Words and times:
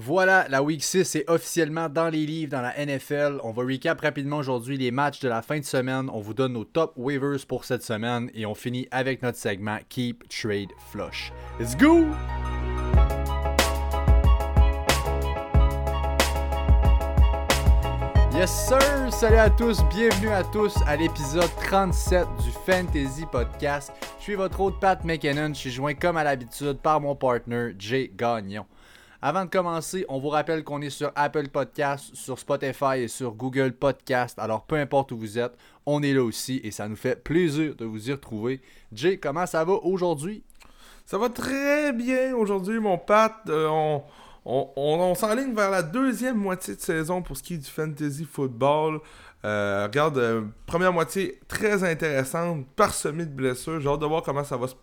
Voilà, 0.00 0.46
la 0.48 0.62
Week 0.62 0.80
6 0.80 1.16
est 1.16 1.28
officiellement 1.28 1.88
dans 1.88 2.08
les 2.08 2.24
livres 2.24 2.52
dans 2.52 2.60
la 2.60 2.72
NFL. 2.86 3.40
On 3.42 3.50
va 3.50 3.64
recap 3.64 4.00
rapidement 4.00 4.36
aujourd'hui 4.36 4.78
les 4.78 4.92
matchs 4.92 5.18
de 5.18 5.28
la 5.28 5.42
fin 5.42 5.58
de 5.58 5.64
semaine. 5.64 6.08
On 6.12 6.20
vous 6.20 6.34
donne 6.34 6.52
nos 6.52 6.62
top 6.62 6.92
waivers 6.96 7.44
pour 7.48 7.64
cette 7.64 7.82
semaine 7.82 8.30
et 8.32 8.46
on 8.46 8.54
finit 8.54 8.86
avec 8.92 9.22
notre 9.22 9.38
segment 9.38 9.78
Keep 9.88 10.28
Trade 10.28 10.68
Flush. 10.92 11.32
Let's 11.58 11.76
go! 11.76 12.06
Yes 18.32 18.68
sir! 18.68 18.78
Salut 19.10 19.38
à 19.38 19.50
tous, 19.50 19.82
bienvenue 19.86 20.28
à 20.28 20.44
tous 20.44 20.76
à 20.86 20.94
l'épisode 20.94 21.50
37 21.64 22.24
du 22.44 22.52
Fantasy 22.64 23.24
Podcast. 23.32 23.90
Je 24.18 24.22
suis 24.22 24.34
votre 24.36 24.60
hôte 24.60 24.78
Pat 24.78 25.02
McKinnon, 25.02 25.48
je 25.48 25.58
suis 25.58 25.70
joint 25.72 25.94
comme 25.94 26.16
à 26.16 26.22
l'habitude 26.22 26.74
par 26.74 27.00
mon 27.00 27.16
partner 27.16 27.72
Jay 27.76 28.12
Gagnon. 28.16 28.64
Avant 29.20 29.44
de 29.44 29.50
commencer, 29.50 30.06
on 30.08 30.20
vous 30.20 30.28
rappelle 30.28 30.62
qu'on 30.62 30.80
est 30.80 30.90
sur 30.90 31.10
Apple 31.16 31.48
Podcast, 31.48 32.14
sur 32.14 32.38
Spotify 32.38 32.98
et 32.98 33.08
sur 33.08 33.32
Google 33.32 33.72
Podcast. 33.72 34.38
Alors 34.38 34.64
peu 34.64 34.76
importe 34.76 35.10
où 35.10 35.18
vous 35.18 35.40
êtes, 35.40 35.54
on 35.86 36.04
est 36.04 36.12
là 36.12 36.22
aussi 36.22 36.60
et 36.62 36.70
ça 36.70 36.86
nous 36.86 36.94
fait 36.94 37.20
plaisir 37.24 37.74
de 37.74 37.84
vous 37.84 38.10
y 38.10 38.12
retrouver. 38.12 38.60
Jay, 38.92 39.18
comment 39.18 39.44
ça 39.44 39.64
va 39.64 39.72
aujourd'hui? 39.72 40.44
Ça 41.04 41.18
va 41.18 41.30
très 41.30 41.92
bien 41.92 42.32
aujourd'hui, 42.36 42.78
mon 42.78 42.96
Pat. 42.96 43.34
Euh, 43.48 43.98
on, 44.44 45.14
s'enligne 45.16 45.52
vers 45.52 45.72
la 45.72 45.82
deuxième 45.82 46.36
moitié 46.36 46.76
de 46.76 46.80
saison 46.80 47.20
pour 47.20 47.36
ce 47.36 47.42
qui 47.42 47.54
est 47.54 47.58
du 47.58 47.68
fantasy 47.68 48.24
football. 48.24 49.00
Euh, 49.44 49.86
regarde, 49.86 50.18
euh, 50.18 50.42
première 50.64 50.92
moitié 50.92 51.40
très 51.48 51.82
intéressante, 51.82 52.66
parsemée 52.76 53.26
de 53.26 53.34
blessures. 53.34 53.80
J'ai 53.80 53.88
hâte 53.88 53.98
de 53.98 54.06
voir 54.06 54.22
comment 54.22 54.44
ça 54.44 54.56
va 54.56 54.68
se, 54.68 54.74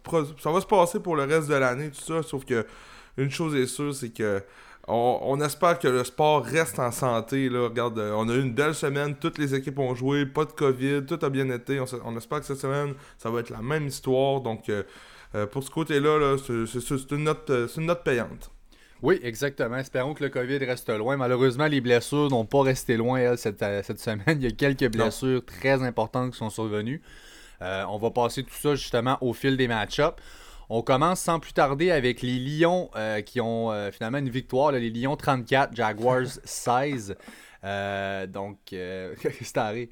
ça 0.44 0.52
va 0.52 0.60
se 0.60 0.66
passer 0.66 1.00
pour 1.00 1.16
le 1.16 1.24
reste 1.24 1.48
de 1.48 1.56
l'année, 1.56 1.90
tout 1.90 2.02
ça. 2.02 2.22
Sauf 2.22 2.44
que 2.44 2.66
une 3.18 3.32
chose 3.32 3.56
est 3.56 3.68
sûre, 3.68 3.94
c'est 3.96 4.10
que 4.10 4.42
on, 4.88 5.42
espère 5.42 5.80
que 5.80 5.88
le 5.88 6.04
sport 6.04 6.44
reste 6.44 6.80
en 6.80 6.92
santé. 6.92 7.50
Là. 7.50 7.64
Regarde, 7.64 7.98
euh, 7.98 8.14
on 8.16 8.30
a 8.30 8.34
eu 8.34 8.42
une 8.42 8.54
belle 8.54 8.76
semaine, 8.76 9.16
toutes 9.16 9.38
les 9.38 9.56
équipes 9.56 9.80
ont 9.80 9.96
joué, 9.96 10.26
pas 10.26 10.46
de 10.46 10.52
COVID, 10.52 11.06
tout 11.08 11.20
a 11.24 11.30
bien 11.30 11.50
été. 11.50 11.80
On, 11.80 12.18
espère 12.18 12.40
que 12.40 12.46
cette 12.46 12.60
semaine, 12.60 12.94
ça 13.18 13.30
va 13.30 13.40
être 13.40 13.50
la 13.50 13.62
même 13.62 13.88
histoire. 13.88 14.42
Donc, 14.42 14.70
euh, 14.70 14.84
euh, 15.34 15.48
pour 15.48 15.64
ce 15.64 15.72
côté-là, 15.72 16.38
c'est 16.38 17.12
une, 17.12 17.24
note, 17.24 18.04
payante. 18.04 18.52
Oui, 19.02 19.20
exactement. 19.24 19.78
Espérons 19.78 20.14
que 20.14 20.24
le 20.24 20.30
COVID 20.30 20.58
reste 20.60 20.90
loin. 20.90 21.18
Malheureusement, 21.18 21.68
les 21.68 21.82
blessures 21.82 22.30
n'ont 22.30 22.46
pas 22.46 22.62
resté 22.62 22.96
loin 22.96 23.36
cette, 23.38 23.60
semaine. 24.00 24.24
Il 24.40 24.44
y 24.44 24.48
a 24.48 24.52
quelques 24.52 24.92
blessures 24.92 25.44
très 25.44 25.82
importantes 25.84 26.32
qui 26.32 26.38
sont 26.38 26.50
survenues. 26.50 27.02
on 27.60 27.98
va 27.98 28.12
passer 28.12 28.44
tout 28.44 28.54
ça 28.54 28.76
justement 28.76 29.18
au 29.22 29.34
fil 29.34 29.58
des 29.58 29.68
match-ups. 29.68 30.22
On 30.70 30.82
commence 30.82 31.22
sans 31.22 31.40
plus 31.40 31.54
tarder 31.54 31.92
avec 31.92 32.22
les 32.22 32.40
Lions 32.40 32.90
euh, 32.96 33.22
qui 33.22 33.40
ont 33.40 33.72
euh, 33.72 33.92
finalement 33.92 34.18
une 34.18 34.30
victoire. 34.30 34.72
les 34.72 34.90
Lions 34.90 35.16
34, 35.16 35.76
Jaguars 35.76 36.26
16. 36.44 37.16
Euh, 37.64 38.28
donc, 38.28 38.58
c'est 38.72 39.58
arrêt. 39.58 39.90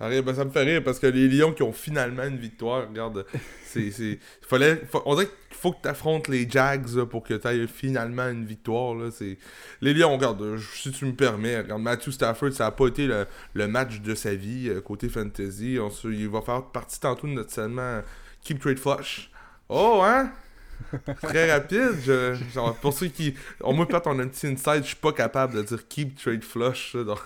Ben, 0.00 0.34
ça 0.34 0.44
me 0.44 0.50
fait 0.50 0.64
rire 0.64 0.82
parce 0.84 0.98
que 0.98 1.06
les 1.06 1.28
Lions 1.28 1.52
qui 1.52 1.62
ont 1.62 1.72
finalement 1.72 2.24
une 2.24 2.36
victoire, 2.36 2.88
regarde, 2.88 3.24
c'est. 3.64 4.18
Fallait, 4.42 4.82
on 5.06 5.14
dirait 5.14 5.26
qu'il 5.26 5.56
faut 5.56 5.72
que 5.72 5.80
tu 5.82 5.88
affrontes 5.88 6.28
les 6.28 6.50
Jags 6.50 7.04
pour 7.04 7.22
que 7.22 7.32
tu 7.32 7.46
aies 7.46 7.66
finalement 7.66 8.28
une 8.28 8.44
victoire. 8.44 8.94
Là, 8.94 9.08
les 9.80 9.94
Lions, 9.94 10.12
regarde, 10.12 10.58
si 10.74 10.90
tu 10.90 11.06
me 11.06 11.14
permets, 11.14 11.58
regarde, 11.58 11.80
Matthew 11.80 12.10
Stafford, 12.10 12.52
ça 12.52 12.64
n'a 12.64 12.70
pas 12.72 12.88
été 12.88 13.06
le, 13.06 13.68
match 13.68 14.00
de 14.00 14.14
sa 14.14 14.34
vie 14.34 14.70
côté 14.84 15.08
fantasy. 15.08 15.78
il 16.04 16.28
va 16.28 16.42
faire 16.42 16.64
partie 16.64 17.00
tantôt 17.00 17.26
de 17.26 17.32
notre 17.32 17.52
segment 17.52 18.02
Keep 18.42 18.60
Trade 18.60 18.78
Flush. 18.78 19.30
Oh, 19.68 20.00
hein? 20.02 20.30
Très 21.22 21.52
rapide. 21.52 21.96
Je, 22.04 22.36
genre, 22.52 22.74
pour 22.76 22.92
ceux 22.92 23.08
qui. 23.08 23.34
Au 23.60 23.72
moins, 23.72 23.86
peut-être 23.86 24.06
on 24.06 24.18
a 24.18 24.22
un 24.22 24.28
petit 24.28 24.46
inside, 24.46 24.82
je 24.82 24.88
suis 24.88 24.96
pas 24.96 25.12
capable 25.12 25.54
de 25.54 25.62
dire 25.62 25.88
keep 25.88 26.20
trade 26.20 26.44
flush. 26.44 26.96
Donc, 26.96 27.18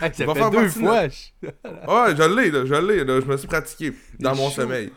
ça 0.00 0.10
fait 0.10 0.50
deux 0.50 0.68
fois. 0.68 1.02
ouais, 1.02 2.16
je 2.16 2.34
l'ai, 2.34 2.66
je 2.66 2.74
l'ai. 2.74 2.98
Je 2.98 3.26
me 3.26 3.36
suis 3.36 3.48
pratiqué 3.48 3.92
dans 4.18 4.34
mon 4.34 4.50
sommeil. 4.50 4.92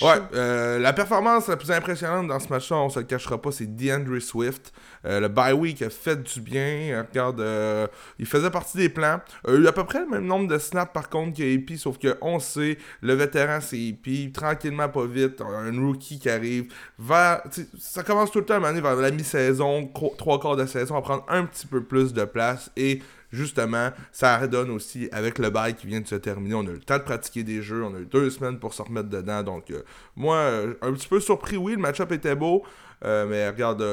Ouais, 0.00 0.14
euh, 0.34 0.78
la 0.78 0.92
performance 0.92 1.48
la 1.48 1.56
plus 1.56 1.70
impressionnante 1.70 2.28
dans 2.28 2.38
ce 2.38 2.48
match-là, 2.48 2.76
on 2.76 2.88
se 2.88 2.98
le 2.98 3.04
cachera 3.04 3.40
pas, 3.40 3.52
c'est 3.52 3.66
DeAndre 3.66 4.20
Swift. 4.20 4.72
Euh, 5.04 5.20
le 5.20 5.28
bye 5.28 5.52
week 5.52 5.82
a 5.82 5.90
fait 5.90 6.22
du 6.22 6.40
bien. 6.40 7.04
Regarde, 7.06 7.40
euh, 7.40 7.86
il 8.18 8.26
faisait 8.26 8.50
partie 8.50 8.78
des 8.78 8.88
plans. 8.88 9.20
Il 9.46 9.54
a 9.54 9.56
eu 9.56 9.66
à 9.66 9.72
peu 9.72 9.84
près 9.84 10.00
le 10.00 10.08
même 10.08 10.24
nombre 10.24 10.48
de 10.48 10.58
snaps 10.58 10.92
par 10.92 11.08
contre 11.10 11.36
qu'AP, 11.36 11.76
sauf 11.76 11.98
que 11.98 12.16
on 12.22 12.38
sait, 12.38 12.78
le 13.02 13.14
vétéran 13.14 13.58
c'est 13.60 13.76
AP, 13.90 14.32
tranquillement 14.32 14.88
pas 14.88 15.04
vite, 15.04 15.40
un 15.40 15.78
rookie 15.78 16.18
qui 16.18 16.30
arrive 16.30 16.72
vers. 16.98 17.42
Ça 17.78 18.02
commence 18.02 18.30
tout 18.30 18.38
le 18.38 18.46
temps 18.46 18.54
à 18.54 18.60
mener 18.60 18.80
vers 18.80 18.96
la 18.96 19.10
mi-saison, 19.10 19.90
trois 20.16 20.40
quarts 20.40 20.56
de 20.56 20.66
saison, 20.66 20.96
à 20.96 21.02
prendre 21.02 21.24
un 21.28 21.44
petit 21.44 21.66
peu 21.66 21.82
plus 21.82 22.12
de 22.12 22.24
place 22.24 22.70
et 22.76 23.02
justement, 23.32 23.90
ça 24.12 24.38
redonne 24.38 24.70
aussi 24.70 25.08
avec 25.10 25.38
le 25.38 25.50
bail 25.50 25.74
qui 25.74 25.86
vient 25.86 26.00
de 26.00 26.06
se 26.06 26.14
terminer. 26.14 26.54
On 26.54 26.66
a 26.66 26.70
eu 26.70 26.74
le 26.74 26.80
temps 26.80 26.98
de 26.98 27.02
pratiquer 27.02 27.42
des 27.42 27.62
jeux, 27.62 27.82
on 27.82 27.94
a 27.94 27.98
eu 27.98 28.06
deux 28.06 28.30
semaines 28.30 28.58
pour 28.58 28.74
se 28.74 28.82
remettre 28.82 29.08
dedans. 29.08 29.42
Donc, 29.42 29.70
euh, 29.70 29.82
moi, 30.14 30.36
euh, 30.36 30.74
un 30.82 30.92
petit 30.92 31.08
peu 31.08 31.20
surpris, 31.20 31.56
oui, 31.56 31.72
le 31.72 31.78
match-up 31.78 32.12
était 32.12 32.36
beau, 32.36 32.62
euh, 33.04 33.26
mais 33.26 33.48
regarde, 33.48 33.84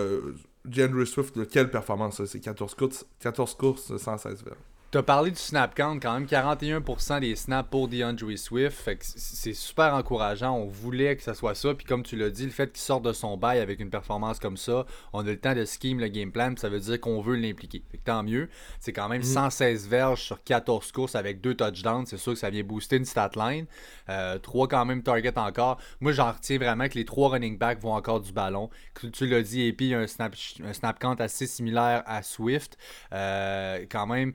Gendry 0.69 1.07
Swift, 1.07 1.47
quelle 1.49 1.71
performance, 1.71 2.23
c'est 2.25 2.39
14 2.39 2.75
courses, 2.75 3.05
14 3.19 3.55
courses, 3.55 3.97
116 3.97 4.43
verres. 4.43 4.55
Tu 4.91 4.97
as 4.97 5.03
parlé 5.03 5.29
du 5.29 5.37
snap 5.37 5.75
count, 5.75 5.99
quand 5.99 6.13
même 6.15 6.25
41% 6.25 7.19
des 7.19 7.35
snaps 7.35 7.69
pour 7.69 7.87
DeAndre 7.87 8.35
Swift. 8.35 8.89
c'est 9.01 9.53
super 9.53 9.93
encourageant. 9.93 10.57
On 10.57 10.65
voulait 10.65 11.15
que 11.15 11.21
ça 11.21 11.35
soit 11.35 11.53
ça. 11.53 11.75
Puis 11.75 11.85
comme 11.85 12.01
tu 12.01 12.15
l'as 12.15 12.31
dit, 12.31 12.43
le 12.43 12.49
fait 12.49 12.71
qu'il 12.71 12.81
sorte 12.81 13.03
de 13.03 13.13
son 13.13 13.37
bail 13.37 13.59
avec 13.59 13.79
une 13.79 13.91
performance 13.91 14.39
comme 14.39 14.57
ça, 14.57 14.87
on 15.13 15.19
a 15.19 15.29
le 15.29 15.39
temps 15.39 15.53
de 15.53 15.63
scheme 15.63 15.99
le 15.99 16.07
game 16.07 16.31
plan. 16.31 16.55
ça 16.57 16.69
veut 16.69 16.79
dire 16.79 16.99
qu'on 16.99 17.21
veut 17.21 17.35
l'impliquer. 17.35 17.83
tant 18.03 18.23
mieux. 18.23 18.49
C'est 18.79 18.91
quand 18.91 19.07
même 19.09 19.21
116 19.21 19.85
mm. 19.85 19.89
verges 19.89 20.23
sur 20.23 20.43
14 20.43 20.91
courses 20.91 21.13
avec 21.13 21.39
2 21.39 21.53
touchdowns. 21.53 22.07
C'est 22.07 22.17
sûr 22.17 22.33
que 22.33 22.39
ça 22.39 22.49
vient 22.49 22.63
booster 22.63 22.95
une 22.95 23.05
stat 23.05 23.29
line. 23.35 23.67
3 24.07 24.09
euh, 24.09 24.67
quand 24.67 24.85
même 24.85 25.03
target 25.03 25.37
encore. 25.37 25.77
Moi, 25.99 26.13
j'en 26.13 26.31
retiens 26.31 26.57
vraiment 26.57 26.87
que 26.87 26.95
les 26.95 27.05
3 27.05 27.29
running 27.29 27.59
backs 27.59 27.79
vont 27.79 27.93
encore 27.93 28.21
du 28.21 28.33
ballon. 28.33 28.71
Tu 29.13 29.27
l'as 29.27 29.43
dit, 29.43 29.61
et 29.61 29.73
puis 29.73 29.93
un 29.93 30.07
snap, 30.07 30.35
un 30.65 30.73
snap 30.73 30.97
count 30.97 31.13
assez 31.19 31.45
similaire 31.45 32.01
à 32.07 32.23
Swift. 32.23 32.75
Euh, 33.13 33.85
quand 33.87 34.07
même. 34.07 34.33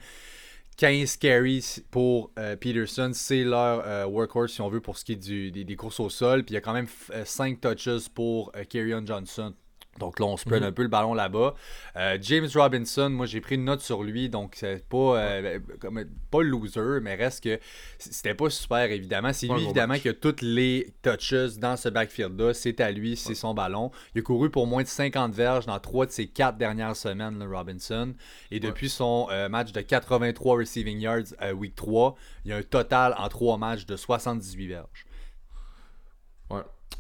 15 0.77 1.17
carries 1.19 1.83
pour 1.91 2.31
euh, 2.39 2.57
Peterson, 2.57 3.11
c'est 3.15 3.45
leur 3.45 3.83
euh, 3.87 4.07
workhorse 4.07 4.53
si 4.53 4.61
on 4.61 4.69
veut 4.69 4.81
pour 4.81 4.99
ce 4.99 5.05
qui 5.05 5.13
est 5.13 5.51
des, 5.51 5.77
courses 5.77 6.01
au 6.01 6.11
sol. 6.11 6.45
Puis 6.45 6.53
il 6.53 6.55
y 6.55 6.59
a 6.59 6.61
quand 6.61 6.73
même 6.73 6.89
5 7.25 7.65
euh, 7.65 7.75
touches 7.75 8.09
pour 8.09 8.53
Kerryon 8.69 9.07
Johnson 9.07 9.55
donc 9.99 10.19
là, 10.19 10.27
on 10.27 10.37
spread 10.37 10.63
mhm. 10.63 10.69
un 10.69 10.73
peu 10.73 10.83
le 10.83 10.89
ballon 10.89 11.15
là-bas. 11.15 11.55
Euh, 11.97 12.19
James 12.21 12.49
Robinson, 12.55 13.11
moi 13.11 13.27
j'ai 13.27 13.41
pris 13.41 13.55
une 13.55 13.65
note 13.65 13.81
sur 13.81 14.03
lui, 14.03 14.29
donc 14.29 14.55
c'est 14.57 14.87
pas, 14.89 15.19
euh, 15.19 15.59
comme, 15.81 16.05
pas 16.31 16.43
le 16.43 16.49
loser, 16.49 17.01
mais 17.01 17.15
reste 17.15 17.45
que 17.45 17.59
c'était 17.99 18.35
pas 18.35 18.51
super 18.51 18.91
évidemment. 18.91 19.33
C'est 19.33 19.47
lui 19.47 19.65
évidemment 19.65 19.95
qui 19.95 20.09
a 20.09 20.15
toutes 20.15 20.43
les 20.43 20.93
touches 21.03 21.57
dans 21.59 21.77
ce 21.77 21.89
backfield-là. 21.89 22.55
C'est 22.55 22.81
à 22.81 22.91
lui, 22.91 23.17
c'est 23.17 23.35
son 23.35 23.55
ballon. 23.55 23.91
Il 24.15 24.21
a 24.21 24.23
couru 24.23 24.51
pour 24.51 24.67
moins 24.67 24.83
de 24.83 24.89
50 24.89 25.33
verges 25.33 25.67
dans 25.67 25.79
trois 25.79 26.07
de 26.07 26.11
ses 26.11 26.27
quatre 26.27 26.57
dernières 26.57 26.97
semaines, 26.97 27.39
le 27.39 27.57
Robinson. 27.57 28.15
Et 28.51 28.61
depuis 28.61 28.89
son 28.89 29.29
euh, 29.31 29.49
match 29.49 29.73
de 29.73 29.81
83 29.81 30.57
receiving 30.57 30.99
yards 30.99 31.35
à 31.39 31.53
week 31.53 31.75
3, 31.75 32.17
il 32.45 32.51
y 32.51 32.55
a 32.55 32.57
un 32.57 32.63
total 32.63 33.15
en 33.19 33.29
trois 33.29 33.59
matchs 33.59 33.87
de 33.87 33.97
78 33.97 34.67
verges. 34.67 35.07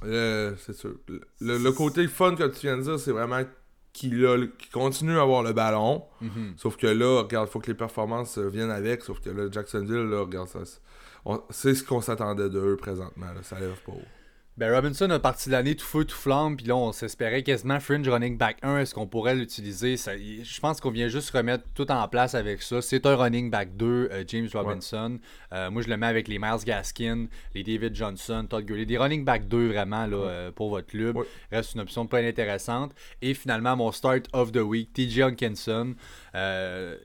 Euh, 0.04 0.52
c'est 0.58 0.74
sûr. 0.74 0.94
Le, 1.40 1.70
côté 1.70 2.06
fun 2.08 2.34
que 2.34 2.46
tu 2.48 2.66
viens 2.66 2.76
de 2.76 2.82
dire, 2.82 2.98
c'est 2.98 3.12
vraiment 3.12 3.42
qu'il 3.92 4.50
continue 4.72 5.18
à 5.18 5.22
avoir 5.22 5.42
le 5.42 5.52
ballon. 5.52 6.02
Mhm. 6.20 6.54
Sauf 6.56 6.76
que 6.76 6.86
là, 6.86 7.22
regarde, 7.22 7.48
il 7.48 7.52
faut 7.52 7.60
que 7.60 7.68
les 7.68 7.76
performances 7.76 8.38
viennent 8.38 8.70
avec. 8.70 9.02
Sauf 9.02 9.20
que 9.20 9.30
là, 9.30 9.48
Jacksonville, 9.50 10.08
là, 10.08 10.20
regarde, 10.20 10.48
ça, 10.48 10.60
c'est 11.50 11.74
ce 11.74 11.84
qu'on 11.84 12.00
s'attendait 12.00 12.50
d'eux 12.50 12.76
présentement. 12.76 13.26
ça 13.42 13.58
lève 13.58 13.80
pas 13.86 13.92
haut. 13.92 14.02
Ben 14.56 14.72
Robinson 14.72 15.10
a 15.10 15.18
parti 15.18 15.48
de 15.48 15.52
l'année 15.54 15.74
tout 15.74 15.84
feu, 15.84 16.04
tout 16.04 16.14
flamme, 16.14 16.56
puis 16.56 16.64
là 16.66 16.76
on 16.76 16.92
s'espérait 16.92 17.42
quasiment 17.42 17.80
fringe 17.80 18.08
running 18.08 18.38
back 18.38 18.58
1, 18.62 18.78
est-ce 18.78 18.94
qu'on 18.94 19.08
pourrait 19.08 19.34
l'utiliser? 19.34 19.96
Je 19.96 20.60
pense 20.60 20.80
qu'on 20.80 20.92
vient 20.92 21.08
juste 21.08 21.30
remettre 21.30 21.64
tout 21.74 21.90
en 21.90 22.06
place 22.06 22.36
avec 22.36 22.62
ça. 22.62 22.80
C'est 22.80 23.04
un 23.04 23.16
running 23.16 23.50
back 23.50 23.76
2, 23.76 24.10
euh, 24.12 24.22
James 24.28 24.48
Robinson. 24.54 25.18
Euh, 25.52 25.72
moi 25.72 25.82
je 25.82 25.88
le 25.88 25.96
mets 25.96 26.06
avec 26.06 26.28
les 26.28 26.38
Miles 26.38 26.64
Gaskin, 26.64 27.26
les 27.52 27.64
David 27.64 27.96
Johnson, 27.96 28.46
Todd 28.48 28.64
Gurley, 28.64 28.86
des 28.86 28.96
running 28.96 29.24
back 29.24 29.48
2 29.48 29.72
vraiment 29.72 30.06
là, 30.06 30.18
euh, 30.18 30.50
pour 30.52 30.70
votre 30.70 30.86
club. 30.86 31.18
Reste 31.50 31.74
une 31.74 31.80
option 31.80 32.06
plein 32.06 32.24
intéressante. 32.24 32.92
Et 33.22 33.34
finalement 33.34 33.74
mon 33.74 33.90
start 33.90 34.28
of 34.32 34.52
the 34.52 34.58
week, 34.58 34.92
TJ 34.92 35.22
Hawkinson. 35.22 35.96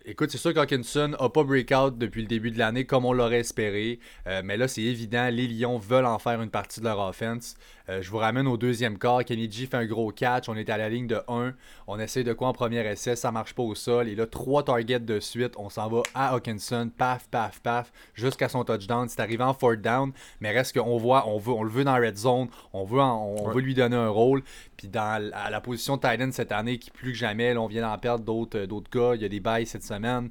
Écoute, 0.06 0.32
c'est 0.32 0.38
sûr 0.38 0.54
qu'Hawkinson 0.54 1.16
n'a 1.20 1.30
pas 1.30 1.44
breakout 1.44 1.98
depuis 1.98 2.22
le 2.22 2.28
début 2.28 2.52
de 2.52 2.58
l'année 2.58 2.86
comme 2.86 3.06
on 3.06 3.14
l'aurait 3.14 3.40
espéré, 3.40 4.00
mais 4.44 4.58
là 4.58 4.68
c'est 4.68 4.82
évident, 4.82 5.30
les 5.30 5.48
Lions 5.48 5.78
veulent 5.78 6.06
en 6.06 6.20
faire 6.20 6.42
une 6.42 6.50
partie 6.50 6.80
de 6.80 6.86
leur 6.86 7.00
offense. 7.00 7.56
Euh, 7.90 8.04
je 8.04 8.12
vous 8.12 8.18
ramène 8.18 8.48
au 8.48 8.56
deuxième 8.56 9.00
quart. 9.00 9.26
Kenny 9.26 9.52
G 9.52 9.66
fait 9.66 9.78
un 9.78 9.86
gros 9.86 10.12
catch. 10.12 10.48
On 10.48 10.56
est 10.56 10.70
à 10.70 10.78
la 10.78 10.90
ligne 10.90 11.08
de 11.08 11.20
1. 11.28 11.54
On 11.88 12.00
essaie 12.00 12.24
de 12.24 12.34
quoi 12.34 12.50
en 12.50 12.54
premier 12.54 12.86
essai. 12.88 13.16
Ça 13.16 13.32
marche 13.32 13.56
pas 13.56 13.64
au 13.64 13.74
sol. 13.74 14.08
Et 14.08 14.16
là, 14.16 14.28
trois 14.28 14.64
targets 14.64 15.00
de 15.00 15.20
suite. 15.20 15.54
On 15.58 15.70
s'en 15.70 15.90
va 15.90 16.04
à 16.14 16.34
Hawkinson. 16.36 16.92
Paf, 16.96 17.28
paf, 17.30 17.60
paf. 17.62 17.92
Jusqu'à 18.14 18.48
son 18.48 18.64
touchdown. 18.64 19.10
C'est 19.10 19.22
arrivé 19.22 19.44
en 19.44 19.54
fourth 19.54 19.82
down. 19.82 20.12
Mais 20.40 20.52
reste 20.52 20.78
qu'on 20.78 20.98
voit, 20.98 21.28
on, 21.28 21.40
veut, 21.40 21.54
on 21.54 21.64
le 21.64 21.72
veut 21.72 21.84
dans 21.84 21.96
red 21.96 22.18
zone. 22.18 22.50
On 22.74 22.84
veut, 22.84 23.00
on 23.00 23.50
veut 23.50 23.62
lui 23.62 23.74
donner 23.74 23.96
un 23.96 24.10
rôle. 24.10 24.44
Puis 24.78 24.88
dans 24.88 25.32
la 25.34 25.62
position 25.62 25.98
de 25.98 26.02
Titan 26.02 26.32
cette 26.32 26.52
année, 26.52 26.78
qui 26.78 26.92
plus 26.92 27.12
que 27.14 27.18
jamais, 27.18 27.58
on 27.58 27.68
vient 27.68 27.82
d'en 27.82 27.98
perdre 27.98 28.24
d'autres 28.24 28.90
gars. 28.92 29.16
Il 29.16 29.22
y 29.22 29.26
a 29.26 29.30
des 29.30 29.40
bails 29.40 29.66
cette 29.66 29.84
semaine 29.84 30.30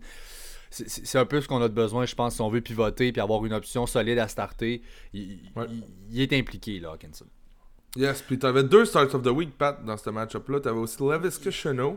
c'est 0.70 1.18
un 1.18 1.24
peu 1.24 1.40
ce 1.40 1.48
qu'on 1.48 1.62
a 1.62 1.68
besoin, 1.68 2.04
je 2.04 2.14
pense, 2.14 2.34
si 2.34 2.40
on 2.40 2.48
veut 2.48 2.60
pivoter 2.60 3.08
et 3.08 3.20
avoir 3.20 3.44
une 3.46 3.52
option 3.52 3.86
solide 3.86 4.18
à 4.18 4.28
starter. 4.28 4.82
Il, 5.14 5.40
est 6.14 6.32
impliqué, 6.32 6.78
là, 6.78 6.92
Hawkinson. 6.92 7.26
Yes, 7.96 8.22
puis 8.22 8.38
t'avais 8.38 8.64
deux 8.64 8.84
starts 8.84 9.14
of 9.14 9.22
the 9.22 9.28
week, 9.28 9.56
Pat, 9.56 9.84
dans 9.84 9.96
ce 9.96 10.10
match-up-là. 10.10 10.60
T'avais 10.60 10.78
aussi 10.78 11.02
Levisca 11.02 11.50
Cheneau. 11.50 11.96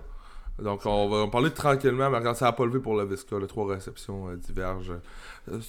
Donc, 0.59 0.85
on 0.85 1.09
va 1.09 1.17
en 1.17 1.29
parler 1.29 1.51
tranquillement, 1.51 2.09
mais 2.09 2.17
regarde, 2.17 2.37
ça 2.37 2.45
n'a 2.45 2.51
pas 2.51 2.65
levé 2.65 2.79
pour 2.79 2.95
Levisca, 2.95 3.39
les 3.39 3.47
trois 3.47 3.67
réceptions 3.73 4.29
euh, 4.29 4.35
diverges. 4.35 4.93
Euh, 5.49 5.59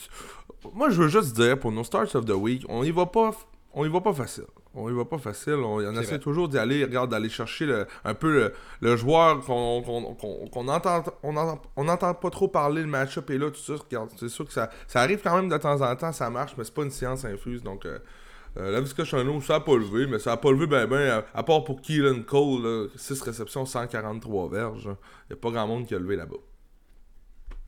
moi, 0.74 0.90
je 0.90 1.02
veux 1.02 1.08
juste 1.08 1.34
dire, 1.34 1.58
pour 1.58 1.72
nos 1.72 1.84
starts 1.84 2.14
of 2.14 2.24
the 2.24 2.30
week, 2.30 2.64
on 2.68 2.82
y 2.82 2.90
va 2.90 3.06
pas, 3.06 3.30
on 3.72 3.84
y 3.84 3.88
va 3.88 4.00
pas 4.00 4.12
facile 4.12 4.44
on 4.74 4.88
y 4.88 4.92
va 4.92 5.04
pas 5.04 5.18
facile. 5.18 5.54
On, 5.54 5.80
essaie 6.00 6.18
toujours 6.18 6.48
d'y 6.48 6.58
aller, 6.58 6.84
regarde, 6.84 7.10
d'aller 7.10 7.28
chercher 7.28 7.84
un 8.04 8.14
peu 8.14 8.52
le, 8.80 8.96
joueur 8.96 9.40
qu'on 9.40 9.82
qu'on 9.82 10.68
entend, 10.68 11.04
on 11.22 11.88
entend, 11.88 12.14
pas 12.14 12.30
trop 12.30 12.48
parler, 12.48 12.82
le 12.82 12.88
match-up 12.88 13.30
et 13.30 13.38
là, 13.38 13.50
tout 13.50 13.60
ça. 13.60 13.74
C'est 14.16 14.28
sûr 14.28 14.46
que 14.46 14.52
ça, 14.52 14.70
ça 14.86 15.00
arrive 15.00 15.20
quand 15.22 15.36
même 15.36 15.48
de 15.48 15.56
temps 15.56 15.80
en 15.80 15.96
temps, 15.96 16.12
ça 16.12 16.30
marche, 16.30 16.54
mais 16.56 16.64
c'est 16.64 16.74
pas 16.74 16.82
une 16.82 16.90
science 16.90 17.24
infuse. 17.24 17.62
Donc, 17.62 17.86
euh, 17.86 17.98
la 18.56 18.80
Visca 18.80 19.04
Chano, 19.04 19.40
ça 19.40 19.56
a 19.56 19.60
pas 19.60 19.76
levé, 19.76 20.06
mais 20.06 20.18
ça 20.18 20.32
a 20.32 20.36
pas 20.36 20.50
levé 20.50 20.66
ben 20.66 20.86
ben, 20.86 21.24
à, 21.34 21.42
part 21.42 21.64
pour 21.64 21.80
Keelan 21.80 22.22
Cole, 22.22 22.90
6 22.96 23.22
réceptions, 23.22 23.64
143 23.64 24.48
verges. 24.50 24.90
Il 25.28 25.30
y 25.30 25.32
a 25.32 25.36
pas 25.36 25.50
grand 25.50 25.66
monde 25.66 25.86
qui 25.86 25.94
a 25.94 25.98
levé 25.98 26.16
là-bas. 26.16 26.36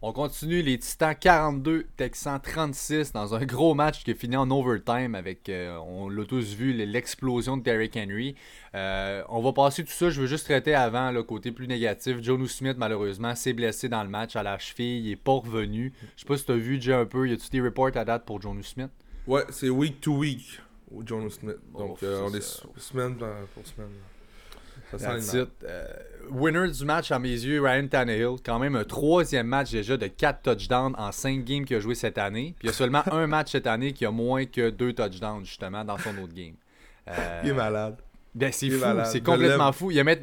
On 0.07 0.13
continue 0.13 0.61
les 0.61 0.77
Titans 0.77 1.17
42, 1.19 1.87
Texans 1.97 2.39
36 2.39 3.13
dans 3.13 3.35
un 3.35 3.43
gros 3.47 3.73
match 3.73 4.05
qui 4.05 4.11
a 4.11 4.15
fini 4.15 4.37
en 4.37 4.51
overtime 4.51 5.15
avec, 5.15 5.49
euh, 5.49 5.79
on 5.79 6.11
l'a 6.11 6.27
tous 6.27 6.53
vu, 6.53 6.75
l'explosion 6.75 7.57
de 7.57 7.63
Derrick 7.63 7.97
Henry. 7.97 8.35
Euh, 8.75 9.23
on 9.31 9.41
va 9.41 9.55
passer 9.55 9.83
tout 9.83 9.93
ça, 9.93 10.11
je 10.11 10.21
veux 10.21 10.27
juste 10.27 10.45
traiter 10.45 10.75
avant 10.75 11.11
le 11.11 11.23
côté 11.23 11.53
plus 11.53 11.67
négatif. 11.67 12.23
Jonu 12.23 12.47
Smith, 12.49 12.77
malheureusement, 12.77 13.35
s'est 13.35 13.55
blessé 13.55 13.89
dans 13.89 14.03
le 14.03 14.11
match 14.11 14.37
à 14.37 14.43
la 14.43 14.59
cheville, 14.59 15.07
il 15.07 15.13
est 15.13 15.17
pas 15.17 15.33
revenu. 15.33 15.95
Je 16.17 16.21
sais 16.21 16.27
pas 16.27 16.37
si 16.37 16.45
tu 16.45 16.53
as 16.53 16.57
vu 16.57 16.77
déjà 16.77 16.99
un 16.99 17.07
peu, 17.07 17.27
y 17.27 17.33
a-tu 17.33 17.49
des 17.49 17.63
reports 17.63 17.97
à 17.97 18.05
date 18.05 18.27
pour 18.27 18.43
Jonu 18.43 18.63
Smith? 18.63 18.91
Ouais, 19.27 19.45
c'est 19.49 19.71
week 19.71 20.03
to 20.03 20.13
week, 20.19 20.61
Jonu 21.05 21.31
Smith. 21.31 21.57
Donc 21.77 21.99
oh, 22.03 22.05
euh, 22.05 22.21
on 22.25 22.35
est 22.35 22.43
semaine 22.77 23.17
pour 23.55 23.67
semaine. 23.67 23.89
Euh, 25.65 25.87
winner 26.31 26.71
du 26.71 26.85
match 26.85 27.11
à 27.11 27.19
mes 27.19 27.29
yeux, 27.29 27.61
Ryan 27.61 27.87
Tannehill. 27.89 28.37
Quand 28.45 28.59
même 28.59 28.77
un 28.77 28.85
troisième 28.85 29.47
match 29.47 29.71
déjà 29.71 29.97
de 29.97 30.07
4 30.07 30.43
touchdowns 30.43 30.95
en 30.99 31.11
5 31.11 31.45
games 31.45 31.65
qu'il 31.65 31.77
a 31.77 31.81
joué 31.81 31.95
cette 31.95 32.19
année. 32.19 32.55
Puis 32.59 32.69
il 32.69 32.71
y 32.71 32.71
a 32.71 32.75
seulement 32.75 33.03
un 33.11 33.27
match 33.27 33.53
cette 33.53 33.67
année 33.67 33.93
qui 33.93 34.05
a 34.05 34.11
moins 34.11 34.45
que 34.45 34.71
2 34.71 34.93
touchdowns 34.93 35.45
justement 35.45 35.85
dans 35.85 35.99
son 35.99 36.17
autre 36.19 36.35
game. 36.35 36.55
il 37.43 37.51
est 37.51 37.55
malade. 37.55 37.97
Ben, 38.35 38.51
c'est 38.53 38.69
fou, 38.69 38.85
c'est 39.05 39.21
complètement 39.21 39.73
fou. 39.73 39.91
Il 39.93 40.01
a, 40.01 40.05
met, 40.05 40.21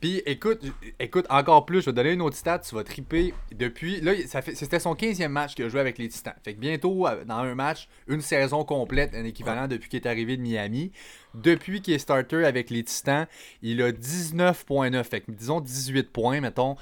puis 0.00 0.22
écoute, 0.24 0.62
écoute, 0.98 1.26
encore 1.28 1.66
plus, 1.66 1.80
je 1.80 1.86
vais 1.86 1.92
te 1.92 1.96
donner 1.96 2.12
une 2.12 2.22
autre 2.22 2.36
stat, 2.36 2.60
tu 2.60 2.74
vas 2.74 2.84
triper. 2.84 3.34
Depuis, 3.52 4.00
là, 4.00 4.12
ça 4.26 4.40
c'était 4.42 4.80
son 4.80 4.94
15e 4.94 5.28
match 5.28 5.54
qu'il 5.54 5.66
a 5.66 5.68
joué 5.68 5.80
avec 5.80 5.98
les 5.98 6.08
Titans. 6.08 6.34
Fait 6.42 6.54
que 6.54 6.58
bientôt, 6.58 7.06
euh, 7.06 7.24
dans 7.24 7.36
un 7.36 7.54
match, 7.54 7.86
une 8.08 8.22
saison 8.22 8.64
complète, 8.64 9.14
un 9.14 9.24
équivalent 9.24 9.68
depuis 9.68 9.90
qu'il 9.90 10.00
est 10.00 10.08
arrivé 10.08 10.38
de 10.38 10.42
Miami. 10.42 10.90
Depuis 11.34 11.82
qu'il 11.82 11.92
est 11.92 11.98
starter 11.98 12.44
avec 12.46 12.70
les 12.70 12.82
Titans, 12.82 13.26
il 13.62 13.82
a 13.82 13.92
19.9, 13.92 15.04
fait 15.04 15.20
que 15.20 15.32
disons 15.32 15.60
18 15.60 16.10
points, 16.10 16.40
mettons, 16.40 16.76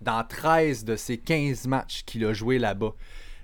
dans 0.00 0.24
13 0.24 0.84
de 0.84 0.96
ses 0.96 1.16
15 1.16 1.68
matchs 1.68 2.02
qu'il 2.04 2.24
a 2.24 2.32
joué 2.32 2.58
là-bas. 2.58 2.94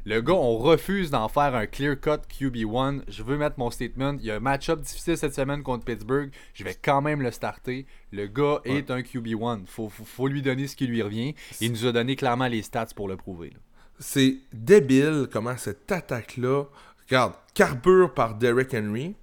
Le 0.07 0.21
gars, 0.23 0.33
on 0.33 0.57
refuse 0.57 1.11
d'en 1.11 1.29
faire 1.29 1.55
un 1.55 1.67
clear-cut 1.67 2.23
QB1. 2.31 3.03
Je 3.09 3.23
veux 3.23 3.37
mettre 3.37 3.59
mon 3.59 3.71
statement. 3.71 4.17
Il 4.19 4.25
y 4.25 4.31
a 4.31 4.37
un 4.37 4.41
match-up 4.41 4.81
difficile 4.81 5.19
cette 5.19 5.35
semaine 5.35 5.63
contre 5.63 5.85
Pittsburgh. 5.85 6.31
Je 6.55 6.65
vais 6.65 6.75
quand 6.75 7.03
même 7.03 7.21
le 7.21 7.31
starter. 7.31 7.87
Le 8.11 8.27
gars 8.27 8.61
est 8.65 8.91
un 8.91 9.01
QB1. 9.01 9.67
Faut, 9.67 9.91
faut, 9.91 10.27
lui 10.27 10.41
donner 10.41 10.69
ce 10.69 10.77
qui 10.77 10.87
lui 10.87 11.03
revient. 11.03 11.35
Il 11.61 11.73
nous 11.73 11.85
a 11.85 11.93
donné 11.93 12.17
clairement 12.17 12.47
les 12.47 12.63
stats 12.63 12.87
pour 12.97 13.09
le 13.09 13.17
prouver. 13.17 13.53
C'est 13.99 14.39
débile 14.55 15.29
comment 15.31 15.59
cette 15.59 15.93
attaque-là, 15.93 16.65
regarde, 17.07 17.35
carbure 17.53 18.15
par 18.15 18.37
Derrick 18.37 18.73
Henry. 18.73 19.15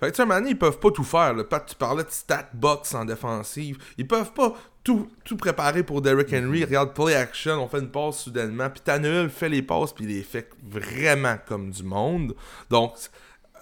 Fait 0.00 0.10
que, 0.10 0.16
tu 0.16 0.26
sais, 0.26 0.42
ils 0.48 0.58
peuvent 0.58 0.78
pas 0.78 0.90
tout 0.90 1.04
faire. 1.04 1.36
Pat, 1.46 1.64
tu 1.66 1.74
parlais 1.74 2.04
de 2.04 2.10
stat 2.10 2.48
box 2.54 2.94
en 2.94 3.04
défensive. 3.04 3.76
Ils 3.98 4.08
peuvent 4.08 4.32
pas 4.32 4.54
tout, 4.82 5.10
tout 5.24 5.36
préparer 5.36 5.82
pour 5.82 6.00
Derrick 6.00 6.32
Henry. 6.32 6.64
Regarde, 6.64 6.94
play 6.94 7.14
action, 7.14 7.62
on 7.62 7.68
fait 7.68 7.80
une 7.80 7.90
passe 7.90 8.20
soudainement. 8.20 8.70
Puis 8.70 8.80
Tannehill 8.80 9.28
fait 9.28 9.50
les 9.50 9.60
passes, 9.60 9.92
puis 9.92 10.04
il 10.04 10.16
les 10.16 10.22
fait 10.22 10.48
vraiment 10.62 11.36
comme 11.46 11.70
du 11.70 11.82
monde. 11.82 12.34
Donc, 12.70 12.94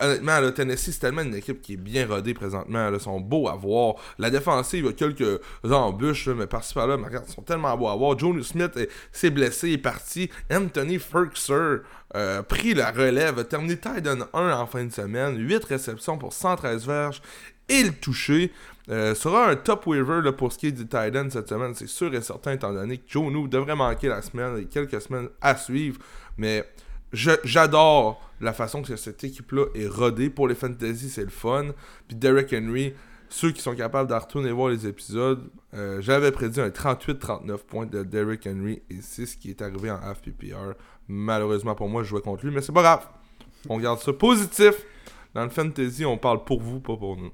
honnêtement, 0.00 0.40
le 0.40 0.52
Tennessee, 0.52 0.92
c'est 0.92 1.00
tellement 1.00 1.22
une 1.22 1.34
équipe 1.34 1.60
qui 1.60 1.74
est 1.74 1.76
bien 1.76 2.06
rodée 2.06 2.34
présentement. 2.34 2.90
Ils 2.92 3.00
sont 3.00 3.20
beaux 3.20 3.48
à 3.48 3.54
voir. 3.54 3.94
La 4.18 4.30
défensive, 4.30 4.86
a 4.86 4.92
quelques 4.92 5.40
embûches, 5.64 6.28
mais 6.28 6.46
par-ci 6.46 6.74
par-là, 6.74 6.96
ils 6.96 7.32
sont 7.32 7.42
tellement 7.42 7.76
beaux 7.76 7.88
à 7.88 7.96
voir. 7.96 8.18
Jonas 8.18 8.44
Smith 8.44 8.78
s'est 9.12 9.30
blessé, 9.30 9.72
est 9.72 9.78
parti. 9.78 10.30
Anthony 10.52 10.98
Ferguson 10.98 11.80
euh, 12.14 12.42
pris 12.42 12.74
la 12.74 12.90
relève, 12.90 13.44
terminé 13.44 13.76
Titan 13.76 14.18
1 14.32 14.52
en 14.52 14.66
fin 14.66 14.84
de 14.84 14.92
semaine. 14.92 15.38
8 15.38 15.64
réceptions 15.64 16.18
pour 16.18 16.32
113 16.32 16.86
verges 16.86 17.22
et 17.68 17.82
le 17.82 17.92
toucher. 17.92 18.52
Euh, 18.90 19.14
sera 19.14 19.50
un 19.50 19.56
top 19.56 19.86
waiver 19.86 20.22
pour 20.32 20.50
ce 20.50 20.56
qui 20.56 20.68
est 20.68 20.72
du 20.72 20.84
Titan 20.84 21.28
cette 21.30 21.50
semaine, 21.50 21.74
c'est 21.74 21.86
sûr 21.86 22.14
et 22.14 22.22
certain, 22.22 22.52
étant 22.52 22.72
donné 22.72 22.96
que 22.96 23.04
Joe 23.06 23.30
devrait 23.46 23.76
manquer 23.76 24.08
la 24.08 24.22
semaine 24.22 24.58
et 24.58 24.64
quelques 24.64 25.02
semaines 25.02 25.28
à 25.42 25.56
suivre. 25.56 26.00
Mais 26.38 26.64
j'adore 27.12 28.20
la 28.40 28.52
façon 28.52 28.82
que 28.82 28.96
cette 28.96 29.25
équipe-là 29.25 29.66
est 29.75 29.87
rodée. 29.87 30.31
Pour 30.31 30.49
les 30.49 30.55
fantasy, 30.55 31.08
c'est 31.08 31.25
le 31.25 31.31
fun. 31.31 31.69
Puis 32.06 32.16
Derek 32.16 32.52
Henry, 32.52 32.94
ceux 33.28 33.50
qui 33.50 33.60
sont 33.60 33.75
capables 33.75 34.08
de 34.08 34.14
retourner 34.14 34.52
voir 34.52 34.69
les 34.69 34.87
épisodes, 34.87 35.50
euh, 35.75 36.00
j'avais 36.00 36.32
prédit 36.32 36.60
un 36.60 36.70
38-39 36.70 37.58
points 37.58 37.87
de 37.87 38.02
Derek 38.02 38.46
Henry 38.46 38.82
et 38.90 39.00
c'est 39.02 39.26
ce 39.26 39.37
qui 39.37 39.50
est 39.50 39.60
arrivé 39.62 39.90
en 39.90 39.99
FPPR. 39.99 40.75
Malheureusement 41.08 41.75
pour 41.75 41.88
moi, 41.88 42.02
je 42.02 42.08
jouais 42.08 42.20
contre 42.20 42.46
lui, 42.46 42.55
mais 42.55 42.62
c'est 42.62 42.72
pas 42.72 42.82
grave. 42.82 43.06
On 43.69 43.78
garde 43.78 44.00
ça 44.00 44.12
positif. 44.12 44.75
Dans 45.34 45.44
le 45.44 45.50
fantasy, 45.50 46.04
on 46.04 46.16
parle 46.16 46.44
pour 46.44 46.61
vous, 46.61 46.81
pas 46.81 46.96
pour 46.96 47.16
nous. 47.16 47.31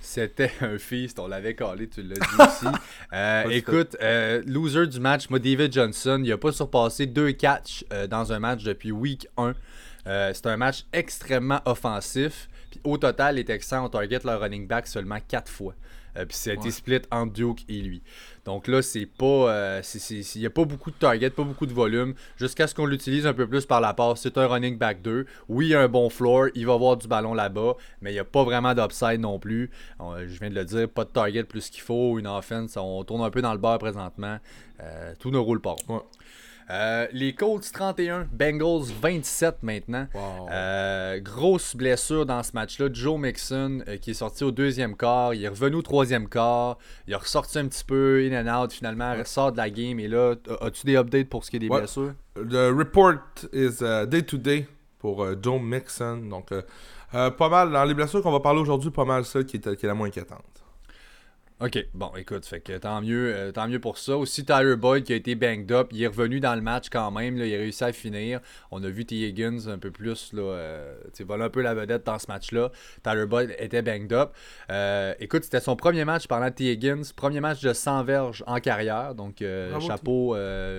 C'était 0.00 0.50
un 0.62 0.78
feast, 0.78 1.18
on 1.18 1.26
l'avait 1.26 1.54
calé, 1.54 1.88
tu 1.88 2.02
l'as 2.02 2.14
dit 2.14 2.20
aussi. 2.38 2.74
Euh, 3.12 3.44
écoute, 3.50 3.96
euh, 4.00 4.42
loser 4.46 4.86
du 4.86 4.98
match, 4.98 5.28
moi, 5.28 5.38
David 5.38 5.72
Johnson, 5.72 6.20
il 6.22 6.30
n'a 6.30 6.38
pas 6.38 6.52
surpassé 6.52 7.06
deux 7.06 7.32
catchs 7.32 7.84
euh, 7.92 8.06
dans 8.06 8.32
un 8.32 8.38
match 8.38 8.64
depuis 8.64 8.92
week 8.92 9.28
1. 9.36 9.54
c'est 10.04 10.46
un 10.46 10.56
match 10.56 10.84
extrêmement 10.92 11.60
offensif. 11.66 12.48
Puis 12.70 12.80
au 12.84 12.96
total, 12.96 13.34
les 13.34 13.44
Texans 13.44 13.84
ont 13.84 13.88
target 13.88 14.20
leur 14.24 14.40
running 14.40 14.66
back 14.66 14.86
seulement 14.86 15.18
quatre 15.26 15.50
fois. 15.50 15.74
Euh, 16.16 16.24
puis 16.26 16.36
ça 16.36 16.50
a 16.50 16.54
été 16.54 16.70
split 16.70 17.00
entre 17.10 17.32
Duke 17.32 17.64
et 17.68 17.80
lui. 17.80 18.02
Donc 18.44 18.68
là, 18.68 18.82
c'est 18.82 19.06
pas. 19.06 19.24
Euh, 19.24 19.82
il 20.10 20.40
n'y 20.40 20.46
a 20.46 20.50
pas 20.50 20.64
beaucoup 20.64 20.90
de 20.90 20.96
target, 20.96 21.30
pas 21.30 21.44
beaucoup 21.44 21.66
de 21.66 21.72
volume. 21.72 22.14
Jusqu'à 22.36 22.66
ce 22.66 22.74
qu'on 22.74 22.86
l'utilise 22.86 23.26
un 23.26 23.34
peu 23.34 23.46
plus 23.46 23.66
par 23.66 23.80
la 23.80 23.94
passe. 23.94 24.20
C'est 24.22 24.38
un 24.38 24.46
running 24.46 24.78
back 24.78 25.02
2. 25.02 25.26
Oui, 25.48 25.66
il 25.66 25.70
y 25.70 25.74
a 25.74 25.80
un 25.80 25.88
bon 25.88 26.08
floor. 26.10 26.48
Il 26.54 26.66
va 26.66 26.74
avoir 26.74 26.96
du 26.96 27.06
ballon 27.06 27.34
là-bas. 27.34 27.74
Mais 28.00 28.10
il 28.10 28.14
n'y 28.14 28.20
a 28.20 28.24
pas 28.24 28.44
vraiment 28.44 28.74
d'upside 28.74 29.20
non 29.20 29.38
plus. 29.38 29.70
je 30.00 30.38
viens 30.38 30.50
de 30.50 30.54
le 30.54 30.64
dire, 30.64 30.88
pas 30.88 31.04
de 31.04 31.10
target 31.10 31.44
plus 31.44 31.70
qu'il 31.70 31.82
faut. 31.82 32.18
Une 32.18 32.26
offense. 32.26 32.76
On 32.76 33.04
tourne 33.04 33.22
un 33.22 33.30
peu 33.30 33.42
dans 33.42 33.52
le 33.52 33.58
bar 33.58 33.78
présentement. 33.78 34.38
Euh, 34.82 35.14
tout 35.18 35.30
ne 35.30 35.38
roule 35.38 35.60
pas. 35.60 35.76
Euh, 36.70 37.08
les 37.12 37.34
Colts 37.34 37.72
31, 37.72 38.28
Bengals 38.32 38.92
27 39.00 39.62
maintenant. 39.62 40.06
Euh, 40.50 41.18
grosse 41.18 41.74
blessure 41.74 42.26
dans 42.26 42.42
ce 42.42 42.52
match-là. 42.54 42.88
Joe 42.92 43.18
Mixon 43.18 43.82
euh, 43.88 43.96
qui 43.96 44.12
est 44.12 44.14
sorti 44.14 44.44
au 44.44 44.52
deuxième 44.52 44.96
quart. 44.96 45.34
Il 45.34 45.42
est 45.42 45.48
revenu 45.48 45.76
au 45.76 45.82
troisième 45.82 46.28
quart. 46.28 46.78
Il 47.08 47.14
a 47.14 47.18
ressorti 47.18 47.58
un 47.58 47.66
petit 47.66 47.84
peu, 47.84 48.24
in 48.24 48.46
and 48.46 48.62
out 48.62 48.72
finalement. 48.72 49.14
Il 49.14 49.20
ressort 49.20 49.50
de 49.50 49.56
la 49.56 49.68
game. 49.68 49.98
Et 49.98 50.06
là, 50.06 50.34
as-tu 50.60 50.86
des 50.86 50.96
updates 50.96 51.28
pour 51.28 51.44
ce 51.44 51.50
qui 51.50 51.56
est 51.56 51.60
des 51.60 51.68
blessures? 51.68 52.14
Le 52.36 52.68
report 52.68 53.18
is 53.52 53.82
day 54.08 54.22
to 54.22 54.36
day 54.36 54.68
pour 54.98 55.26
Joe 55.42 55.60
Mixon. 55.60 56.18
Donc, 56.18 56.50
pas 57.12 57.48
mal. 57.48 57.72
Dans 57.72 57.84
les 57.84 57.94
blessures 57.94 58.22
qu'on 58.22 58.30
va 58.30 58.40
parler 58.40 58.60
aujourd'hui, 58.60 58.90
pas 58.90 59.04
mal 59.04 59.24
celle 59.24 59.44
qui 59.44 59.56
est, 59.56 59.76
qui 59.76 59.86
est 59.86 59.88
la 59.88 59.94
moins 59.94 60.06
inquiétante. 60.06 60.59
OK, 61.62 61.78
bon, 61.92 62.10
écoute, 62.16 62.46
fait 62.46 62.60
que 62.60 62.78
tant 62.78 63.02
mieux, 63.02 63.34
euh, 63.34 63.52
tant 63.52 63.68
mieux 63.68 63.80
pour 63.80 63.98
ça. 63.98 64.16
Aussi, 64.16 64.46
Tyler 64.46 64.76
Boyd 64.76 65.04
qui 65.04 65.12
a 65.12 65.16
été 65.16 65.34
banged 65.34 65.70
up, 65.70 65.88
il 65.92 66.02
est 66.02 66.06
revenu 66.06 66.40
dans 66.40 66.54
le 66.54 66.62
match 66.62 66.86
quand 66.88 67.10
même, 67.10 67.36
là, 67.36 67.44
il 67.44 67.54
a 67.54 67.58
réussi 67.58 67.84
à 67.84 67.92
finir. 67.92 68.40
On 68.70 68.82
a 68.82 68.88
vu 68.88 69.04
T. 69.04 69.16
Higgins 69.16 69.68
un 69.68 69.76
peu 69.76 69.90
plus, 69.90 70.32
là, 70.32 70.40
euh, 70.40 70.94
voler 71.20 71.44
un 71.44 71.50
peu 71.50 71.60
la 71.60 71.74
vedette 71.74 72.06
dans 72.06 72.18
ce 72.18 72.28
match-là. 72.28 72.70
Tyler 73.02 73.26
Boyd 73.26 73.54
était 73.58 73.82
banged 73.82 74.10
up. 74.14 74.32
Euh, 74.70 75.12
écoute, 75.20 75.44
c'était 75.44 75.60
son 75.60 75.76
premier 75.76 76.06
match 76.06 76.26
parlant 76.28 76.48
de 76.48 76.54
T. 76.54 76.72
Higgins, 76.72 77.02
premier 77.14 77.40
match 77.40 77.60
de 77.60 77.74
100 77.74 78.04
verges 78.04 78.42
en 78.46 78.58
carrière, 78.58 79.14
donc 79.14 79.44
chapeau, 79.86 80.34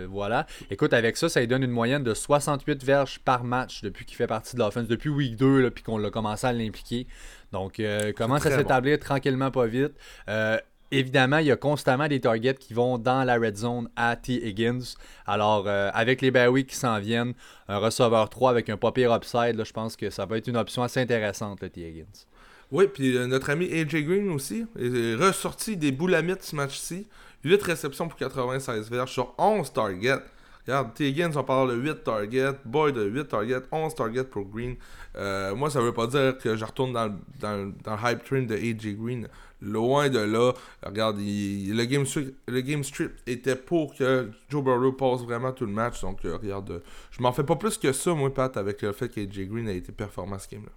voilà. 0.10 0.48
Écoute, 0.72 0.94
avec 0.94 1.16
ça, 1.16 1.30
ça 1.30 1.42
lui 1.42 1.48
donne 1.48 1.62
une 1.62 1.70
moyenne 1.70 2.04
de 2.04 2.16
68 2.16 2.84
verges 2.84 3.20
par 3.20 3.44
match 3.44 3.84
depuis 3.84 4.04
qu'il 4.04 4.18
fait 4.18 4.26
partie 4.26 4.56
de 4.56 4.62
l'offense, 4.62 4.88
depuis 4.88 5.10
week 5.10 5.36
2, 5.36 5.70
puis 5.70 5.84
qu'on 5.84 6.04
a 6.04 6.10
commencé 6.10 6.48
à 6.48 6.54
l'impliquer. 6.54 7.06
Donc, 7.52 7.80
euh, 7.80 8.14
commence 8.14 8.46
à 8.46 8.58
s'établir 8.58 9.00
tranquillement, 9.00 9.52
pas 9.52 9.66
vite. 9.66 9.94
Euh, 10.30 10.58
évidemment, 10.91 11.38
il 11.38 11.48
y 11.48 11.51
a 11.51 11.55
constamment 11.55 12.07
des 12.07 12.19
targets 12.19 12.55
qui 12.55 12.74
vont 12.74 12.98
dans 12.98 13.24
la 13.24 13.36
red 13.36 13.57
zone 13.57 13.89
à 13.95 14.15
T. 14.15 14.33
Higgins. 14.48 14.95
Alors, 15.25 15.65
euh, 15.67 15.89
avec 15.93 16.21
les 16.21 16.31
Bowie 16.31 16.65
qui 16.65 16.75
s'en 16.75 17.00
viennent, 17.00 17.33
un 17.67 17.77
receveur 17.77 18.29
3 18.29 18.51
avec 18.51 18.69
un 18.69 18.77
pas 18.77 18.91
pire 18.91 19.13
upside, 19.13 19.62
je 19.63 19.71
pense 19.71 19.95
que 19.95 20.10
ça 20.10 20.25
va 20.25 20.38
être 20.38 20.48
une 20.48 20.57
option 20.57 20.83
assez 20.83 21.00
intéressante, 21.00 21.62
le 21.62 21.69
T. 21.69 21.81
Higgins. 21.81 22.25
Oui, 22.71 22.86
puis 22.88 23.17
euh, 23.17 23.27
notre 23.27 23.50
ami 23.50 23.65
AJ 23.65 24.03
Green 24.05 24.29
aussi 24.29 24.65
est 24.79 25.15
ressorti 25.15 25.75
des 25.75 25.91
boulamites 25.91 26.43
ce 26.43 26.55
match-ci. 26.55 27.07
8 27.43 27.62
réceptions 27.63 28.07
pour 28.07 28.17
96 28.17 28.89
verges 28.89 29.12
sur 29.12 29.33
11 29.38 29.74
targets. 29.74 30.19
Regarde, 30.65 30.93
T. 30.93 31.07
Higgins, 31.07 31.31
on 31.36 31.43
parle 31.43 31.71
de 31.71 31.75
8 31.75 32.03
targets. 32.03 32.53
Boy 32.65 32.93
de 32.93 33.03
8 33.03 33.27
targets, 33.27 33.62
11 33.71 33.95
targets 33.95 34.24
pour 34.24 34.45
Green. 34.45 34.75
Euh, 35.17 35.55
moi, 35.55 35.69
ça 35.69 35.81
veut 35.81 35.93
pas 35.93 36.07
dire 36.07 36.38
que 36.38 36.55
je 36.55 36.63
retourne 36.63 36.93
dans, 36.93 37.10
dans, 37.39 37.74
dans 37.83 37.95
le 37.95 38.12
hype 38.12 38.24
train 38.24 38.43
de 38.43 38.55
AJ 38.55 38.95
Green. 38.95 39.27
Loin 39.62 40.10
de 40.10 40.20
là. 40.20 40.53
Regarde, 40.84 41.18
le, 41.20 41.86
game 41.86 42.03
le 42.48 42.84
script 42.84 43.22
était 43.27 43.56
pour 43.56 43.96
que 43.96 44.30
Joe 44.50 44.63
Burrow 44.63 44.94
passe 44.94 45.22
vraiment 45.22 45.51
tout 45.51 45.65
le 45.65 45.72
match. 45.72 46.01
Donc, 46.01 46.25
euh, 46.25 46.38
regarde, 46.38 46.72
euh, 46.72 46.80
je 47.12 47.22
m'en 47.22 47.32
fais 47.32 47.44
pas 47.44 47.56
plus 47.56 47.77
que 47.77 47.91
ça, 47.91 48.13
moi, 48.13 48.34
Pat, 48.34 48.56
avec 48.58 48.82
le 48.82 48.91
fait 48.91 49.10
qu'AJ 49.10 49.48
Green 49.48 49.68
a 49.68 49.74
été 49.74 49.91
performant 49.91 50.39
ce 50.39 50.50
game-là. 50.50 50.72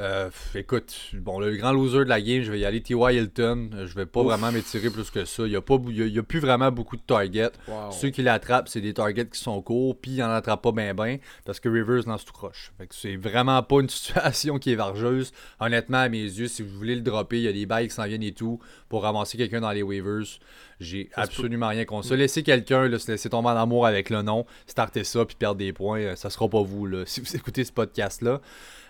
Euh, 0.00 0.30
écoute, 0.54 0.94
bon, 1.14 1.40
le 1.40 1.56
grand 1.56 1.72
loser 1.72 1.98
de 1.98 2.08
la 2.08 2.20
game, 2.20 2.42
je 2.42 2.52
vais 2.52 2.60
y 2.60 2.64
aller 2.64 2.80
T.Y. 2.80 3.14
Hilton. 3.16 3.70
Euh, 3.74 3.86
Je 3.86 3.94
vais 3.96 4.06
pas 4.06 4.20
Ouf. 4.20 4.26
vraiment 4.26 4.52
m'étirer 4.52 4.90
plus 4.90 5.10
que 5.10 5.24
ça. 5.24 5.42
Il 5.44 5.50
y 5.52 5.56
a, 5.56 5.60
il 5.88 5.96
y 5.96 6.02
a- 6.02 6.06
il 6.06 6.12
y 6.14 6.18
a 6.20 6.22
plus 6.22 6.38
vraiment 6.38 6.70
beaucoup 6.70 6.96
de 6.96 7.02
targets. 7.02 7.50
Wow. 7.66 7.90
Ceux 7.90 8.10
qui 8.10 8.22
l'attrapent, 8.22 8.68
c'est 8.68 8.80
des 8.80 8.94
targets 8.94 9.26
qui 9.26 9.40
sont 9.40 9.60
courts, 9.60 9.96
puis 10.00 10.12
ils 10.12 10.22
en 10.22 10.30
attrapent 10.30 10.62
pas 10.62 10.70
bien 10.70 10.94
bien, 10.94 11.18
parce 11.44 11.58
que 11.58 11.68
Rivers 11.68 12.06
lance 12.06 12.24
tout 12.24 12.32
croche. 12.32 12.70
Fait 12.78 12.86
que 12.86 12.94
c'est 12.94 13.16
vraiment 13.16 13.60
pas 13.64 13.80
une 13.80 13.88
situation 13.90 14.58
qui 14.60 14.70
est 14.72 14.76
vargeuse. 14.76 15.32
Honnêtement, 15.58 15.98
à 15.98 16.08
mes 16.08 16.22
yeux, 16.22 16.46
si 16.46 16.62
vous 16.62 16.76
voulez 16.78 16.94
le 16.94 17.00
dropper, 17.02 17.38
il 17.38 17.42
y 17.44 17.48
a 17.48 17.52
des 17.52 17.66
bails 17.66 17.88
qui 17.88 17.94
s'en 17.94 18.04
viennent 18.06 18.22
et 18.22 18.32
tout 18.32 18.60
pour 18.88 19.02
ramasser 19.02 19.36
quelqu'un 19.36 19.60
dans 19.60 19.72
les 19.72 19.82
waivers. 19.82 20.38
J'ai 20.78 21.10
absolument 21.14 21.66
rien 21.68 21.84
contre 21.84 22.06
ça. 22.06 22.14
Laissez 22.14 22.44
quelqu'un 22.44 22.88
se 22.98 23.10
laisser 23.10 23.28
tomber 23.28 23.48
en 23.48 23.56
amour 23.56 23.84
avec 23.84 24.10
le 24.10 24.22
nom, 24.22 24.46
starter 24.68 25.02
ça, 25.02 25.24
puis 25.24 25.34
perdre 25.34 25.56
des 25.58 25.72
points, 25.72 25.98
euh, 26.00 26.14
ça 26.16 26.30
sera 26.30 26.48
pas 26.48 26.62
vous, 26.62 26.86
là, 26.86 27.02
si 27.06 27.20
vous 27.20 27.34
écoutez 27.34 27.64
ce 27.64 27.72
podcast-là. 27.72 28.40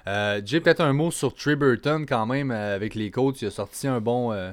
Euh, 0.08 0.40
J'ai 0.44 0.60
peut-être 0.60 0.80
un 0.80 0.92
mot 0.92 1.10
sur 1.10 1.34
Trey 1.34 1.54
Burton 1.54 2.06
quand 2.06 2.24
même, 2.26 2.50
euh, 2.50 2.74
avec 2.74 2.94
les 2.94 3.10
coachs. 3.10 3.42
Il 3.42 3.48
a 3.48 3.50
sorti 3.50 3.86
un 3.86 4.00
bon, 4.00 4.32
euh, 4.32 4.50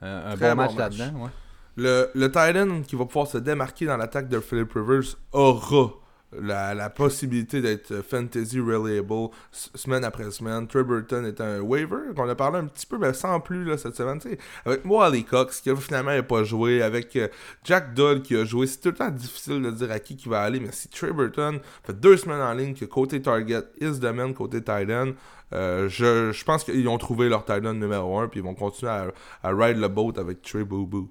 un, 0.00 0.36
bon 0.36 0.48
bon 0.50 0.54
match 0.54 0.74
match. 0.74 0.98
là-dedans. 0.98 1.24
ouais. 1.24 1.30
Le, 1.76 2.10
le 2.14 2.26
Titan 2.28 2.80
qui 2.82 2.96
va 2.96 3.04
pouvoir 3.04 3.26
se 3.26 3.36
démarquer 3.38 3.84
dans 3.84 3.98
l'attaque 3.98 4.28
de 4.30 4.40
Philip 4.40 4.72
Rivers 4.72 5.16
aura 5.32 5.90
la, 6.40 6.74
la 6.74 6.90
possibilité 6.90 7.60
d'être 7.60 8.02
fantasy 8.02 8.60
reliable 8.60 9.30
semaine 9.52 10.04
après 10.04 10.30
semaine. 10.30 10.66
Trey 10.66 10.84
Burton 10.84 11.24
est 11.24 11.40
un 11.40 11.60
waiver 11.60 12.14
qu'on 12.14 12.28
a 12.28 12.34
parlé 12.34 12.58
un 12.58 12.66
petit 12.66 12.86
peu, 12.86 12.98
mais 12.98 13.12
sans 13.12 13.40
plus 13.40 13.64
là, 13.64 13.78
cette 13.78 13.96
semaine. 13.96 14.18
tu 14.18 14.30
sais. 14.30 14.38
Avec 14.64 14.80
Wally 14.84 15.24
Cox 15.24 15.60
qui 15.60 15.74
finalement 15.76 16.12
n'a 16.12 16.22
pas 16.22 16.44
joué, 16.44 16.82
avec 16.82 17.16
euh, 17.16 17.28
Jack 17.64 17.94
Doll 17.94 18.22
qui 18.22 18.36
a 18.36 18.44
joué. 18.44 18.66
C'est 18.66 18.80
tout 18.80 18.88
le 18.88 18.94
temps 18.94 19.10
difficile 19.10 19.62
de 19.62 19.70
dire 19.70 19.90
à 19.90 19.98
qui 19.98 20.16
qui 20.16 20.28
va 20.28 20.42
aller, 20.42 20.60
mais 20.60 20.72
si 20.72 20.88
Trey 20.88 21.12
Burton 21.12 21.60
fait 21.84 21.98
deux 21.98 22.16
semaines 22.16 22.40
en 22.40 22.52
ligne 22.52 22.74
que 22.74 22.84
côté 22.84 23.20
target, 23.20 23.64
is 23.80 24.00
the 24.00 24.04
man 24.04 24.34
côté 24.34 24.58
Titan, 24.58 25.12
euh, 25.52 25.88
je, 25.88 26.32
je 26.32 26.44
pense 26.44 26.64
qu'ils 26.64 26.88
ont 26.88 26.98
trouvé 26.98 27.28
leur 27.28 27.44
Titan 27.44 27.72
numéro 27.72 28.18
1 28.18 28.28
puis 28.28 28.40
ils 28.40 28.42
vont 28.42 28.54
continuer 28.54 28.90
à, 28.90 29.06
à 29.42 29.50
ride 29.50 29.78
le 29.78 29.88
boat 29.88 30.14
avec 30.16 30.42
Trey 30.42 30.64
Boo 30.64 30.86
Boo. 30.86 31.08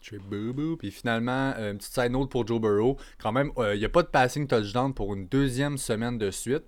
Trey 0.00 0.18
Boo 0.18 0.76
Puis 0.76 0.90
finalement, 0.90 1.52
euh, 1.56 1.72
une 1.72 1.78
petite 1.78 1.94
side 1.94 2.12
note 2.12 2.30
pour 2.30 2.46
Joe 2.46 2.60
Burrow. 2.60 2.96
Quand 3.18 3.32
même, 3.32 3.50
euh, 3.58 3.74
il 3.74 3.78
n'y 3.78 3.84
a 3.84 3.88
pas 3.88 4.02
de 4.02 4.08
passing 4.08 4.46
touchdown 4.46 4.94
pour 4.94 5.14
une 5.14 5.26
deuxième 5.26 5.78
semaine 5.78 6.18
de 6.18 6.30
suite. 6.30 6.64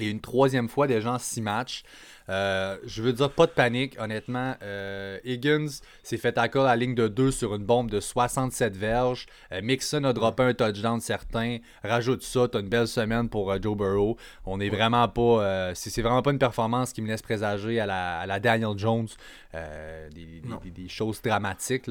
Et 0.00 0.08
une 0.10 0.20
troisième 0.20 0.68
fois 0.68 0.86
déjà 0.86 1.12
en 1.14 1.18
six 1.18 1.40
matchs. 1.42 1.82
Euh, 2.30 2.76
je 2.84 3.02
veux 3.02 3.14
dire, 3.14 3.30
pas 3.30 3.46
de 3.46 3.52
panique, 3.52 3.96
honnêtement. 3.98 4.54
Euh, 4.62 5.18
Higgins 5.24 5.66
s'est 6.02 6.18
fait 6.18 6.32
tackle 6.32 6.58
à 6.58 6.64
la 6.64 6.76
ligne 6.76 6.94
de 6.94 7.08
2 7.08 7.30
sur 7.30 7.54
une 7.54 7.64
bombe 7.64 7.90
de 7.90 8.00
67 8.00 8.76
verges. 8.76 9.26
Euh, 9.50 9.62
Mixon 9.62 10.04
a 10.04 10.12
droppé 10.12 10.42
un 10.42 10.52
touchdown 10.52 11.00
certain. 11.00 11.56
Rajoute 11.82 12.22
ça, 12.22 12.46
t'as 12.46 12.60
une 12.60 12.68
belle 12.68 12.86
semaine 12.86 13.28
pour 13.30 13.50
Joe 13.62 13.76
Burrow. 13.76 14.18
On 14.44 14.60
est 14.60 14.68
vraiment 14.68 15.08
pas. 15.08 15.72
c'est 15.74 16.02
vraiment 16.02 16.20
pas 16.22 16.30
une 16.32 16.38
performance 16.38 16.92
qui 16.92 17.00
me 17.02 17.08
laisse 17.08 17.22
présager 17.22 17.80
à 17.80 17.86
la, 17.86 18.20
à 18.20 18.26
la 18.26 18.38
Daniel 18.40 18.76
Jones 18.76 19.08
des, 19.54 20.24
des- 20.26 20.42
Non. 20.48 20.60
des- 20.62 20.70
des 20.70 20.88
choses 20.88 21.20
dramatiques. 21.22 21.86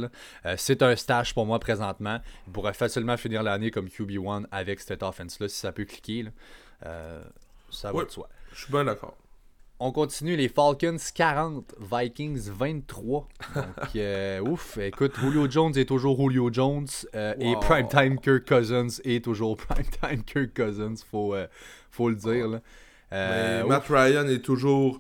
c'est 0.56 0.82
un 0.84 0.96
stage 0.96 1.34
pour 1.34 1.46
moi 1.48 1.60
présentement. 1.60 2.20
Il 2.46 2.54
pourrait 2.54 2.74
facilement 2.74 3.18
finir 3.18 3.42
l'année 3.44 3.72
comme 3.72 3.88
QB1 3.90 4.46
avec 4.52 4.80
cette 4.82 5.02
offense-là 5.04 5.50
si 5.50 5.58
ça 5.60 5.72
peut 5.72 5.86
cliquer. 5.86 6.24
là. 6.24 6.30
Ça 7.78 7.92
va 7.92 8.04
de 8.04 8.10
soi. 8.10 8.28
Je 8.54 8.64
suis 8.64 8.72
bien 8.72 8.86
d'accord. 8.86 9.16
On 9.80 9.92
continue, 9.92 10.36
les 10.36 10.50
Falcons 10.50 10.98
40, 11.14 11.76
Vikings 11.80 12.50
23. 12.50 13.28
Donc, 13.56 13.66
euh, 13.96 14.40
ouf, 14.42 14.80
écoute, 14.80 15.14
Julio 15.22 15.48
Jones 15.48 15.74
est 15.78 15.86
toujours 15.86 16.20
Julio 16.20 16.50
Jones 16.52 16.88
euh, 17.14 17.36
et. 17.40 17.54
Primetime 17.62 18.20
Kirk 18.20 18.48
Cousins 18.48 18.88
est 19.04 19.24
toujours 19.24 19.56
Primetime 19.68 20.24
Kirk 20.24 20.56
Cousins, 20.56 20.96
faut, 21.12 21.36
euh, 21.36 21.46
faut 21.92 22.10
le 22.10 22.16
dire. 22.16 22.48
là. 22.48 22.62
Mais 23.12 23.64
Matt 23.66 23.86
Ryan 23.88 24.28
est 24.28 24.44
toujours 24.44 25.00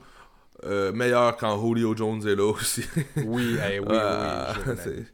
meilleur 0.93 1.35
quand 1.37 1.59
Julio 1.59 1.95
Jones 1.95 2.21
est 2.27 2.35
là 2.35 2.45
aussi. 2.51 2.85
oui, 3.25 3.57
eh, 3.71 3.79
oui, 3.79 3.87
Ah, 3.91 4.53
oui, 4.67 4.73
c'est- 4.83 5.05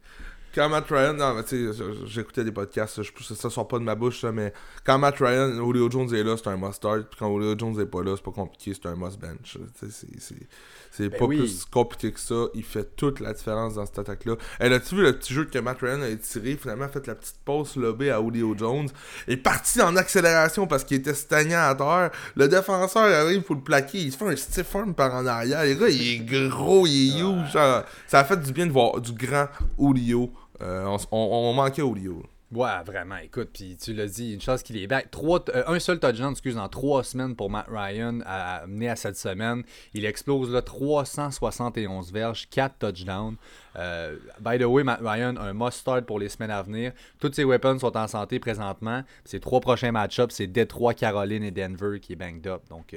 Quand 0.54 0.70
Matt 0.70 0.86
Ryan, 0.90 1.14
non, 1.14 1.34
mais 1.34 1.44
tu 1.44 1.72
sais, 1.74 1.84
j'écoutais 2.06 2.44
des 2.44 2.52
podcasts, 2.52 3.02
je, 3.02 3.12
ça, 3.34 3.50
sort 3.50 3.68
pas 3.68 3.80
de 3.80 3.84
ma 3.84 3.96
bouche, 3.96 4.22
ça, 4.22 4.32
mais 4.32 4.54
quand 4.86 5.00
Matt 5.00 5.16
Ryan, 5.20 5.52
Julio 5.56 5.90
Jones 5.90 6.14
est 6.14 6.24
là, 6.24 6.36
c'est 6.38 6.48
un 6.50 6.58
must 6.58 6.74
start, 6.76 7.08
puis 7.10 7.18
quand 7.20 7.34
Julio 7.34 7.56
Jones 7.58 7.80
est 7.82 7.86
pas 7.88 8.04
là, 8.04 8.14
c'est 8.16 8.24
pas 8.24 8.32
compliqué, 8.32 8.74
c'est 8.74 8.88
un 8.88 8.96
must 8.96 9.20
bench. 9.20 9.58
Tu 9.80 9.90
sais, 9.90 10.08
c'est- 10.20 11.10
Ben 11.10 11.18
pas 11.18 11.26
oui. 11.26 11.38
plus 11.40 11.66
compliqué 11.66 12.12
que 12.12 12.20
ça, 12.20 12.36
il 12.54 12.64
fait 12.64 12.96
toute 12.96 13.20
la 13.20 13.34
différence 13.34 13.74
dans 13.74 13.86
cette 13.88 13.98
attaque-là. 13.98 14.36
Et 14.60 14.66
as-tu 14.66 14.94
vu 14.96 15.02
le 15.02 15.14
petit 15.18 15.34
jeu 15.34 15.46
que 15.46 15.58
Matt 15.58 15.80
Ryan 15.82 16.04
a 16.04 16.08
étiré, 16.10 16.56
finalement 16.56 16.88
fait 16.88 17.08
la 17.08 17.16
petite 17.16 17.38
pause 17.44 17.76
lobée 17.76 18.12
à 18.12 18.22
Julio 18.22 18.54
Jones, 18.56 18.90
est 19.28 19.38
parti 19.38 19.82
en 19.82 19.96
accélération 19.96 20.68
parce 20.68 20.84
qu'il 20.84 20.98
était 20.98 21.16
stagnant 21.16 21.62
à 21.64 21.74
terre. 21.74 22.12
Le 22.36 22.48
défenseur 22.48 23.04
arrive 23.06 23.42
pour 23.42 23.56
le 23.56 23.62
plaquer, 23.62 24.02
il 24.02 24.12
se 24.12 24.18
fait 24.18 24.28
un 24.28 24.36
stiff 24.36 24.76
arm 24.76 24.94
par 24.94 25.16
en 25.16 25.26
arrière. 25.26 25.64
Les 25.64 25.76
gars, 25.76 25.90
il 25.90 26.08
est 26.08 26.48
gros, 26.48 26.86
il 26.86 27.18
est 27.18 27.22
huge. 27.22 27.52
Ça, 27.54 27.88
ça 28.06 28.20
a 28.20 28.24
fait 28.24 28.38
du 28.38 28.52
bien 28.52 28.68
de 28.68 28.72
voir 28.72 29.02
du 29.02 29.14
grand 29.14 29.48
Julio. 29.80 30.32
Euh, 30.64 30.98
on, 31.12 31.54
manquait 31.54 31.82
Julio. 31.82 32.24
Ouais, 32.54 32.84
vraiment, 32.86 33.18
écoute, 33.18 33.50
puis 33.52 33.76
tu 33.82 33.94
l'as 33.94 34.06
dit, 34.06 34.36
une 34.36 34.42
chance 34.42 34.62
qu'il 34.62 34.78
est 34.78 34.86
back. 34.86 35.10
Trois, 35.10 35.44
euh, 35.50 35.64
un 35.66 35.80
seul 35.80 36.00
touchdown, 36.00 36.32
excuse, 36.32 36.56
en 36.56 36.70
trois 36.70 37.04
semaines 37.04 37.36
pour 37.36 37.50
Matt 37.50 37.66
Ryan 37.68 38.20
à 38.28 38.58
amené 38.58 38.90
à 38.90 38.96
cette 38.96 39.18
semaine. 39.18 39.64
Il 39.96 40.06
explose 40.06 40.52
là 40.52 40.62
371 40.62 42.12
verges, 42.12 42.48
4 42.52 42.78
touchdowns. 42.78 43.38
Euh, 43.76 44.18
by 44.40 44.60
the 44.60 44.66
way, 44.66 44.84
Matt 44.84 45.00
Ryan, 45.02 45.36
un 45.38 45.54
must-start 45.54 46.06
pour 46.06 46.20
les 46.20 46.30
semaines 46.30 46.52
à 46.52 46.62
venir. 46.62 46.92
Toutes 47.20 47.34
ses 47.34 47.44
weapons 47.44 47.80
sont 47.80 47.98
en 47.98 48.08
santé 48.08 48.40
présentement. 48.40 49.02
Ses 49.26 49.40
trois 49.40 49.60
prochains 49.60 49.92
match-ups, 49.92 50.36
c'est 50.36 50.48
Detroit, 50.48 50.94
Caroline 50.94 51.44
et 51.44 51.52
Denver 51.52 52.00
qui 52.00 52.14
est 52.14 52.18
banged 52.18 52.46
up. 52.46 52.62
Donc, 52.70 52.96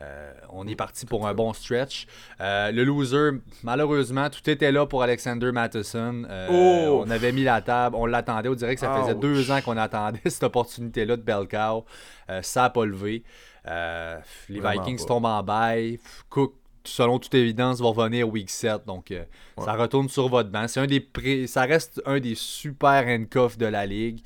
euh, 0.00 0.32
on 0.50 0.66
est 0.66 0.74
parti 0.74 1.04
pour 1.04 1.26
un 1.28 1.34
bon 1.34 1.52
stretch. 1.52 2.06
Euh, 2.40 2.70
le 2.72 2.82
loser, 2.84 3.30
malheureusement, 3.62 4.30
tout 4.30 4.48
était 4.48 4.72
là 4.72 4.86
pour 4.86 5.02
Alexander 5.02 5.52
Matheson. 5.52 6.24
Euh, 6.28 6.48
Oh! 6.50 7.02
On 7.06 7.10
avait 7.10 7.32
mis 7.32 7.44
la 7.44 7.60
table, 7.60 7.96
on 7.98 8.06
l'attendait. 8.06 8.48
On 8.48 8.54
dirait 8.54 8.74
que 8.74 8.80
ça 8.80 8.94
faisait 9.02 9.12
Ouch. 9.14 9.20
deux 9.20 9.50
ans 9.50 9.60
qu'on 9.60 9.76
attendait 9.76 10.20
cette 10.26 10.42
opportunité-là 10.44 11.16
de 11.16 11.22
bel 11.22 11.46
cow. 11.46 11.84
Euh, 12.30 12.40
ça 12.42 12.62
n'a 12.62 12.70
pas 12.70 12.84
levé. 12.86 13.22
Les 13.66 14.60
Vraiment 14.60 14.82
Vikings 14.82 14.98
pas. 15.00 15.04
tombent 15.06 15.26
en 15.26 15.42
bail. 15.42 15.98
Cook, 16.30 16.54
selon 16.84 17.18
toute 17.18 17.34
évidence, 17.34 17.80
va 17.80 17.88
revenir 17.88 18.28
week 18.28 18.50
7. 18.50 18.86
Donc, 18.86 19.06
Ouais. 19.10 19.28
ça 19.64 19.74
retourne 19.74 20.08
sur 20.08 20.28
votre 20.28 20.48
banc. 20.50 20.66
C'est 20.68 20.80
un 20.80 20.86
des 20.86 21.00
pré- 21.00 21.46
ça 21.46 21.62
reste 21.62 22.02
un 22.06 22.18
des 22.18 22.34
super 22.34 23.04
handcuffs 23.06 23.58
de 23.58 23.66
la 23.66 23.84
ligue. 23.86 24.20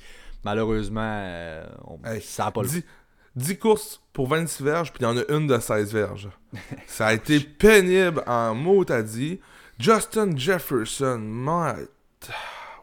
Malheureusement, 0.44 1.22
on- 1.84 1.98
Hey, 2.08 2.20
ça 2.20 2.44
n'a 2.44 2.50
pas 2.52 2.62
levé. 2.62 2.80
10, 2.80 2.84
10 3.36 3.58
courses 3.58 4.00
pour 4.12 4.28
26 4.28 4.62
verges, 4.62 4.92
puis 4.92 5.02
il 5.02 5.04
y 5.04 5.06
en 5.06 5.16
a 5.16 5.22
une 5.28 5.46
de 5.46 5.58
16 5.58 5.92
verges. 5.92 6.28
Ça 6.86 7.08
a 7.08 7.12
été 7.12 7.38
pénible 7.40 8.22
en 8.26 8.54
mots, 8.54 8.84
t'as 8.84 9.02
dit. 9.02 9.40
Justin 9.78 10.34
Jefferson, 10.36 11.18
my... 11.20 11.84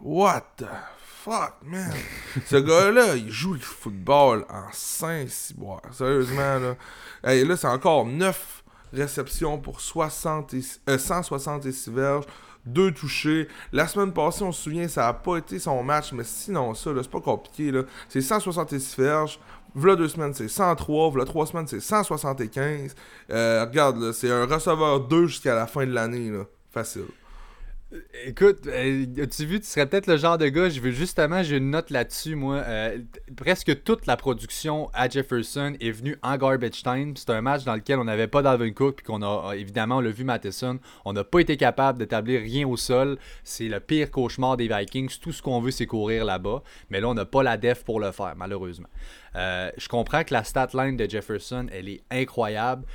What 0.02 0.42
the 0.58 0.66
fuck, 1.24 1.56
man? 1.64 1.92
Ce 2.46 2.58
gars-là, 2.58 3.16
il 3.16 3.32
joue 3.32 3.54
le 3.54 3.60
football 3.60 4.46
en 4.50 4.66
Saint-Cyboire. 4.74 5.82
Sérieusement, 5.92 6.60
là. 6.60 6.76
Hey, 7.24 7.46
là, 7.46 7.56
c'est 7.56 7.68
encore 7.68 8.06
9 8.06 8.64
réceptions 8.92 9.58
pour 9.58 9.80
60 9.82 10.54
et- 10.54 10.62
euh, 10.90 10.98
166 10.98 11.90
verges. 11.90 12.26
Deux 12.66 12.92
touchés. 12.94 13.48
La 13.72 13.88
semaine 13.88 14.14
passée, 14.14 14.44
on 14.44 14.52
se 14.52 14.64
souvient, 14.64 14.88
ça 14.88 15.02
n'a 15.04 15.14
pas 15.14 15.38
été 15.38 15.60
son 15.60 15.82
match, 15.84 16.12
mais 16.14 16.24
sinon 16.24 16.74
ça, 16.74 16.92
c'est 17.02 17.10
pas 17.12 17.20
compliqué. 17.20 17.72
C'est 18.08 18.22
166 18.22 18.96
verges. 18.98 19.40
V'là 19.76 19.96
deux 19.96 20.08
semaines, 20.08 20.34
c'est 20.34 20.48
103. 20.48 21.12
V'là 21.12 21.26
trois 21.26 21.46
semaines, 21.46 21.68
c'est 21.68 21.80
175. 21.80 22.96
Euh, 23.30 23.66
regarde, 23.66 24.12
c'est 24.12 24.32
un 24.32 24.46
receveur 24.46 25.02
2 25.02 25.28
jusqu'à 25.28 25.56
la 25.56 25.68
fin 25.68 25.86
de 25.86 25.92
l'année. 25.92 26.32
Facile. 26.72 27.06
Écoute, 28.26 28.66
euh, 28.66 29.06
as-tu 29.22 29.46
vu, 29.46 29.60
tu 29.60 29.68
serais 29.68 29.86
peut-être 29.86 30.08
le 30.08 30.18
genre 30.18 30.40
de 30.40 30.48
gars, 30.48 30.68
je 30.68 30.80
veux 30.80 30.90
justement, 30.90 31.44
j'ai 31.44 31.58
une 31.58 31.70
note 31.70 31.92
là-dessus, 31.92 32.36
moi. 32.36 32.56
Euh, 32.56 32.98
presque 33.36 33.84
toute 33.84 34.08
la 34.08 34.18
production 34.18 34.90
à 34.94 35.08
Jefferson 35.08 35.76
est 35.80 35.92
venue 35.92 36.18
en 36.24 36.36
garbage 36.38 36.82
time. 36.82 37.16
C'est 37.16 37.30
un 37.30 37.42
match 37.42 37.66
dans 37.66 37.76
lequel 37.76 38.00
on 38.00 38.06
n'avait 38.06 38.28
pas 38.28 38.42
Dalvin 38.42 38.72
Cook, 38.72 38.96
puis 38.96 39.06
qu'on 39.06 39.22
a, 39.22 39.54
évidemment, 39.54 39.98
on 39.98 40.00
l'a 40.00 40.10
vu 40.10 40.24
Matheson. 40.24 40.80
On 41.06 41.14
n'a 41.14 41.24
pas 41.24 41.40
été 41.40 41.56
capable 41.56 42.00
d'établir 42.00 42.42
rien 42.42 42.68
au 42.68 42.78
sol. 42.78 43.20
C'est 43.44 43.68
le 43.68 43.80
pire 43.80 44.10
cauchemar 44.10 44.58
des 44.58 44.68
Vikings. 44.68 45.20
Tout 45.22 45.32
ce 45.32 45.44
qu'on 45.44 45.60
veut, 45.60 45.72
c'est 45.72 45.86
courir 45.86 46.26
là-bas. 46.26 46.64
Mais 46.90 47.00
là, 47.00 47.10
on 47.10 47.14
n'a 47.14 47.26
pas 47.26 47.44
la 47.44 47.58
def 47.58 47.84
pour 47.84 48.00
le 48.00 48.12
faire, 48.12 48.34
malheureusement. 48.36 48.90
Euh, 49.36 49.70
je 49.78 49.88
comprends 49.88 50.24
que 50.24 50.34
la 50.34 50.44
stat 50.44 50.70
line 50.74 50.98
de 50.98 51.08
Jefferson, 51.08 51.68
elle 51.72 51.90
est 51.90 52.02
incroyable. 52.10 52.86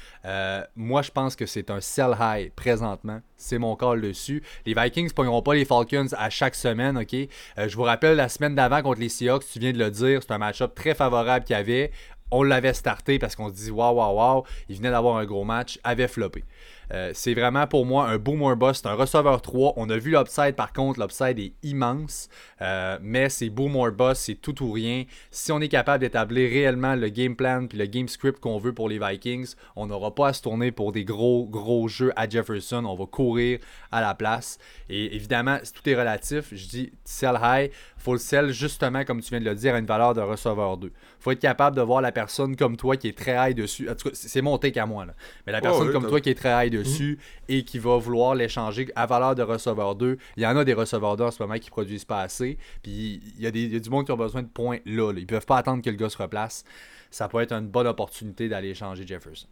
Moi, 0.74 1.02
je 1.02 1.10
pense 1.12 1.36
que 1.36 1.46
c'est 1.46 1.70
un 1.70 1.80
sell 1.80 2.16
high 2.18 2.50
présentement. 2.54 3.20
C'est 3.38 3.58
mon 3.58 3.76
call 3.76 4.00
dessus. 4.00 4.42
Les 4.66 4.74
Vikings 4.74 5.06
ne 5.06 5.12
pogneront 5.12 5.42
pas 5.42 5.54
les 5.54 5.64
Falcons 5.64 6.08
à 6.16 6.28
chaque 6.28 6.56
semaine, 6.56 6.98
OK? 6.98 7.14
Euh, 7.14 7.68
je 7.68 7.76
vous 7.76 7.84
rappelle, 7.84 8.16
la 8.16 8.28
semaine 8.28 8.56
d'avant 8.56 8.82
contre 8.82 9.00
les 9.00 9.08
Seahawks, 9.08 9.44
tu 9.50 9.60
viens 9.60 9.72
de 9.72 9.78
le 9.78 9.92
dire, 9.92 10.20
c'est 10.22 10.32
un 10.32 10.38
match-up 10.38 10.74
très 10.74 10.94
favorable 10.94 11.44
qu'il 11.44 11.54
y 11.54 11.58
avait. 11.58 11.92
On 12.32 12.42
l'avait 12.42 12.74
starté 12.74 13.18
parce 13.20 13.36
qu'on 13.36 13.48
se 13.48 13.54
dit 13.54 13.70
waouh, 13.70 13.96
waouh, 13.96 14.16
waouh, 14.16 14.42
il 14.68 14.76
venait 14.76 14.90
d'avoir 14.90 15.16
un 15.16 15.24
gros 15.24 15.44
match, 15.44 15.78
avait 15.84 16.08
floppé. 16.08 16.44
Euh, 16.92 17.10
c'est 17.14 17.34
vraiment 17.34 17.66
pour 17.66 17.86
moi 17.86 18.08
un 18.08 18.18
boomer. 18.18 18.56
C'est 18.74 18.86
un 18.86 18.94
receveur 18.94 19.42
3. 19.42 19.74
On 19.76 19.90
a 19.90 19.96
vu 19.96 20.12
l'upside 20.12 20.54
par 20.54 20.72
contre. 20.72 21.00
L'upside 21.00 21.38
est 21.38 21.52
immense. 21.62 22.28
Euh, 22.62 22.98
mais 23.02 23.28
c'est 23.28 23.50
boomer 23.50 23.92
boss, 23.92 24.18
c'est 24.18 24.34
tout 24.34 24.62
ou 24.62 24.72
rien. 24.72 25.04
Si 25.30 25.52
on 25.52 25.60
est 25.60 25.68
capable 25.68 26.00
d'établir 26.00 26.50
réellement 26.50 26.94
le 26.94 27.08
game 27.08 27.36
plan 27.36 27.66
puis 27.66 27.78
le 27.78 27.86
game 27.86 28.08
script 28.08 28.40
qu'on 28.40 28.58
veut 28.58 28.72
pour 28.72 28.88
les 28.88 28.98
Vikings, 28.98 29.54
on 29.76 29.86
n'aura 29.86 30.14
pas 30.14 30.28
à 30.28 30.32
se 30.32 30.42
tourner 30.42 30.72
pour 30.72 30.92
des 30.92 31.04
gros, 31.04 31.46
gros 31.46 31.88
jeux 31.88 32.12
à 32.16 32.28
Jefferson. 32.28 32.84
On 32.84 32.94
va 32.94 33.06
courir 33.06 33.58
à 33.92 34.00
la 34.00 34.14
place. 34.14 34.58
Et 34.88 35.14
évidemment, 35.14 35.58
tout 35.74 35.88
est 35.88 35.94
relatif. 35.94 36.48
Je 36.52 36.66
dis 36.68 36.92
sell 37.04 37.38
high. 37.42 37.70
faut 37.96 38.12
le 38.12 38.18
sell 38.18 38.50
justement, 38.50 39.04
comme 39.04 39.20
tu 39.20 39.30
viens 39.30 39.40
de 39.40 39.44
le 39.44 39.54
dire, 39.54 39.74
à 39.74 39.78
une 39.78 39.86
valeur 39.86 40.14
de 40.14 40.20
receveur 40.20 40.76
2. 40.76 40.92
faut 41.20 41.30
être 41.30 41.38
capable 41.38 41.76
de 41.76 41.82
voir 41.82 42.00
la 42.00 42.12
personne 42.12 42.56
comme 42.56 42.76
toi 42.76 42.96
qui 42.96 43.08
est 43.08 43.16
très 43.16 43.50
high 43.50 43.56
dessus. 43.56 43.88
En 43.88 43.94
tout 43.94 44.08
cas, 44.08 44.14
c'est 44.14 44.42
mon 44.42 44.58
take 44.58 44.78
à 44.80 44.86
moi. 44.86 45.04
Là. 45.04 45.14
Mais 45.46 45.52
la 45.52 45.60
personne 45.60 45.92
comme 45.92 46.06
toi 46.06 46.20
qui 46.20 46.30
est 46.30 46.34
très 46.34 46.66
high 46.66 46.72
dessus, 46.72 46.77
dessus 46.82 47.18
et 47.48 47.64
qui 47.64 47.78
va 47.78 47.96
vouloir 47.98 48.34
l'échanger 48.34 48.88
à 48.94 49.06
valeur 49.06 49.34
de 49.34 49.42
receveur 49.42 49.94
2. 49.94 50.18
Il 50.36 50.42
y 50.42 50.46
en 50.46 50.56
a 50.56 50.64
des 50.64 50.74
receveurs 50.74 51.16
2 51.16 51.24
en 51.24 51.30
ce 51.30 51.42
moment 51.42 51.58
qui 51.58 51.70
produisent 51.70 52.04
pas 52.04 52.20
assez. 52.20 52.58
Puis 52.82 53.20
il 53.36 53.42
y, 53.42 53.46
a 53.46 53.50
des, 53.50 53.80
du 53.80 53.90
monde 53.90 54.06
qui 54.06 54.12
ont 54.12 54.16
besoin 54.16 54.42
de 54.42 54.48
points 54.48 54.78
là, 54.86 55.12
Ils 55.16 55.26
peuvent 55.26 55.46
pas 55.46 55.58
attendre 55.58 55.82
que 55.82 55.90
le 55.90 55.96
gars 55.96 56.08
se 56.08 56.18
replace. 56.18 56.64
Ça 57.10 57.28
peut 57.28 57.40
être 57.40 57.52
une 57.52 57.68
bonne 57.68 57.86
opportunité 57.86 58.48
d'aller 58.48 58.70
échanger 58.70 59.06
Jefferson. 59.06 59.48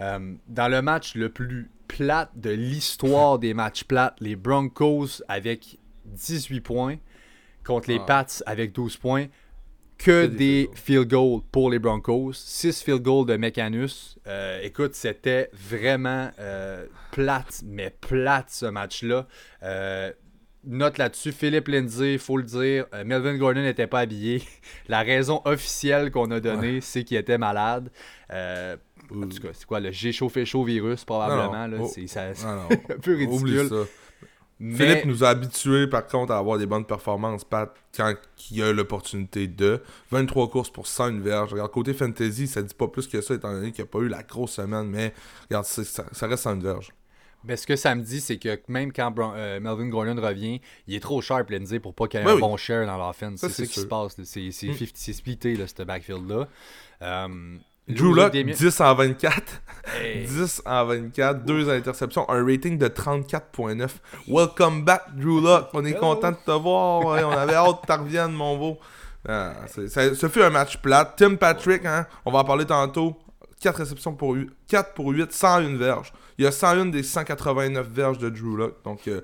Euh, 0.00 0.34
dans 0.48 0.68
le 0.68 0.82
match 0.82 1.14
le 1.14 1.28
plus 1.28 1.70
plat 1.86 2.30
de 2.34 2.50
l'histoire 2.50 3.38
des 3.38 3.54
matchs 3.54 3.84
plates, 3.84 4.16
les 4.20 4.36
Broncos 4.36 5.22
avec 5.28 5.78
18 6.06 6.60
points 6.60 6.96
contre 7.64 7.88
les 7.88 7.98
ah. 8.00 8.06
Pats 8.06 8.42
avec 8.46 8.72
12 8.72 8.96
points 8.96 9.26
que 9.98 10.26
des 10.26 10.70
field 10.74 11.08
goals 11.08 11.42
pour 11.50 11.70
les 11.70 11.78
Broncos. 11.78 12.32
6 12.34 12.82
field 12.82 13.02
goals 13.02 13.26
de 13.26 13.36
Mechanus. 13.36 14.18
Euh, 14.26 14.60
écoute, 14.62 14.94
c'était 14.94 15.50
vraiment 15.52 16.30
euh, 16.38 16.86
plate, 17.12 17.62
mais 17.64 17.90
plate 17.90 18.50
ce 18.50 18.66
match-là. 18.66 19.26
Euh, 19.62 20.12
note 20.64 20.98
là-dessus, 20.98 21.32
Philippe 21.32 21.68
Lindsay, 21.68 22.14
il 22.14 22.18
faut 22.18 22.36
le 22.36 22.42
dire, 22.42 22.86
Melvin 23.04 23.36
Gordon 23.36 23.62
n'était 23.62 23.86
pas 23.86 24.00
habillé. 24.00 24.42
La 24.88 25.02
raison 25.02 25.42
officielle 25.44 26.10
qu'on 26.10 26.30
a 26.30 26.40
donnée, 26.40 26.80
c'est 26.80 27.04
qu'il 27.04 27.16
était 27.16 27.38
malade. 27.38 27.90
en 28.30 28.76
tout 29.10 29.40
cas, 29.40 29.48
c'est 29.52 29.66
quoi 29.66 29.80
le 29.80 29.90
j'ai 29.90 30.12
chauffé 30.12 30.44
chaud 30.44 30.64
virus, 30.64 31.04
probablement. 31.04 31.68
Oh. 31.80 31.90
C'est 31.92 32.18
un 32.46 32.68
peu 33.00 33.14
ridicule. 33.14 33.68
Philippe 34.72 35.04
nous 35.04 35.24
a 35.24 35.28
habitués, 35.28 35.86
par 35.86 36.06
contre, 36.06 36.32
à 36.32 36.38
avoir 36.38 36.58
des 36.58 36.66
bonnes 36.66 36.84
performances, 36.84 37.44
Pat, 37.44 37.74
quand 37.94 38.14
il 38.50 38.58
y 38.58 38.62
a 38.62 38.72
l'opportunité 38.72 39.46
de. 39.46 39.82
23 40.10 40.48
courses 40.48 40.70
pour 40.70 40.86
100 40.86 41.20
verges. 41.20 41.52
Regarde, 41.52 41.70
côté 41.70 41.92
fantasy, 41.92 42.46
ça 42.46 42.62
dit 42.62 42.74
pas 42.74 42.88
plus 42.88 43.06
que 43.06 43.20
ça, 43.20 43.34
étant 43.34 43.52
donné 43.52 43.72
qu'il 43.72 43.84
n'y 43.84 43.88
a 43.88 43.92
pas 43.92 43.98
eu 43.98 44.08
la 44.08 44.22
grosse 44.22 44.52
semaine, 44.52 44.88
mais 44.88 45.12
regarde, 45.50 45.66
ça, 45.66 46.26
reste 46.26 46.42
100 46.42 46.58
verges. 46.60 46.92
Mais 47.46 47.56
ce 47.56 47.66
que 47.66 47.76
ça 47.76 47.94
me 47.94 48.02
dit, 48.02 48.22
c'est 48.22 48.38
que 48.38 48.58
même 48.68 48.90
quand 48.90 49.12
euh, 49.18 49.60
Melvin 49.60 49.88
Gordon 49.88 50.20
revient, 50.20 50.62
il 50.86 50.94
est 50.94 51.00
trop 51.00 51.20
sharp, 51.20 51.50
Lindsay, 51.50 51.78
pour 51.78 51.94
pas 51.94 52.08
qu'il 52.08 52.20
y 52.20 52.22
ait 52.22 52.26
un 52.26 52.38
bon 52.38 52.56
share 52.56 52.86
dans 52.86 52.96
l'offense. 52.96 53.40
C'est 53.40 53.50
ça 53.50 53.66
qui 53.66 53.80
se 53.80 53.86
passe. 53.86 54.16
C'est 54.22 54.48
mm. 54.48 55.12
splitté, 55.12 55.66
ce 55.66 55.82
backfield-là. 55.82 56.48
Euh, 57.02 57.58
Drew 57.88 58.14
Lock, 58.14 58.32
10 58.32 58.80
en 58.80 58.94
24. 58.94 59.42
10 60.26 60.62
en 60.66 60.84
24, 60.86 61.44
2 61.44 61.68
interceptions, 61.70 62.28
un 62.30 62.44
rating 62.44 62.78
de 62.78 62.88
34.9. 62.88 63.88
Welcome 64.26 64.84
back, 64.84 65.14
Drew 65.14 65.42
Lock. 65.42 65.68
On 65.74 65.84
est 65.84 65.92
content 65.92 66.32
de 66.32 66.36
te 66.36 66.50
voir. 66.50 67.04
on 67.04 67.30
avait 67.30 67.54
hâte 67.54 67.82
que 67.82 67.86
tu 67.86 67.98
reviennes, 67.98 68.32
mon 68.32 68.56
beau. 68.56 68.78
Ah, 69.28 69.52
ce 69.68 70.28
fut 70.28 70.42
un 70.42 70.50
match 70.50 70.78
plat. 70.78 71.04
Tim 71.16 71.36
Patrick, 71.36 71.84
hein, 71.84 72.06
on 72.24 72.32
va 72.32 72.40
en 72.40 72.44
parler 72.44 72.64
tantôt. 72.64 73.18
4 73.60 73.76
réceptions 73.76 74.14
pour 74.14 74.32
8, 74.32 74.50
4 74.68 74.92
pour 74.94 75.08
8, 75.08 75.32
101 75.32 75.76
verges. 75.76 76.12
Il 76.36 76.44
y 76.44 76.46
a 76.46 76.52
101 76.52 76.86
des 76.86 77.02
189 77.02 77.88
verges 77.88 78.18
de 78.18 78.28
Drew 78.28 78.56
Lock. 78.56 78.82
Donc, 78.84 79.08
euh, 79.08 79.20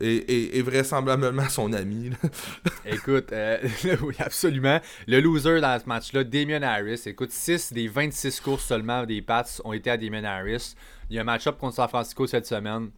et, 0.00 0.62
vraisemblablement 0.62 1.48
son 1.48 1.72
ami. 1.72 2.10
écoute, 2.86 3.32
euh, 3.32 3.58
oui, 4.02 4.14
absolument. 4.18 4.80
Le 5.06 5.20
loser 5.20 5.60
dans 5.60 5.78
ce 5.78 5.86
match-là, 5.86 6.24
Damien 6.24 6.62
Harris. 6.62 7.02
Écoute, 7.06 7.30
6 7.30 7.72
des 7.72 7.88
26 7.88 8.40
courses 8.40 8.64
seulement 8.64 9.04
des 9.04 9.22
Pats 9.22 9.44
ont 9.64 9.72
été 9.72 9.90
à 9.90 9.96
Damien 9.96 10.24
Harris. 10.24 10.74
Il 11.10 11.16
y 11.16 11.18
a 11.18 11.22
un 11.22 11.24
match-up 11.24 11.58
contre 11.58 11.76
San 11.76 11.88
Francisco 11.88 12.26
cette 12.26 12.46
semaine. 12.46 12.90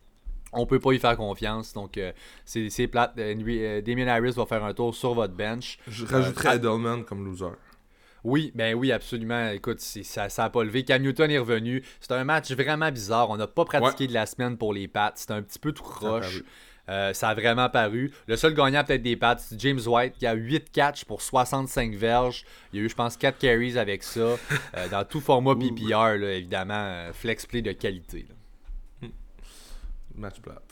On 0.53 0.67
peut 0.67 0.81
pas 0.81 0.93
y 0.93 0.99
faire 0.99 1.17
confiance. 1.17 1.73
Donc, 1.73 1.97
euh, 1.97 2.13
c'est 2.45 2.87
plate. 2.87 3.15
Euh, 3.19 3.81
Damien 3.81 4.07
Harris 4.07 4.33
va 4.33 4.45
faire 4.45 4.65
un 4.65 4.75
tour 4.75 4.95
sur 4.95 5.15
votre 5.15 5.35
bench. 5.35 5.79
Je 5.89 6.05
rajouterais 6.05 6.57
Edelman 6.57 7.05
comme 7.05 7.25
loser. 7.25 7.57
Oui, 8.25 8.53
ben 8.55 8.75
oui, 8.75 8.93
absolument. 8.93 9.49
Écoute, 9.49 9.81
ça 9.81 10.29
n'a 10.39 10.51
pas 10.51 10.63
levé. 10.63 10.85
Cam 10.85 11.03
Newton 11.03 11.31
est 11.31 11.39
revenu. 11.39 11.83
C'est 12.01 12.13
un 12.13 12.23
match 12.23 12.53
vraiment 12.53 12.93
bizarre. 12.93 13.31
On 13.31 13.37
n'a 13.37 13.49
pas 13.49 13.65
pratiqué 13.65 14.07
de 14.07 14.13
la 14.13 14.27
semaine 14.27 14.57
pour 14.57 14.73
les 14.73 14.87
Pats. 14.87 15.13
C'était 15.17 15.33
un 15.33 15.43
petit 15.43 15.59
peu 15.59 15.73
tout 15.73 15.83
croche. 15.83 16.43
Euh, 16.93 17.15
ça 17.15 17.31
a 17.31 17.35
vraiment 17.35 17.71
paru. 17.71 18.13
Le 18.27 18.37
seul 18.37 18.53
gagnant 18.55 18.85
peut-être 18.85 19.03
des 19.03 19.17
Pats, 19.17 19.39
c'est 19.39 19.59
James 19.59 19.81
White 19.87 20.15
qui 20.19 20.27
a 20.27 20.35
8 20.35 20.71
catches 20.71 21.05
pour 21.07 21.23
65 21.23 21.95
verges. 21.95 22.45
Il 22.73 22.81
y 22.81 22.83
a 22.83 22.85
eu, 22.85 22.89
je 22.91 22.95
pense, 22.95 23.17
4 23.17 23.39
carries 23.39 23.79
avec 23.79 24.03
ça. 24.03 24.21
Euh, 24.21 24.37
dans 24.91 25.05
tout 25.05 25.21
format 25.21 25.55
PPR, 25.55 26.23
évidemment, 26.23 26.75
euh, 26.75 27.13
flex 27.15 27.47
play 27.47 27.63
de 27.63 27.73
qualité. 27.73 28.27
Hmm. 29.01 29.09
Match 30.17 30.41
plate. 30.41 30.63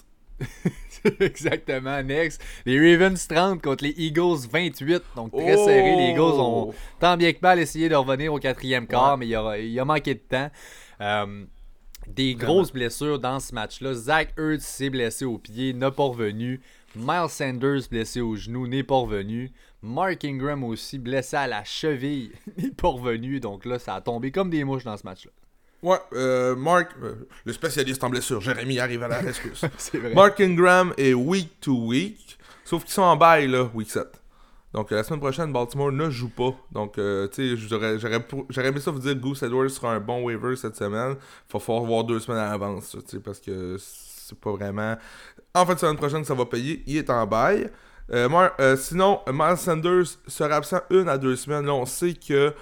Exactement. 1.21 2.03
Next. 2.03 2.43
Les 2.67 2.79
Ravens 2.79 3.27
30 3.27 3.63
contre 3.63 3.85
les 3.85 3.95
Eagles 3.97 4.47
28. 4.51 5.03
Donc 5.17 5.33
très 5.33 5.57
serré. 5.57 5.97
Les 5.97 6.11
Eagles 6.11 6.21
ont 6.21 6.75
tant 6.99 7.17
bien 7.17 7.33
que 7.33 7.39
mal 7.41 7.59
essayé 7.59 7.89
de 7.89 7.95
revenir 7.95 8.33
au 8.33 8.39
quatrième 8.39 8.87
quart, 8.87 9.17
mais 9.17 9.27
il 9.27 9.35
a, 9.35 9.59
il 9.59 9.79
a, 9.79 9.85
manqué 9.85 10.15
de 10.15 10.21
temps 10.21 10.51
des 12.09 12.35
grosses 12.35 12.73
blessures 12.73 13.19
dans 13.19 13.41
ce 13.41 13.55
match-là. 13.55 13.95
Zach 13.95 14.35
Ertz 14.39 14.65
s'est 14.65 14.91
blessé 14.91 15.25
au 15.25 15.39
pied, 15.39 15.73
n'a 15.73 15.91
pas 15.91 16.05
revenu. 16.05 16.61
Miles 16.97 17.29
Sanders 17.29 17.89
blessé 17.91 18.21
au 18.21 18.35
genou, 18.37 18.67
n'est 18.67 18.83
pas 18.83 18.97
revenu. 18.97 19.53
Mark 19.83 20.25
Ingram 20.25 20.65
aussi 20.65 20.99
blessé 20.99 21.37
à 21.37 21.47
la 21.47 21.65
cheville, 21.65 22.33
n'est 22.59 22.71
pas 22.71 22.89
revenu. 22.89 23.41
Donc 23.41 23.65
là, 23.65 23.79
ça 23.79 23.95
a 23.95 24.01
tombé 24.01 24.31
comme 24.31 24.51
des 24.51 24.65
mouches 24.65 24.85
dans 24.85 24.97
ce 24.97 25.05
match-là. 25.05 25.31
Ouais, 25.83 25.99
euh, 26.13 26.55
Mark, 26.57 26.91
euh, 27.03 27.27
le 27.45 27.53
spécialiste 27.53 28.05
en 28.05 28.11
blessure, 28.11 28.41
Jérémy 28.41 28.79
arrive 28.79 29.03
à 29.03 29.09
la 29.09 29.19
rescousse. 29.21 29.65
Mark 30.15 30.39
Ingram 30.41 30.93
est 30.99 31.15
week 31.15 31.61
to 31.61 31.75
week, 31.87 32.39
sauf 32.65 32.85
qu'ils 32.85 32.93
sont 32.93 33.03
en 33.03 33.17
bail 33.17 33.49
là, 33.49 33.71
week 33.73 33.89
7. 33.89 34.07
Donc, 34.73 34.93
la 34.93 35.03
semaine 35.03 35.21
prochaine, 35.21 35.53
Baltimore 35.53 35.91
ne 35.91 36.11
joue 36.11 36.29
pas. 36.29 36.55
Donc, 36.71 36.97
euh, 36.99 37.27
tu 37.29 37.57
sais, 37.57 37.67
j'aurais 37.69 38.69
aimé 38.69 38.81
ça 38.81 38.93
vous 38.93 39.01
dire 39.01 39.15
que 39.15 39.19
Goose 39.19 39.43
Edwards 39.43 39.71
sera 39.71 39.93
un 39.95 40.01
bon 40.01 40.23
waiver 40.23 40.55
cette 40.55 40.77
semaine. 40.77 41.17
Il 41.49 41.53
va 41.53 41.59
falloir 41.59 41.85
voir 41.85 42.05
deux 42.05 42.21
semaines 42.21 42.41
à 42.41 42.51
l'avance, 42.51 42.97
tu 43.01 43.17
sais, 43.17 43.21
parce 43.21 43.41
que 43.41 43.77
c'est 43.79 44.39
pas 44.39 44.53
vraiment. 44.53 44.97
En 45.55 45.67
fait, 45.67 45.73
la 45.73 45.79
semaine 45.79 45.97
prochaine, 45.97 46.25
ça 46.25 46.35
va 46.35 46.47
payer. 46.47 46.85
Il 46.87 46.97
est 46.97 47.11
en 47.11 47.27
bail. 47.27 47.69
Euh, 48.13 48.29
euh, 48.61 48.77
sinon, 48.77 49.21
Miles 49.33 49.57
Sanders 49.57 50.19
sera 50.29 50.57
absent 50.57 50.81
une 50.91 51.09
à 51.09 51.19
deux 51.19 51.35
semaines. 51.35 51.67
Là, 51.67 51.75
on 51.75 51.87
sait 51.87 52.15
que 52.15 52.55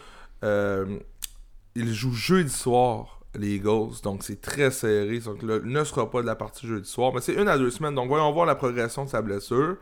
il 1.74 1.92
joue 1.92 2.12
jeudi 2.12 2.52
soir, 2.52 3.20
les 3.34 3.56
Eagles. 3.56 4.00
Donc, 4.02 4.22
c'est 4.24 4.40
très 4.40 4.70
serré. 4.70 5.18
Donc, 5.18 5.42
là, 5.42 5.58
ne 5.62 5.84
sera 5.84 6.10
pas 6.10 6.22
de 6.22 6.26
la 6.26 6.34
partie 6.34 6.66
jeudi 6.66 6.88
soir. 6.88 7.12
Mais 7.14 7.20
c'est 7.20 7.34
une 7.34 7.48
à 7.48 7.58
deux 7.58 7.70
semaines. 7.70 7.94
Donc, 7.94 8.08
voyons 8.08 8.32
voir 8.32 8.46
la 8.46 8.54
progression 8.54 9.04
de 9.04 9.10
sa 9.10 9.20
blessure. 9.20 9.76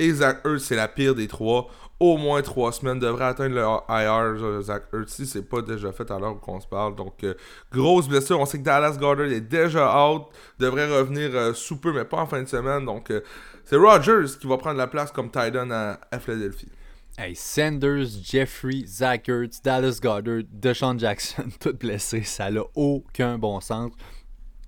Et 0.00 0.12
Zach 0.14 0.38
Ertz, 0.46 0.64
c'est 0.64 0.76
la 0.76 0.88
pire 0.88 1.14
des 1.14 1.28
trois. 1.28 1.68
Au 2.00 2.16
moins 2.16 2.40
trois 2.40 2.72
semaines 2.72 2.98
devrait 2.98 3.26
atteindre 3.26 3.54
le 3.54 3.60
IR. 3.60 4.62
Zach 4.62 4.84
Ertz, 4.94 5.12
si 5.12 5.26
c'est 5.26 5.42
pas 5.42 5.60
déjà 5.60 5.92
fait 5.92 6.10
à 6.10 6.18
l'heure 6.18 6.40
qu'on 6.40 6.58
se 6.58 6.66
parle. 6.66 6.96
Donc, 6.96 7.22
euh, 7.22 7.34
grosse 7.70 8.08
blessure. 8.08 8.40
On 8.40 8.46
sait 8.46 8.58
que 8.58 8.64
Dallas 8.64 8.96
Goddard 8.98 9.26
est 9.26 9.42
déjà 9.42 10.08
out. 10.08 10.28
Devrait 10.58 10.86
revenir 10.86 11.30
euh, 11.34 11.52
sous 11.52 11.76
peu, 11.76 11.92
mais 11.92 12.06
pas 12.06 12.16
en 12.16 12.26
fin 12.26 12.42
de 12.42 12.48
semaine. 12.48 12.86
Donc, 12.86 13.10
euh, 13.10 13.20
c'est 13.66 13.76
Rogers 13.76 14.38
qui 14.40 14.46
va 14.46 14.56
prendre 14.56 14.78
la 14.78 14.86
place 14.86 15.12
comme 15.12 15.30
Titan 15.30 15.70
à, 15.70 16.00
à 16.10 16.18
Philadelphie. 16.18 16.70
Hey, 17.18 17.36
Sanders, 17.36 18.06
Jeffrey, 18.22 18.84
Zach 18.86 19.28
Ertz, 19.28 19.60
Dallas 19.62 19.98
Goddard, 20.02 20.44
Deshaun 20.50 20.98
Jackson, 20.98 21.48
tout 21.60 21.74
blessé. 21.74 22.22
Ça 22.22 22.50
n'a 22.50 22.62
aucun 22.74 23.36
bon 23.36 23.60
sens. 23.60 23.92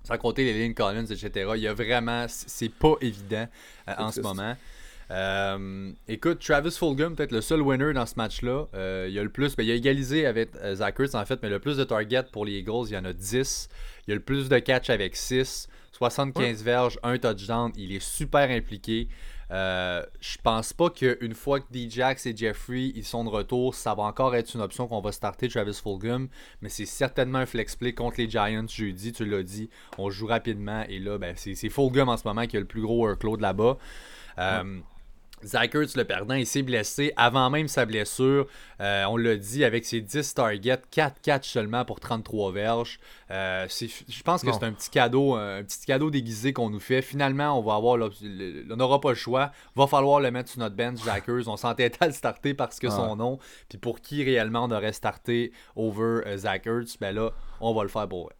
sans 0.03 0.17
compter 0.19 0.43
les 0.43 0.53
lignes 0.53 0.75
Collins, 0.75 1.05
etc. 1.05 1.49
Il 1.55 1.61
y 1.61 1.67
a 1.67 1.73
vraiment, 1.73 2.27
c'est 2.27 2.69
pas 2.69 2.93
évident 3.01 3.47
euh, 3.89 3.93
en 3.97 4.11
ce 4.11 4.21
moment. 4.21 4.55
Euh, 5.13 5.91
écoute, 6.07 6.39
Travis 6.39 6.71
Fulgham, 6.71 7.15
peut-être 7.15 7.31
le 7.31 7.41
seul 7.41 7.61
winner 7.61 7.93
dans 7.93 8.05
ce 8.05 8.15
match-là. 8.17 8.65
Euh, 8.73 9.07
il 9.09 9.17
a 9.19 9.23
le 9.23 9.29
plus, 9.29 9.55
ben, 9.55 9.63
il 9.63 9.71
a 9.71 9.75
égalisé 9.75 10.25
avec 10.25 10.49
Zach 10.73 10.99
Ertz 10.99 11.13
en 11.13 11.23
fait, 11.25 11.39
mais 11.43 11.49
le 11.49 11.59
plus 11.59 11.77
de 11.77 11.83
targets 11.83 12.23
pour 12.31 12.45
les 12.45 12.53
Eagles, 12.53 12.87
il 12.87 12.93
y 12.93 12.97
en 12.97 13.05
a 13.05 13.13
10. 13.13 13.69
Il 14.07 14.11
a 14.11 14.15
le 14.15 14.21
plus 14.21 14.49
de 14.49 14.57
catch 14.59 14.89
avec 14.89 15.15
6. 15.15 15.69
75 15.91 16.63
verges, 16.63 16.99
un 17.03 17.17
touchdown. 17.17 17.71
Il 17.75 17.93
est 17.93 18.03
super 18.03 18.49
impliqué. 18.49 19.07
Euh, 19.51 20.03
je 20.19 20.37
pense 20.41 20.73
pas 20.73 20.89
qu'une 20.89 21.35
fois 21.35 21.59
que 21.59 21.65
Djax 21.71 22.25
et 22.25 22.35
Jeffrey 22.35 22.91
ils 22.95 23.03
sont 23.03 23.23
de 23.23 23.29
retour, 23.29 23.75
ça 23.75 23.93
va 23.93 24.03
encore 24.03 24.35
être 24.35 24.55
une 24.55 24.61
option 24.61 24.87
qu'on 24.87 25.01
va 25.01 25.11
starter 25.11 25.47
Travis 25.47 25.79
Fulgham, 25.83 26.27
mais 26.61 26.69
c'est 26.69 26.87
certainement 26.87 27.37
un 27.39 27.45
flex 27.45 27.75
play 27.75 27.93
contre 27.93 28.15
les 28.17 28.27
Giants 28.27 28.65
jeudi, 28.67 29.11
tu 29.11 29.25
l'as 29.25 29.43
dit. 29.43 29.69
On 29.99 30.09
joue 30.09 30.25
rapidement 30.25 30.83
et 30.89 30.97
là, 30.97 31.19
ben, 31.19 31.35
c'est 31.35 31.69
Fulgham 31.69 32.09
en 32.09 32.17
ce 32.17 32.27
moment 32.27 32.47
qui 32.47 32.57
a 32.57 32.59
le 32.59 32.65
plus 32.65 32.81
gros 32.81 33.05
workload 33.05 33.41
là-bas. 33.41 33.77
Euh, 34.39 34.79
Zach 35.45 35.73
le 35.73 36.03
perdant, 36.03 36.35
il 36.35 36.45
s'est 36.45 36.61
blessé 36.61 37.13
avant 37.15 37.49
même 37.49 37.67
sa 37.67 37.85
blessure. 37.85 38.47
Euh, 38.79 39.05
on 39.05 39.17
l'a 39.17 39.35
dit, 39.35 39.63
avec 39.63 39.85
ses 39.85 40.01
10 40.01 40.33
targets, 40.33 40.81
4 40.91 41.21
catch 41.21 41.49
seulement 41.49 41.85
pour 41.85 41.99
33 41.99 42.51
verges. 42.51 42.99
Euh, 43.31 43.67
je 43.69 44.23
pense 44.23 44.43
que 44.43 44.51
c'est 44.51 44.63
un 44.63 44.73
petit 44.73 44.89
cadeau 44.89 45.35
un 45.35 45.63
petit 45.63 45.85
cadeau 45.85 46.09
déguisé 46.09 46.53
qu'on 46.53 46.69
nous 46.69 46.79
fait. 46.79 47.01
Finalement, 47.01 47.57
on 47.57 47.61
va 47.61 47.75
avoir 47.75 47.97
on 47.99 48.75
n'aura 48.75 48.99
pas 49.01 49.09
le 49.09 49.15
choix. 49.15 49.51
Va 49.75 49.87
falloir 49.87 50.19
le 50.19 50.31
mettre 50.31 50.49
sur 50.49 50.59
notre 50.59 50.75
bench, 50.75 50.99
Zach 50.99 51.25
On 51.27 51.57
s'entête 51.57 51.97
à 51.99 52.07
le 52.07 52.13
starter 52.13 52.53
parce 52.53 52.79
que 52.79 52.89
son 52.89 53.15
nom. 53.15 53.39
Puis 53.69 53.77
pour 53.77 54.01
qui 54.01 54.23
réellement 54.23 54.65
on 54.65 54.71
aurait 54.71 54.93
starté 54.93 55.51
over 55.75 56.21
euh, 56.25 56.37
Zach 56.37 56.67
Ben 56.99 57.15
là, 57.15 57.31
on 57.59 57.73
va 57.73 57.83
le 57.83 57.89
faire 57.89 58.07
pour 58.07 58.31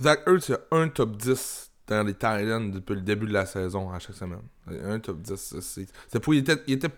Zach 0.00 0.22
Ertz, 0.26 0.48
il 0.48 0.54
a 0.54 0.60
un 0.70 0.88
top 0.88 1.16
10 1.16 1.71
dans 1.92 2.02
les 2.02 2.14
Titans 2.14 2.70
depuis 2.70 2.94
le 2.94 3.00
début 3.00 3.26
de 3.26 3.32
la 3.32 3.46
saison 3.46 3.90
à 3.90 3.98
chaque 3.98 4.16
semaine. 4.16 4.42
Un 4.68 4.98
top 5.00 5.18
10. 5.20 5.86
C'est 6.08 6.20
pour, 6.20 6.34
il, 6.34 6.44
il, 6.66 6.74
était, 6.74 6.88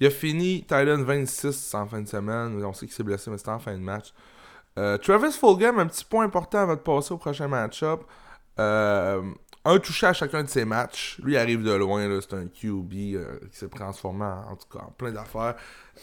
il 0.00 0.06
a 0.06 0.10
fini 0.10 0.62
Titan 0.62 1.02
26 1.02 1.74
en 1.74 1.86
fin 1.86 2.00
de 2.00 2.08
semaine. 2.08 2.62
On 2.64 2.72
sait 2.72 2.86
qu'il 2.86 2.94
s'est 2.94 3.02
blessé, 3.02 3.30
mais 3.30 3.38
c'était 3.38 3.50
en 3.50 3.58
fin 3.58 3.72
de 3.72 3.82
match. 3.82 4.12
Euh, 4.78 4.96
Travis 4.98 5.32
Fulgham, 5.32 5.78
un 5.78 5.86
petit 5.86 6.04
point 6.04 6.24
important 6.24 6.58
avant 6.58 6.74
de 6.74 6.80
passer 6.80 7.12
au 7.12 7.18
prochain 7.18 7.48
match-up. 7.48 8.02
Euh, 8.58 9.22
un 9.64 9.78
touché 9.78 10.06
à 10.06 10.12
chacun 10.12 10.42
de 10.42 10.48
ses 10.48 10.64
matchs. 10.64 11.18
Lui, 11.22 11.34
il 11.34 11.36
arrive 11.36 11.62
de 11.62 11.72
loin. 11.72 12.08
C'est 12.20 12.34
un 12.34 12.46
QB 12.46 12.92
euh, 13.14 13.38
qui 13.50 13.58
s'est 13.58 13.68
transformé 13.68 14.24
en, 14.24 14.56
tout 14.56 14.76
cas 14.76 14.84
en 14.84 14.90
plein 14.90 15.12
d'affaires. 15.12 15.54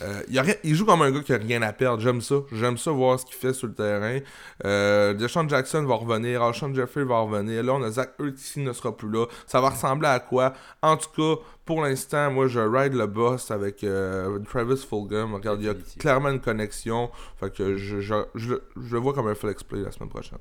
Euh, 0.02 0.22
il, 0.64 0.76
joue 0.76 0.86
comme 0.86 1.02
un 1.02 1.12
gars 1.12 1.22
qui 1.22 1.34
a 1.34 1.38
rien 1.38 1.62
à 1.62 1.74
perdre. 1.74 2.02
J'aime 2.02 2.22
ça. 2.22 2.36
J'aime 2.54 2.78
ça 2.78 2.92
voir 2.92 3.20
ce 3.20 3.26
qu'il 3.26 3.36
fait 3.36 3.54
sur 3.54 3.68
le 3.68 3.74
terrain. 3.74 4.20
Euh, 4.64 5.14
Deshaun 5.14 5.50
Jackson 5.50 5.84
va 5.84 5.96
revenir. 5.96 6.42
Alshon 6.42 6.74
Jeffrey 6.74 7.04
va 7.04 7.20
revenir. 7.20 7.64
Là, 7.64 7.74
on 7.74 7.84
a 7.84 7.92
Zach 7.92 8.14
Ertz 8.20 8.54
qui 8.54 8.62
ne 8.62 8.72
sera 8.72 8.96
plus 8.96 9.12
là. 9.12 9.26
Ça 9.46 9.60
va 9.60 9.70
ressembler 9.70 10.08
à 10.08 10.20
quoi? 10.20 10.54
En 10.82 10.96
tout 10.96 11.10
cas, 11.16 11.42
pour 11.66 11.82
l'instant, 11.82 12.32
moi, 12.32 12.48
je 12.48 12.60
ride 12.60 12.94
le 12.94 13.08
boss 13.08 13.52
avec 13.52 13.84
euh, 13.84 14.40
Travis 14.50 14.86
Fulgham. 14.88 15.34
Regarde, 15.34 15.62
il 15.62 15.68
y 15.68 15.70
a 15.70 15.76
clairement 15.98 16.30
une 16.30 16.40
connexion. 16.40 17.10
Fait 17.40 17.54
que 17.54 17.76
je, 17.76 18.00
je, 18.00 18.16
je 18.36 18.56
le 18.76 19.00
vois 19.00 19.14
comme 19.14 19.28
un 19.28 19.36
flex 19.36 19.64
play 19.64 19.82
la 19.82 19.92
semaine 19.92 20.10
prochaine. 20.10 20.40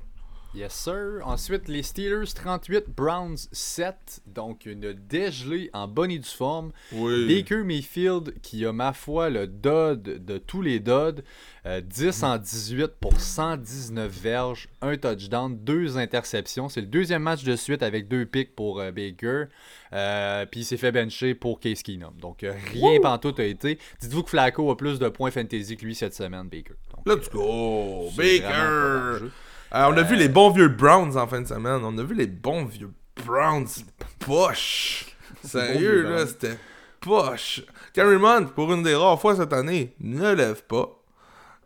Yes, 0.55 0.73
sir. 0.73 1.21
Ensuite, 1.25 1.67
les 1.67 1.83
Steelers 1.83 2.33
38, 2.33 2.85
Browns 2.89 3.37
7. 3.51 4.21
Donc, 4.25 4.65
une 4.65 4.93
dégelée 4.93 5.69
en 5.73 5.87
bonne 5.87 6.09
et 6.09 6.17
due 6.17 6.27
forme. 6.27 6.71
Baker 6.91 7.63
Mayfield, 7.63 8.33
qui 8.41 8.65
a, 8.65 8.73
ma 8.73 8.93
foi, 8.93 9.29
le 9.29 9.45
dod 9.45 10.01
de 10.01 10.37
tous 10.39 10.63
les 10.63 10.79
dods. 10.79 11.21
10 11.65 12.23
euh, 12.23 12.25
en 12.25 12.37
18 12.39 12.87
pour 12.99 13.19
119 13.19 14.11
verges, 14.11 14.69
un 14.81 14.97
touchdown, 14.97 15.55
deux 15.55 15.99
interceptions. 15.99 16.67
C'est 16.67 16.81
le 16.81 16.87
deuxième 16.87 17.21
match 17.21 17.43
de 17.43 17.55
suite 17.55 17.83
avec 17.83 18.07
deux 18.07 18.25
picks 18.25 18.55
pour 18.55 18.79
euh, 18.79 18.91
Baker. 18.91 19.43
Euh, 19.93 20.45
puis 20.47 20.61
il 20.61 20.65
s'est 20.65 20.77
fait 20.77 20.91
bencher 20.91 21.35
pour 21.35 21.59
Case 21.59 21.83
Keenum. 21.83 22.15
Donc, 22.19 22.43
rien 22.71 22.99
pantoute 22.99 23.39
a 23.39 23.45
été. 23.45 23.77
Dites-vous 24.01 24.23
que 24.23 24.31
Flacco 24.31 24.71
a 24.71 24.75
plus 24.75 24.97
de 24.97 25.09
points 25.09 25.29
fantasy 25.29 25.77
que 25.77 25.85
lui 25.85 25.93
cette 25.93 26.15
semaine, 26.15 26.49
Baker. 26.49 26.73
Let's 27.05 27.29
go! 27.29 28.09
Baker! 28.17 29.29
Euh, 29.73 29.85
on 29.87 29.97
a 29.97 30.01
vu 30.01 30.15
les 30.15 30.29
bons 30.29 30.49
vieux 30.49 30.67
Browns 30.67 31.15
en 31.15 31.27
fin 31.27 31.41
de 31.41 31.47
semaine. 31.47 31.81
On 31.83 31.97
a 31.97 32.03
vu 32.03 32.15
les 32.15 32.27
bons 32.27 32.65
vieux 32.65 32.91
Browns. 33.25 33.67
Poche. 34.19 35.05
Sérieux, 35.43 36.03
là, 36.03 36.25
c'était 36.25 36.57
poche. 36.99 37.61
Carrie 37.93 38.17
pour 38.55 38.73
une 38.73 38.83
des 38.83 38.95
rares 38.95 39.19
fois 39.19 39.35
cette 39.35 39.53
année, 39.53 39.93
ne 39.99 40.33
lève 40.33 40.63
pas. 40.63 40.95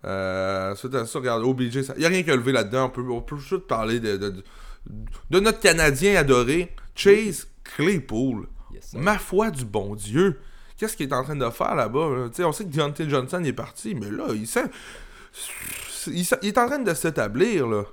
Euh, 0.05 0.73
à 0.73 1.05
ça, 1.05 1.19
regarde, 1.19 1.43
OBJ, 1.43 1.75
il 1.95 1.99
n'y 1.99 2.05
a 2.05 2.09
rien 2.09 2.23
qu'à 2.23 2.35
lever 2.35 2.51
là-dedans. 2.51 2.85
On 2.85 2.89
peut, 2.89 3.05
on 3.09 3.21
peut 3.21 3.37
juste 3.37 3.67
parler 3.67 3.99
de, 3.99 4.17
de, 4.17 5.39
notre 5.39 5.59
Canadien 5.59 6.17
adoré, 6.17 6.75
Chase 6.95 7.47
Claypool. 7.63 8.47
Ma 8.93 9.17
foi 9.17 9.49
du 9.49 9.63
bon 9.63 9.95
Dieu. 9.95 10.39
Qu'est-ce 10.77 10.97
qu'il 10.97 11.07
est 11.07 11.13
en 11.13 11.23
train 11.23 11.35
de 11.35 11.49
faire 11.49 11.75
là-bas? 11.75 12.29
On 12.39 12.51
sait 12.51 12.65
que 12.65 12.69
Deontay 12.69 13.09
Johnson 13.09 13.41
est 13.43 13.53
parti, 13.53 13.95
mais 13.95 14.11
là, 14.11 14.25
il 14.33 14.45
sait 14.45 14.65
il, 16.07 16.21
est 16.21 16.57
en 16.57 16.67
train 16.67 16.79
de 16.79 16.93
s'établir, 16.93 17.67
là. 17.67 17.83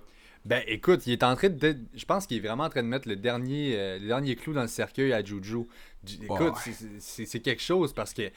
Ben 0.46 0.62
écoute, 0.66 1.06
il 1.06 1.12
est 1.12 1.22
en 1.22 1.36
train 1.36 1.50
de. 1.50 1.76
Je 1.94 2.04
pense 2.06 2.26
qu'il 2.26 2.38
est 2.38 2.40
vraiment 2.40 2.64
en 2.64 2.70
train 2.70 2.82
de 2.82 2.88
mettre 2.88 3.06
le 3.06 3.16
dernier, 3.16 3.74
euh, 3.76 3.98
le 3.98 4.06
dernier 4.06 4.36
clou 4.36 4.54
dans 4.54 4.62
le 4.62 4.68
cercueil 4.68 5.12
à 5.12 5.22
Juju. 5.22 5.66
Écoute, 6.22 6.54
c'est 6.98 7.40
quelque 7.40 7.60
chose 7.60 7.92
parce 7.92 8.14
que 8.14 8.30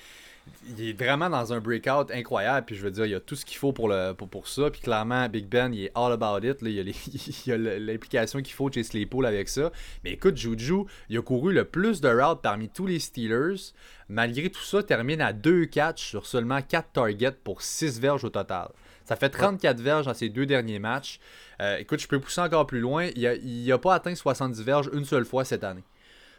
il 0.67 0.89
est 0.89 0.93
vraiment 0.93 1.29
dans 1.29 1.53
un 1.53 1.61
breakout 1.61 2.11
incroyable. 2.11 2.65
Puis 2.65 2.75
je 2.75 2.81
veux 2.81 2.91
dire, 2.91 3.05
il 3.05 3.11
y 3.11 3.15
a 3.15 3.19
tout 3.19 3.35
ce 3.35 3.45
qu'il 3.45 3.57
faut 3.57 3.71
pour, 3.71 3.87
le, 3.87 4.13
pour, 4.13 4.47
ça. 4.49 4.69
Puis 4.69 4.81
clairement, 4.81 5.27
Big 5.29 5.47
Ben, 5.47 5.73
il 5.73 5.85
est 5.85 5.91
all 5.95 6.11
about 6.11 6.45
it. 6.45 6.57
Il 6.61 6.71
y 6.71 7.51
a 7.51 7.57
l'implication 7.79 8.41
qu'il 8.41 8.53
faut 8.53 8.69
chez 8.69 8.83
Slaypool 8.83 9.25
avec 9.25 9.47
ça. 9.47 9.71
Mais 10.03 10.11
écoute, 10.11 10.35
Juju, 10.37 10.83
il 11.09 11.17
a 11.17 11.21
couru 11.21 11.53
le 11.53 11.65
plus 11.65 12.01
de 12.01 12.09
routes 12.09 12.41
parmi 12.41 12.69
tous 12.69 12.85
les 12.85 12.99
Steelers. 12.99 13.71
Malgré 14.09 14.49
tout 14.49 14.61
ça, 14.61 14.83
termine 14.83 15.21
à 15.21 15.31
2 15.31 15.65
catchs 15.65 16.09
sur 16.09 16.25
seulement 16.25 16.61
4 16.61 16.91
targets 16.91 17.37
pour 17.43 17.61
6 17.61 17.99
verges 17.99 18.25
au 18.25 18.29
total. 18.29 18.69
Ça 19.05 19.15
fait 19.15 19.29
34 19.29 19.79
verges 19.79 20.05
dans 20.05 20.13
ses 20.13 20.29
deux 20.29 20.45
derniers 20.45 20.79
matchs. 20.79 21.19
Euh, 21.61 21.77
écoute, 21.77 21.99
je 21.99 22.07
peux 22.07 22.19
pousser 22.19 22.41
encore 22.41 22.65
plus 22.65 22.79
loin. 22.79 23.09
Il 23.15 23.65
n'a 23.67 23.77
pas 23.77 23.95
atteint 23.95 24.15
70 24.15 24.61
verges 24.63 24.89
une 24.93 25.05
seule 25.05 25.25
fois 25.25 25.45
cette 25.45 25.63
année. 25.63 25.83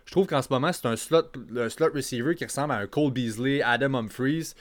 Je 0.07 0.12
trouve 0.12 0.27
qu'en 0.27 0.42
ce 0.42 0.48
moment, 0.50 0.72
c'est 0.72 0.87
un 0.87 0.96
slot, 0.96 1.33
slot 1.68 1.90
receiver 1.94 2.35
qui 2.35 2.44
ressemble 2.44 2.72
à 2.72 2.77
un 2.77 2.87
Cole 2.87 3.11
Beasley, 3.12 3.62
Adam 3.62 3.94
Humphries. 3.94 4.53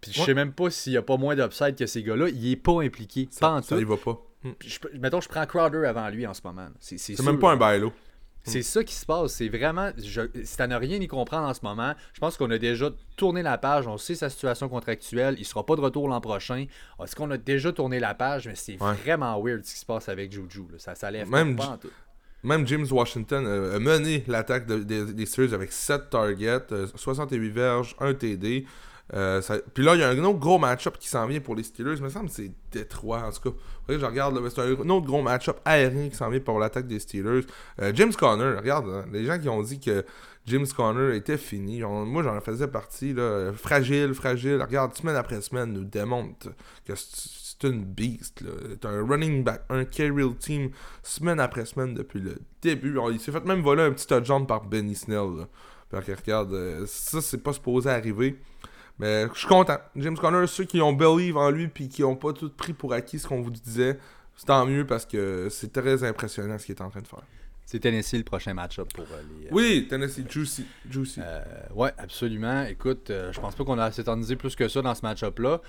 Puis 0.00 0.12
je 0.12 0.22
sais 0.22 0.34
même 0.34 0.52
pas 0.52 0.70
s'il 0.70 0.92
n'y 0.92 0.98
a 0.98 1.02
pas 1.02 1.16
moins 1.16 1.34
d'upside 1.34 1.76
que 1.76 1.86
ces 1.86 2.02
gars-là. 2.02 2.28
Il 2.28 2.50
est 2.50 2.56
pas 2.56 2.82
impliqué. 2.82 3.26
Ça, 3.30 3.40
pas 3.40 3.52
en 3.52 3.62
ça, 3.62 3.76
il 3.76 3.86
va 3.86 3.96
pas. 3.96 4.20
Je, 4.60 4.78
mettons, 4.98 5.20
je 5.20 5.28
prends 5.28 5.46
Crowder 5.46 5.86
avant 5.86 6.08
lui 6.10 6.26
en 6.26 6.34
ce 6.34 6.42
moment. 6.44 6.68
C'est 6.80 7.18
même 7.22 7.38
pas 7.38 7.52
un 7.52 7.56
bailo. 7.56 7.92
C'est 8.44 8.62
ça 8.62 8.84
qui 8.84 8.94
se 8.94 9.06
passe. 9.06 9.32
C'est 9.32 9.48
vraiment. 9.48 9.90
Je, 9.96 10.22
si 10.44 10.56
t'as 10.56 10.78
rien 10.78 11.00
y 11.00 11.08
comprendre 11.08 11.48
en 11.48 11.54
ce 11.54 11.60
moment, 11.62 11.94
je 12.12 12.20
pense 12.20 12.36
qu'on 12.36 12.50
a 12.50 12.58
déjà 12.58 12.90
tourné 13.16 13.42
la 13.42 13.58
page. 13.58 13.86
On 13.86 13.96
sait 13.96 14.14
sa 14.14 14.28
situation 14.28 14.68
contractuelle. 14.68 15.36
Il 15.38 15.44
sera 15.44 15.64
pas 15.64 15.76
de 15.76 15.80
retour 15.80 16.08
l'an 16.08 16.20
prochain. 16.20 16.66
Est-ce 17.02 17.16
qu'on 17.16 17.30
a 17.30 17.38
déjà 17.38 17.72
tourné 17.72 18.00
la 18.00 18.14
page? 18.14 18.46
Mais 18.46 18.54
c'est 18.54 18.76
vraiment 18.76 19.40
weird 19.42 19.64
ce 19.64 19.72
qui 19.72 19.80
se 19.80 19.86
passe 19.86 20.08
avec 20.08 20.30
Juju. 20.30 20.64
Ça, 20.78 20.94
ça 20.94 21.10
lève 21.10 21.28
même, 21.28 21.56
pas 21.56 21.66
en 21.70 21.78
tout. 21.78 21.90
Même 22.42 22.66
James 22.66 22.86
Washington 22.90 23.46
a 23.46 23.78
mené 23.78 24.22
l'attaque 24.28 24.66
des 24.66 25.26
Steelers 25.26 25.54
avec 25.54 25.72
7 25.72 26.10
targets, 26.10 26.66
68 26.94 27.48
euh, 27.48 27.52
verges, 27.52 27.96
1 27.98 28.14
TD. 28.14 28.66
Euh, 29.12 29.42
puis 29.74 29.84
là, 29.84 29.94
il 29.94 30.00
y 30.00 30.02
a 30.02 30.08
un 30.08 30.24
autre 30.24 30.38
gros 30.38 30.58
match-up 30.58 30.96
qui 30.98 31.08
s'en 31.08 31.26
vient 31.26 31.40
pour 31.40 31.54
les 31.54 31.62
Steelers. 31.62 31.96
Il 31.96 32.02
me 32.02 32.08
semble 32.08 32.30
c'est 32.30 32.50
Détroit. 32.72 33.22
En 33.22 33.30
tout 33.30 33.50
cas, 33.50 33.58
je 33.88 34.04
regarde, 34.04 34.40
c'est 34.48 34.62
un 34.62 34.88
autre 34.88 35.06
gros 35.06 35.22
match-up 35.22 35.60
aérien 35.64 36.08
qui 36.08 36.16
s'en 36.16 36.30
vient 36.30 36.40
pour 36.40 36.58
l'attaque 36.58 36.86
des 36.86 36.98
Steelers. 36.98 37.42
Euh, 37.82 37.92
James 37.94 38.12
Conner, 38.14 38.56
regarde, 38.56 38.88
hein, 38.88 39.04
les 39.12 39.24
gens 39.24 39.38
qui 39.38 39.48
ont 39.48 39.62
dit 39.62 39.78
que 39.78 40.04
James 40.46 40.66
Conner 40.74 41.16
était 41.16 41.36
fini. 41.36 41.82
moi, 41.82 42.22
j'en 42.22 42.40
faisais 42.40 42.68
partie. 42.68 43.12
Là, 43.12 43.52
fragile, 43.52 44.14
fragile. 44.14 44.60
Regarde, 44.62 44.94
semaine 44.96 45.16
après 45.16 45.40
semaine, 45.42 45.72
nous 45.72 45.84
démontre 45.84 46.48
que 46.86 46.94
c'est 46.96 47.68
une 47.68 47.84
beast. 47.84 48.42
C'est 48.70 48.86
un 48.86 49.06
running 49.06 49.44
back, 49.44 49.62
un 49.68 49.84
carry 49.84 50.34
team, 50.38 50.70
semaine 51.02 51.40
après 51.40 51.66
semaine 51.66 51.94
depuis 51.94 52.20
le 52.20 52.36
début. 52.62 52.98
il 53.12 53.20
s'est 53.20 53.32
fait 53.32 53.44
même 53.44 53.60
voler 53.60 53.82
un 53.82 53.92
petit 53.92 54.06
touchdown 54.06 54.46
par 54.46 54.64
Benny 54.64 54.94
Snell. 54.94 55.46
regarde, 55.92 56.54
euh, 56.54 56.84
ça, 56.86 57.20
c'est 57.20 57.42
pas 57.42 57.52
supposé 57.52 57.90
arriver. 57.90 58.38
Mais 58.98 59.26
je 59.32 59.38
suis 59.38 59.48
content. 59.48 59.78
James 59.96 60.16
Conner, 60.16 60.46
ceux 60.46 60.64
qui 60.64 60.80
ont 60.80 60.92
believe 60.92 61.36
en 61.36 61.50
lui 61.50 61.68
puis 61.68 61.88
qui 61.88 62.02
n'ont 62.02 62.16
pas 62.16 62.32
tout 62.32 62.50
pris 62.50 62.72
pour 62.72 62.92
acquis 62.92 63.18
ce 63.18 63.26
qu'on 63.26 63.42
vous 63.42 63.50
disait, 63.50 63.98
c'est 64.36 64.46
tant 64.46 64.64
mieux 64.66 64.86
parce 64.86 65.04
que 65.04 65.48
c'est 65.50 65.72
très 65.72 66.04
impressionnant 66.04 66.58
ce 66.58 66.66
qu'il 66.66 66.74
est 66.74 66.82
en 66.82 66.90
train 66.90 67.02
de 67.02 67.08
faire. 67.08 67.22
C'est 67.66 67.78
Tennessee 67.78 68.18
le 68.18 68.24
prochain 68.24 68.52
match-up 68.52 68.92
pour 68.92 69.06
euh, 69.10 69.22
les. 69.40 69.46
Euh, 69.46 69.50
oui, 69.50 69.86
Tennessee, 69.88 70.22
juicy. 70.28 70.66
juicy. 70.88 71.20
Euh, 71.22 71.42
ouais, 71.74 71.92
absolument. 71.96 72.62
Écoute, 72.64 73.06
je 73.08 73.40
pense 73.40 73.54
pas 73.54 73.64
qu'on 73.64 73.78
a 73.78 73.90
s'éternisé 73.90 74.36
plus 74.36 74.54
que 74.54 74.68
ça 74.68 74.82
dans 74.82 74.94
ce 74.94 75.00
match-up-là. 75.02 75.60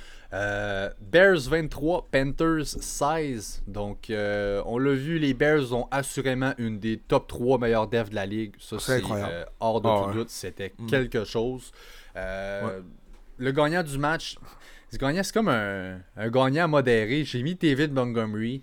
Bears 0.99 1.39
23, 1.49 2.07
Panthers 2.11 2.67
16. 2.67 3.63
Donc, 3.67 4.07
on 4.09 4.77
l'a 4.77 4.93
vu, 4.93 5.19
les 5.19 5.33
Bears 5.33 5.71
ont 5.73 5.87
assurément 5.89 6.53
une 6.57 6.79
des 6.79 6.97
top 6.97 7.27
3 7.27 7.59
meilleures 7.59 7.87
devs 7.87 8.09
de 8.09 8.15
la 8.15 8.25
ligue. 8.25 8.55
Ça, 8.59 8.77
c'est 8.77 9.01
hors 9.61 9.79
de 9.79 9.87
ah 9.87 10.03
tout 10.05 10.19
doute. 10.19 10.29
C'était 10.29 10.73
mm. 10.77 10.87
quelque 10.87 11.23
chose. 11.23 11.71
Le 13.37 13.51
gagnant 13.51 13.83
du 13.83 13.97
match, 13.97 14.37
c'est 14.89 15.33
comme 15.33 15.49
un, 15.49 15.99
un 16.15 16.29
gagnant 16.29 16.67
modéré. 16.67 17.25
J'ai 17.25 17.43
mis 17.43 17.55
David 17.55 17.91
Montgomery. 17.91 18.61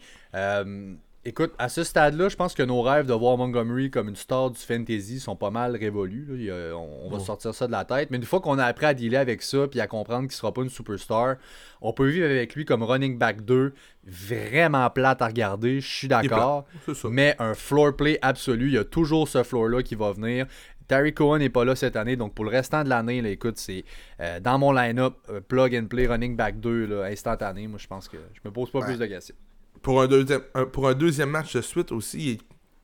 écoute, 1.25 1.53
à 1.59 1.69
ce 1.69 1.85
stade-là, 1.85 2.29
je 2.29 2.37
pense 2.37 2.55
que 2.55 2.63
nos 2.63 2.81
rêves 2.81 3.07
de 3.07 3.13
voir 3.13 3.37
Montgomery 3.37 3.91
comme 3.91 4.09
une 4.09 4.17
star 4.17 4.51
du 4.51 4.59
fantasy 4.59 5.21
sont 5.21 5.37
pas 5.37 5.51
mal 5.51 5.77
révolus. 5.77 6.51
on, 6.75 7.11
va 7.11 7.19
sortir 7.19 7.55
ça 7.55 7.67
de 7.67 7.73
la 7.73 7.85
tête. 7.85 8.11
Mais 8.11 8.17
une 8.17 8.25
fois 8.25 8.41
qu'on 8.41 8.59
a 8.59 8.65
appris 8.65 8.87
à 8.87 8.95
dealer 8.95 9.19
avec 9.19 9.43
ça 9.43 9.69
puis 9.69 9.81
à 9.81 9.87
comprendre 9.87 10.23
qu'il 10.23 10.37
sera 10.37 10.53
pas 10.53 10.63
une 10.63 10.71
superstar, 10.71 11.37
on 11.83 11.93
peut 11.93 12.09
vivre 12.09 12.25
avec 12.25 12.55
lui 12.55 12.65
comme 12.65 12.83
running 12.83 13.19
back 13.19 13.45
2, 13.45 13.75
vraiment 14.05 14.89
plate 14.89 15.21
à 15.21 15.27
regarder, 15.27 15.81
je 15.81 15.89
suis 15.89 16.09
d'accord. 16.09 16.65
Mais 17.11 17.37
un 17.39 17.55
floor 17.55 17.95
play 17.95 18.19
absolu, 18.23 18.69
il 18.69 18.75
y 18.75 18.79
a 18.79 18.85
toujours 18.85 19.29
ce 19.29 19.43
floor-là 19.43 19.83
qui 19.83 19.97
va 19.97 20.13
venir. 20.13 20.47
Terry 20.93 21.15
Cohen 21.15 21.39
n'est 21.39 21.49
pas 21.49 21.65
là 21.65 21.75
cette 21.75 21.97
année, 21.97 22.17
donc 22.17 22.35
pour 22.35 22.45
le 22.45 22.51
restant 22.51 22.85
de 22.85 22.91
l'année, 22.91 23.27
écoute, 23.31 23.57
c'est 23.57 23.83
euh, 24.21 24.41
dans 24.41 24.59
mon 24.59 24.73
line-up, 24.73 25.15
euh, 25.31 25.41
plug 25.41 25.75
and 25.75 25.87
play 25.87 26.07
running 26.07 26.37
back 26.37 26.61
2 26.61 27.05
instantané. 27.05 27.67
Moi, 27.67 27.79
je 27.79 27.87
pense 27.87 28.09
que 28.09 28.19
je 28.35 28.41
me 28.45 28.53
pose 28.53 28.71
pas 28.71 28.83
plus 28.83 28.99
de 28.99 29.07
questions. 29.07 29.35
Pour 29.81 30.03
un, 30.03 30.07
deuxième, 30.07 30.43
pour 30.71 30.87
un 30.87 30.93
deuxième 30.93 31.31
match 31.31 31.57
de 31.57 31.63
suite 31.63 31.93
aussi, 31.93 32.39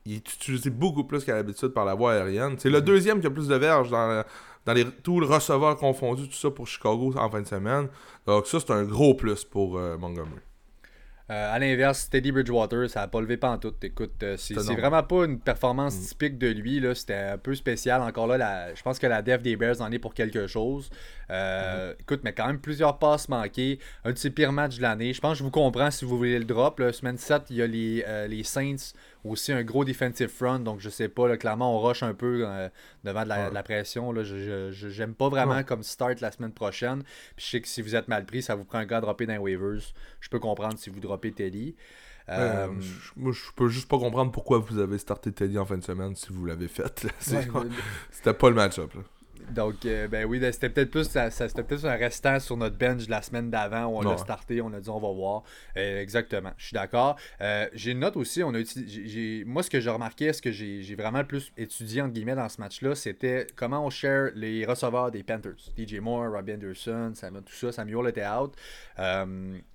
il 0.07 0.15
est, 0.15 0.33
utilisé 0.33 0.71
beaucoup 0.71 1.03
plus 1.03 1.23
qu'à 1.23 1.35
l'habitude 1.35 1.67
par 1.67 1.85
la 1.85 1.93
voie 1.93 2.13
aérienne. 2.13 2.55
C'est 2.57 2.71
le 2.71 2.79
mm-hmm. 2.79 2.83
deuxième 2.83 3.21
qui 3.21 3.27
a 3.27 3.29
plus 3.29 3.47
de 3.47 3.55
verges 3.55 3.91
dans, 3.91 4.23
dans 4.65 4.73
les, 4.73 4.85
tout 4.85 5.19
le 5.19 5.27
receveur 5.27 5.77
confondu, 5.77 6.27
tout 6.27 6.33
ça 6.33 6.49
pour 6.49 6.65
Chicago 6.65 7.13
en 7.15 7.29
fin 7.29 7.41
de 7.41 7.47
semaine. 7.47 7.89
Donc 8.25 8.47
ça, 8.47 8.59
c'est 8.59 8.71
un 8.71 8.85
gros 8.85 9.13
plus 9.13 9.45
pour 9.45 9.77
euh, 9.77 9.99
Montgomery. 9.99 10.41
Euh, 11.31 11.55
à 11.55 11.59
l'inverse, 11.59 12.09
Teddy 12.09 12.31
Bridgewater, 12.31 12.89
ça 12.89 13.01
n'a 13.01 13.07
pas 13.07 13.21
levé 13.21 13.37
pas 13.37 13.51
en 13.51 13.59
tout. 13.59 13.73
Écoute, 13.83 14.23
euh, 14.23 14.35
c'est 14.35 14.55
vraiment 14.55 15.03
pas 15.03 15.25
une 15.25 15.39
performance 15.39 15.95
mm. 15.95 16.05
typique 16.05 16.37
de 16.39 16.47
lui. 16.47 16.83
C'était 16.95 17.13
un 17.13 17.37
peu 17.37 17.53
spécial. 17.53 18.01
Encore 18.01 18.25
là, 18.25 18.73
je 18.73 18.81
pense 18.81 18.97
que 18.97 19.05
la 19.05 19.21
def 19.21 19.43
des 19.43 19.55
Bears 19.55 19.79
en 19.81 19.91
est 19.91 19.99
pour 19.99 20.15
quelque 20.15 20.47
chose. 20.47 20.89
Euh, 21.29 21.91
mm-hmm. 21.91 22.01
Écoute, 22.01 22.21
mais 22.23 22.33
quand 22.33 22.47
même 22.47 22.59
plusieurs 22.59 22.97
passes 22.97 23.29
manquées. 23.29 23.77
Un 24.05 24.11
de 24.11 24.17
ses 24.17 24.31
pires 24.31 24.51
matchs 24.51 24.77
de 24.77 24.81
l'année. 24.81 25.13
Je 25.13 25.21
pense 25.21 25.33
que 25.33 25.39
je 25.39 25.43
vous 25.43 25.51
comprends 25.51 25.91
si 25.91 26.03
vous 26.03 26.17
voulez 26.17 26.39
le 26.39 26.45
drop. 26.45 26.79
La 26.79 26.91
semaine 26.91 27.19
7, 27.19 27.43
il 27.51 27.57
y 27.57 27.61
a 27.61 27.67
les, 27.67 28.03
les 28.27 28.43
Saints 28.43 28.93
aussi 29.23 29.51
un 29.51 29.63
gros 29.63 29.85
defensive 29.85 30.29
front. 30.29 30.59
Donc, 30.59 30.79
je 30.79 30.89
sais 30.89 31.09
pas, 31.09 31.35
clairement, 31.37 31.75
on 31.75 31.79
rush 31.79 32.03
un 32.03 32.13
peu 32.13 32.43
euh, 32.45 32.69
devant 33.03 33.23
de 33.23 33.29
la, 33.29 33.63
pression. 33.63 34.11
Là. 34.11 34.23
Je 34.23 34.69
j'aime 34.71 35.13
pas 35.13 35.29
vraiment 35.29 35.63
comme 35.63 35.83
start 35.83 36.21
la 36.21 36.31
semaine 36.31 36.53
prochaine. 36.53 37.03
Puis 37.35 37.45
je 37.45 37.51
sais 37.51 37.61
que 37.61 37.67
si 37.67 37.81
vous 37.81 37.95
êtes 37.95 38.07
mal 38.07 38.25
pris, 38.25 38.41
ça 38.41 38.55
vous 38.55 38.63
prend 38.63 38.79
un 38.79 38.85
gars 38.85 38.97
à 38.97 39.01
dropper 39.01 39.25
dans 39.25 39.33
les 39.33 39.39
waivers. 39.39 39.81
Je 40.19 40.29
peux 40.29 40.39
comprendre 40.39 40.77
si 40.77 40.89
vous 40.89 40.99
droppez 40.99 41.31
Teddy. 41.31 41.75
Euh, 42.29 42.67
moi, 43.15 43.31
je 43.31 43.51
peux 43.55 43.69
juste 43.69 43.87
pas 43.87 43.97
comprendre 43.97 44.31
pourquoi 44.31 44.59
vous 44.59 44.77
avez 44.77 44.97
starté 44.99 45.31
Teddy 45.31 45.57
en 45.57 45.65
fin 45.65 45.77
de 45.77 45.83
semaine 45.83 46.15
si 46.15 46.27
vous 46.31 46.45
l'avez 46.45 46.67
fait. 46.67 47.07
C'était 47.19 48.33
pas 48.33 48.49
le 48.49 48.55
match-up. 48.55 48.91
Donc, 49.51 49.85
euh, 49.85 50.07
ben 50.07 50.25
oui, 50.25 50.39
ben, 50.39 50.51
c'était 50.51 50.69
peut-être 50.69 50.91
plus, 50.91 51.09
ça, 51.09 51.29
c'était 51.31 51.63
peut 51.63 51.77
un 51.83 51.95
restant 51.95 52.39
sur 52.39 52.57
notre 52.57 52.77
bench 52.77 53.07
la 53.07 53.21
semaine 53.21 53.49
d'avant 53.49 53.85
où 53.85 53.97
on 53.97 54.01
l'a 54.01 54.17
starté, 54.17 54.61
on 54.61 54.71
a 54.73 54.79
dit 54.79 54.89
on 54.89 54.99
va 54.99 55.11
voir. 55.11 55.43
Euh, 55.77 56.01
exactement, 56.01 56.51
je 56.57 56.65
suis 56.67 56.73
d'accord. 56.73 57.17
Euh, 57.41 57.67
j'ai 57.73 57.91
une 57.91 57.99
note 57.99 58.17
aussi, 58.17 58.43
on 58.43 58.53
a 58.53 58.59
moi 59.45 59.63
ce 59.63 59.69
que 59.69 59.79
j'ai 59.79 59.89
remarqué, 59.89 60.31
ce 60.33 60.41
que 60.41 60.51
j'ai 60.51 60.95
vraiment 60.95 61.19
le 61.19 61.27
plus 61.27 61.51
étudié 61.57 62.01
entre 62.01 62.13
guillemets 62.13 62.35
dans 62.35 62.49
ce 62.49 62.61
match-là, 62.61 62.95
c'était 62.95 63.47
comment 63.55 63.85
on 63.85 63.89
share 63.89 64.31
les 64.35 64.65
receveurs 64.65 65.11
des 65.11 65.23
Panthers. 65.23 65.71
DJ 65.77 65.95
Moore, 65.95 66.31
Robbie 66.31 66.53
Anderson, 66.53 67.11
ça, 67.15 67.29
tout 67.29 67.53
ça, 67.53 67.71
Samuel 67.71 68.07
était 68.09 68.27
out. 68.27 68.53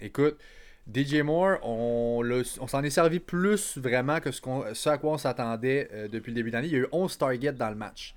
écoute, 0.00 0.38
DJ 0.92 1.22
Moore, 1.22 1.58
on, 1.62 2.22
on 2.60 2.66
s'en 2.66 2.82
est 2.82 2.90
servi 2.90 3.18
plus 3.18 3.78
vraiment 3.78 4.20
que 4.20 4.30
ce, 4.30 4.40
ce 4.74 4.88
à 4.88 4.98
quoi 4.98 5.12
on 5.12 5.18
s'attendait 5.18 6.08
depuis 6.12 6.30
le 6.30 6.36
début 6.36 6.50
d'année. 6.50 6.68
Il 6.68 6.72
y 6.72 6.76
a 6.76 6.80
eu 6.80 6.88
11 6.92 7.16
targets 7.18 7.52
dans 7.52 7.70
le 7.70 7.76
match. 7.76 8.14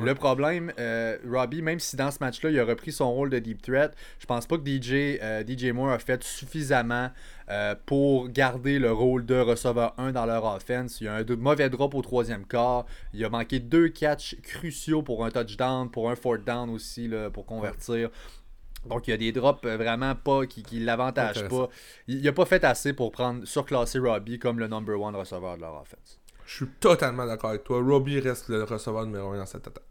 Le 0.00 0.14
problème, 0.14 0.72
euh, 0.78 1.16
Robbie, 1.28 1.62
même 1.62 1.80
si 1.80 1.96
dans 1.96 2.10
ce 2.10 2.18
match-là, 2.20 2.50
il 2.50 2.58
a 2.60 2.64
repris 2.64 2.92
son 2.92 3.12
rôle 3.12 3.30
de 3.30 3.38
deep 3.38 3.62
threat, 3.62 3.94
je 4.18 4.26
pense 4.26 4.46
pas 4.46 4.56
que 4.56 4.64
DJ, 4.64 5.18
euh, 5.22 5.42
DJ 5.44 5.72
Moore 5.72 5.90
a 5.90 5.98
fait 5.98 6.22
suffisamment 6.22 7.10
euh, 7.50 7.74
pour 7.86 8.28
garder 8.28 8.78
le 8.78 8.92
rôle 8.92 9.26
de 9.26 9.38
receveur 9.38 9.94
1 9.98 10.12
dans 10.12 10.26
leur 10.26 10.44
offense. 10.44 11.00
Il 11.00 11.04
y 11.04 11.08
a 11.08 11.14
un 11.14 11.24
mauvais 11.36 11.68
drop 11.68 11.94
au 11.94 12.02
troisième 12.02 12.46
quart. 12.46 12.86
Il 13.12 13.24
a 13.24 13.28
manqué 13.28 13.58
deux 13.58 13.88
catchs 13.88 14.36
cruciaux 14.42 15.02
pour 15.02 15.24
un 15.24 15.30
touchdown, 15.30 15.90
pour 15.90 16.10
un 16.10 16.14
fourth 16.14 16.44
down 16.44 16.70
aussi, 16.70 17.08
là, 17.08 17.30
pour 17.30 17.46
convertir. 17.46 18.10
Donc, 18.86 19.08
il 19.08 19.10
y 19.10 19.14
a 19.14 19.16
des 19.16 19.32
drops 19.32 19.66
vraiment 19.66 20.14
pas 20.14 20.46
qui 20.46 20.64
ne 20.78 20.84
l'avantagent 20.84 21.48
pas. 21.48 21.68
Il 22.06 22.22
n'a 22.22 22.32
pas 22.32 22.44
fait 22.44 22.62
assez 22.64 22.92
pour 22.92 23.10
prendre 23.10 23.44
surclasser 23.44 23.98
Robbie 23.98 24.38
comme 24.38 24.60
le 24.60 24.68
number 24.68 25.00
one 25.00 25.16
receveur 25.16 25.56
de 25.56 25.62
leur 25.62 25.74
offense. 25.74 26.20
Je 26.46 26.54
suis 26.54 26.68
totalement 26.80 27.26
d'accord 27.26 27.50
avec 27.50 27.64
toi. 27.64 27.82
Robbie 27.82 28.20
reste 28.20 28.48
le 28.48 28.64
receveur 28.64 29.04
numéro 29.04 29.32
1 29.32 29.38
dans 29.38 29.46
cette 29.46 29.66
attaque. 29.66 29.84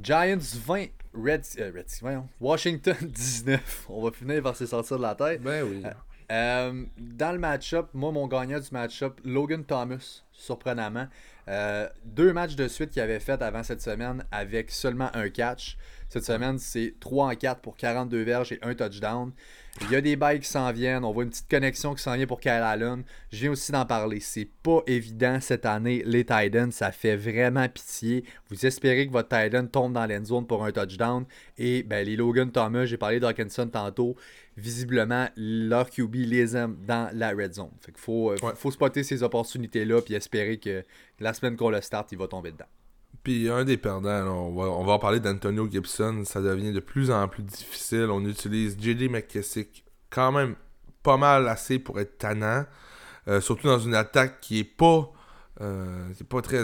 Giants 0.00 0.56
20, 0.64 0.86
Reds, 1.14 1.58
euh, 1.58 1.72
Reds 1.74 2.24
Washington 2.40 2.96
19. 3.02 3.86
On 3.88 4.02
va 4.02 4.10
finir 4.10 4.42
par 4.42 4.56
se 4.56 4.66
sortir 4.66 4.96
de 4.96 5.02
la 5.02 5.14
tête. 5.14 5.42
Ben 5.42 5.62
oui. 5.64 5.82
Euh, 5.84 5.90
euh, 6.32 6.84
dans 6.96 7.32
le 7.32 7.38
match-up, 7.38 7.88
moi, 7.92 8.10
mon 8.10 8.26
gagnant 8.26 8.58
du 8.58 8.68
match-up, 8.72 9.20
Logan 9.24 9.64
Thomas, 9.64 10.22
surprenamment. 10.32 11.08
Deux 12.04 12.32
matchs 12.32 12.56
de 12.56 12.68
suite 12.68 12.90
qu'il 12.90 13.02
avait 13.02 13.20
fait 13.20 13.42
avant 13.42 13.62
cette 13.62 13.82
semaine 13.82 14.24
avec 14.30 14.70
seulement 14.70 15.10
un 15.14 15.28
catch. 15.28 15.76
Cette 16.12 16.26
semaine, 16.26 16.58
c'est 16.58 16.94
3 17.00 17.32
en 17.32 17.34
4 17.34 17.62
pour 17.62 17.74
42 17.74 18.22
verges 18.22 18.52
et 18.52 18.58
un 18.60 18.74
touchdown. 18.74 19.32
Il 19.80 19.90
y 19.90 19.96
a 19.96 20.02
des 20.02 20.16
bails 20.16 20.40
qui 20.40 20.48
s'en 20.48 20.70
viennent. 20.70 21.04
On 21.04 21.12
voit 21.12 21.24
une 21.24 21.30
petite 21.30 21.48
connexion 21.48 21.94
qui 21.94 22.02
s'en 22.02 22.14
vient 22.14 22.26
pour 22.26 22.38
Kyle 22.38 22.50
Allen. 22.50 23.02
Je 23.32 23.38
viens 23.38 23.52
aussi 23.52 23.72
d'en 23.72 23.86
parler. 23.86 24.20
C'est 24.20 24.48
pas 24.62 24.80
évident 24.86 25.38
cette 25.40 25.64
année, 25.64 26.02
les 26.04 26.26
Titans. 26.26 26.70
Ça 26.70 26.92
fait 26.92 27.16
vraiment 27.16 27.66
pitié. 27.66 28.24
Vous 28.50 28.66
espérez 28.66 29.06
que 29.06 29.12
votre 29.12 29.30
Titan 29.30 29.66
tombe 29.66 29.94
dans 29.94 30.04
l'end 30.04 30.24
zone 30.26 30.46
pour 30.46 30.62
un 30.62 30.72
touchdown. 30.72 31.24
Et 31.56 31.82
ben, 31.82 32.04
les 32.04 32.16
Logan 32.16 32.52
Thomas, 32.52 32.84
j'ai 32.84 32.98
parlé 32.98 33.18
d'Hawkinson 33.18 33.68
tantôt. 33.68 34.14
Visiblement, 34.56 35.28
leur 35.36 35.88
QB 35.88 36.14
les 36.14 36.56
aime 36.56 36.76
dans 36.86 37.10
la 37.14 37.30
red 37.30 37.54
zone. 37.54 37.70
Fait 37.80 37.92
qu'il 37.92 38.00
faut, 38.00 38.32
euh, 38.32 38.36
faut 38.54 38.70
spotter 38.70 39.02
ces 39.02 39.22
opportunités-là 39.22 40.02
puis 40.02 40.14
espérer 40.14 40.58
que 40.58 40.84
la 41.20 41.32
semaine 41.32 41.56
qu'on 41.56 41.70
le 41.70 41.80
start, 41.80 42.12
il 42.12 42.18
va 42.18 42.28
tomber 42.28 42.52
dedans. 42.52 42.66
Puis 43.22 43.48
un 43.48 43.64
des 43.64 43.76
perdants, 43.76 44.26
on, 44.26 44.54
va, 44.54 44.68
on 44.70 44.84
va 44.84 44.94
en 44.94 44.98
parler 44.98 45.20
d'Antonio 45.20 45.68
Gibson, 45.70 46.22
ça 46.24 46.40
devient 46.40 46.72
de 46.72 46.80
plus 46.80 47.10
en 47.10 47.28
plus 47.28 47.44
difficile. 47.44 48.08
On 48.10 48.24
utilise 48.26 48.76
JD 48.78 49.10
McKessick 49.10 49.84
quand 50.10 50.32
même 50.32 50.56
pas 51.02 51.16
mal 51.16 51.48
assez 51.48 51.78
pour 51.78 52.00
être 52.00 52.18
tannant, 52.18 52.64
euh, 53.28 53.40
surtout 53.40 53.68
dans 53.68 53.78
une 53.78 53.94
attaque 53.94 54.40
qui 54.40 54.60
est 54.60 54.64
pas 54.64 55.12
euh, 55.60 56.08
pas 56.28 56.40
très 56.40 56.60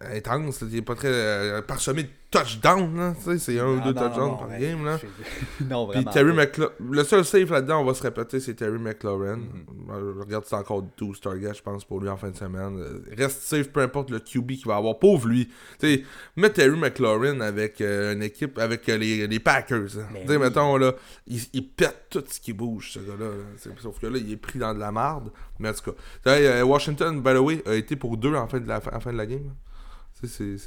intense, 0.00 0.64
c'est 0.70 0.82
pas 0.82 0.94
très 0.94 1.08
euh, 1.10 1.60
parsemé 1.60 2.04
de 2.04 2.08
touchdowns, 2.30 3.14
c'est 3.38 3.58
un 3.58 3.68
ou 3.68 3.80
deux 3.80 3.94
touchdowns 3.94 4.38
par 4.38 4.58
game. 4.58 4.84
Là. 4.84 4.98
non, 5.68 5.86
vraiment. 5.86 6.10
Terry 6.10 6.32
le 6.78 7.04
seul 7.04 7.24
safe 7.24 7.50
là-dedans, 7.50 7.80
on 7.80 7.84
va 7.84 7.94
se 7.94 8.02
répéter, 8.02 8.40
c'est 8.40 8.54
Terry 8.54 8.78
McLaurin. 8.78 9.38
Mm-hmm. 9.38 10.20
regarde, 10.20 10.44
c'est 10.46 10.56
encore 10.56 10.82
12 10.96 11.20
targets, 11.20 11.54
je 11.54 11.62
pense, 11.62 11.84
pour 11.84 12.00
lui 12.00 12.08
en 12.08 12.16
fin 12.16 12.30
de 12.30 12.36
semaine. 12.36 12.78
Euh, 12.78 13.02
reste 13.16 13.42
safe, 13.42 13.70
peu 13.70 13.80
importe 13.80 14.10
le 14.10 14.20
QB 14.20 14.52
qu'il 14.52 14.66
va 14.66 14.76
avoir. 14.76 14.98
Pauvre 14.98 15.28
lui. 15.28 15.48
T'sais, 15.78 16.04
mets 16.36 16.50
Terry 16.50 16.78
McLaurin 16.78 17.40
avec 17.40 17.80
euh, 17.80 18.12
une 18.12 18.22
équipe, 18.22 18.58
avec 18.58 18.86
les, 18.86 19.26
les, 19.26 19.40
Packers. 19.40 19.98
Hein. 19.98 20.18
Ben 20.26 20.38
mettons, 20.38 20.76
là, 20.76 20.94
il, 21.26 21.40
il, 21.54 21.66
pète 21.66 22.06
tout 22.10 22.24
ce 22.28 22.40
qui 22.40 22.52
bouge, 22.52 22.92
ce 22.92 22.98
gars-là. 22.98 23.30
Sauf 23.78 23.98
que 24.00 24.06
là, 24.06 24.18
il 24.18 24.32
est 24.32 24.36
pris 24.36 24.58
dans 24.58 24.74
de 24.74 24.80
la 24.80 24.92
marde. 24.92 25.30
Mais 25.58 25.70
en 25.70 25.72
tout 25.72 25.92
cas, 26.24 26.64
Washington, 26.64 27.22
by 27.22 27.34
the 27.34 27.38
way, 27.38 27.62
a 27.66 27.74
été 27.74 27.96
pour 27.96 28.16
deux 28.16 28.34
en 28.34 28.46
fin 28.48 28.60
de 28.60 28.68
la, 28.68 28.80
en 28.92 29.00
fin 29.00 29.12
de 29.12 29.18
la 29.18 29.26
game. 29.26 29.54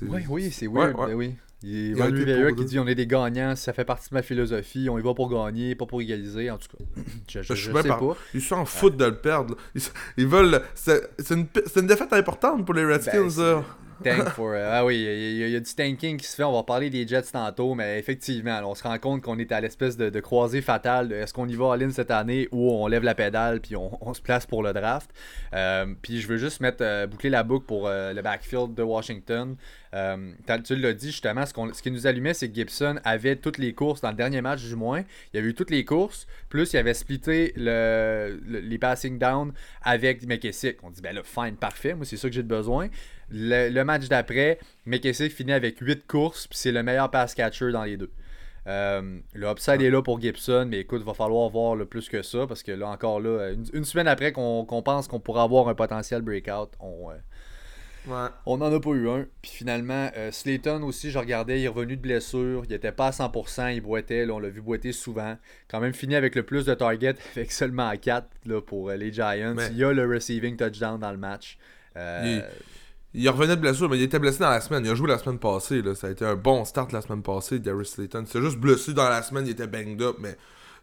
Oui, 0.04 0.21
oui, 0.30 0.52
c'est 0.52 0.67
weird. 0.67 0.95
Ben 0.95 1.13
oui. 1.13 1.36
Il 1.63 1.97
y 1.97 2.02
a 2.02 2.06
Rivera 2.06 2.52
qui 2.54 2.65
dit 2.65 2.80
on 2.80 2.88
est 2.88 2.95
des 2.95 3.06
gagnants, 3.06 3.56
ça 3.56 3.71
fait 3.74 3.86
partie 3.86 4.10
de 4.10 4.15
ma 4.15 4.24
philosophie, 4.24 4.88
on 4.89 4.97
y 4.97 5.02
va 5.02 5.13
pour 5.13 5.30
gagner, 5.30 5.76
pas 5.76 5.86
pour 5.86 6.02
égaliser, 6.02 6.50
en 6.50 6.58
tout 6.58 6.67
cas. 6.76 6.84
Je, 7.28 7.41
je, 7.41 7.54
sais 7.54 7.71
pas. 7.71 8.00
Ils 8.34 8.41
s'en 8.41 8.65
foutent 8.65 8.97
de 8.97 9.06
le 9.06 9.15
perdre. 9.15 9.56
Ils, 10.17 10.28
veulent. 10.28 10.62
C'est 10.76 11.02
une, 11.30 11.47
une, 11.76 11.88
défaite 11.88 12.13
importante 12.13 12.65
pour 12.65 12.74
les 12.74 12.86
Redskins. 12.86 13.30
Ben, 13.38 13.63
euh, 14.07 14.69
ah 14.71 14.85
oui, 14.85 14.97
il 14.97 15.49
y, 15.49 15.55
a, 15.55 15.59
du 15.59 15.75
tanking 15.75 16.17
qui 16.17 16.25
se 16.25 16.35
fait. 16.35 16.43
On 16.43 16.53
va 16.53 16.63
parler 16.63 16.89
des 16.89 17.07
Jets 17.07 17.31
tantôt, 17.31 17.75
mais 17.75 17.99
effectivement, 17.99 18.59
on 18.63 18.75
se 18.75 18.83
rend 18.83 18.97
compte 18.99 19.21
qu'on 19.21 19.37
est 19.39 19.51
à 19.51 19.61
l'espèce 19.61 19.97
de, 19.97 20.19
croisée 20.19 20.61
fatale. 20.61 21.11
Est-ce 21.11 21.33
qu'on 21.33 21.47
y 21.47 21.55
va 21.55 21.73
à 21.73 21.77
l'in 21.77 21.89
cette 21.91 22.11
année 22.11 22.47
ou 22.51 22.71
on 22.71 22.87
lève 22.87 23.03
la 23.03 23.15
pédale 23.15 23.61
puis 23.61 23.75
on, 23.75 24.13
se 24.13 24.21
place 24.21 24.45
pour 24.45 24.63
le 24.63 24.73
draft? 24.73 25.11
Euh, 25.53 25.85
puis 26.01 26.21
je 26.21 26.27
veux 26.27 26.37
juste 26.37 26.61
mettre 26.61 26.79
euh, 26.81 27.07
boucler 27.07 27.29
la 27.29 27.43
boucle 27.43 27.65
pour 27.65 27.89
le 27.89 28.21
backfield 28.21 28.73
de 28.73 28.83
Washington. 28.83 29.55
tu 29.91 30.75
l'as 30.75 30.93
dit 30.93 31.11
justement, 31.11 31.45
ce, 31.45 31.53
ce, 31.73 31.81
qui 31.81 31.91
nous 31.91 32.07
allumait, 32.07 32.33
c'est 32.33 32.49
que 32.49 32.55
Gibson 32.55 32.99
avait 33.03 33.35
toutes 33.35 33.57
les 33.57 33.73
courses 33.73 34.01
dans 34.01 34.09
le 34.09 34.15
dernier 34.15 34.41
match 34.41 34.63
du 34.63 34.75
moins. 34.75 35.03
Il 35.33 35.37
y 35.37 35.39
avait 35.39 35.49
eu 35.49 35.53
toutes 35.53 35.71
les 35.71 35.85
courses, 35.85 36.27
plus 36.49 36.73
il 36.73 36.77
avait 36.77 36.93
splitté 36.93 37.53
le, 37.55 38.39
les 38.45 38.77
passing 38.77 39.17
down 39.17 39.53
avec 39.83 40.25
McKessick. 40.25 40.77
On 40.83 40.89
dit 40.89 41.01
ben 41.01 41.15
là, 41.15 41.21
fine, 41.23 41.55
parfait, 41.55 41.93
moi 41.93 42.05
c'est 42.05 42.17
ça 42.17 42.27
que 42.27 42.35
j'ai 42.35 42.43
besoin. 42.43 42.89
Le, 43.32 43.84
match 43.84 44.08
d'après, 44.08 44.60
McKessick 44.86 45.32
finit 45.32 45.54
avec 45.54 45.80
8 45.80 46.06
courses, 46.08 46.48
puis 46.48 46.58
c'est 46.58 46.72
le 46.72 46.84
meilleur 46.84 47.10
pass 47.10 47.34
catcher 47.34 47.72
dans 47.72 47.84
les 47.84 47.98
deux. 47.98 48.12
Euh, 48.67 49.20
le 49.34 49.48
upside 49.48 49.82
est 49.82 49.89
là 49.89 50.02
pour 50.02 50.22
Gibson, 50.22 50.67
mais 50.70 50.82
écoute, 50.82 51.02
il 51.02 51.06
va 51.06 51.13
falloir 51.13 51.50
voir 51.50 51.76
le 51.76 51.86
plus 51.86 52.10
que 52.10 52.22
ça, 52.22 52.46
parce 52.48 52.62
que 52.62 52.72
là 52.72 52.89
encore, 52.89 53.20
là, 53.20 53.54
une, 53.74 53.86
semaine 53.86 54.08
après 54.08 54.32
qu'on 54.32 54.84
pense 54.84 55.08
qu'on 55.08 55.20
pourra 55.20 55.44
avoir 55.44 55.67
un 55.67 55.74
potentiel 55.74 56.22
breakout, 56.22 56.70
on, 56.80 57.10
euh, 57.10 58.30
On 58.46 58.58
n'en 58.58 58.72
a 58.72 58.80
pas 58.80 58.91
eu 58.91 59.10
un. 59.10 59.26
Puis 59.41 59.52
finalement, 59.52 60.12
euh, 60.15 60.32
Slayton 60.32 60.84
aussi, 60.84 61.10
je 61.10 61.17
regardais, 61.17 61.60
il 61.60 61.65
est 61.65 61.70
revenu 61.70 61.98
de 61.98 62.02
blessure. 62.02 62.63
Il 62.67 62.74
était 62.74 62.91
pas 62.91 63.08
à 63.08 63.12
100%, 63.12 63.74
il 63.74 63.82
boitait. 63.82 64.30
on 64.30 64.39
l'a 64.39 64.50
vu 64.50 64.62
boiter 64.62 64.91
souvent. 64.91 65.38
Quand 65.67 65.80
même 65.80 65.94
fini 65.94 66.15
avec 66.15 66.36
le 66.36 66.44
plus 66.44 66.65
de 66.65 66.74
targets, 66.74 67.15
avec 67.36 67.52
seulement 67.52 67.91
4 67.96 68.28
là, 68.46 68.62
pour 68.62 68.91
les 68.91 69.12
Giants. 69.12 69.56
Il 69.72 69.78
y 69.78 69.84
a 69.84 69.91
le 69.91 70.08
receiving 70.08 70.56
touchdown 70.56 71.00
dans 71.00 71.12
le 71.12 71.17
match. 71.17 71.58
Il... 73.13 73.30
revenait 73.30 73.56
de 73.56 73.62
blessure, 73.62 73.89
mais 73.89 73.97
il 73.97 74.04
était 74.04 74.19
blessé 74.19 74.39
dans 74.39 74.50
la 74.50 74.62
semaine. 74.62 74.86
Il 74.86 74.91
a 74.91 74.95
joué 74.95 75.08
la 75.08 75.17
semaine 75.17 75.39
passée. 75.39 75.82
Là. 75.82 75.95
Ça 75.95 76.08
a 76.08 76.10
été 76.12 76.26
un 76.26 76.36
bon 76.36 76.65
start 76.65 76.91
la 76.91 77.02
semaine 77.02 77.21
passée, 77.21 77.60
Darius 77.60 77.91
Slayton. 77.91 78.24
C'est 78.28 78.41
juste 78.41 78.58
blessé 78.58 78.93
dans 78.93 79.10
la 79.10 79.21
semaine, 79.24 79.45
il 79.45 79.52
était 79.52 79.67
banged 79.67 80.02
up, 80.02 80.17
mais 80.19 80.38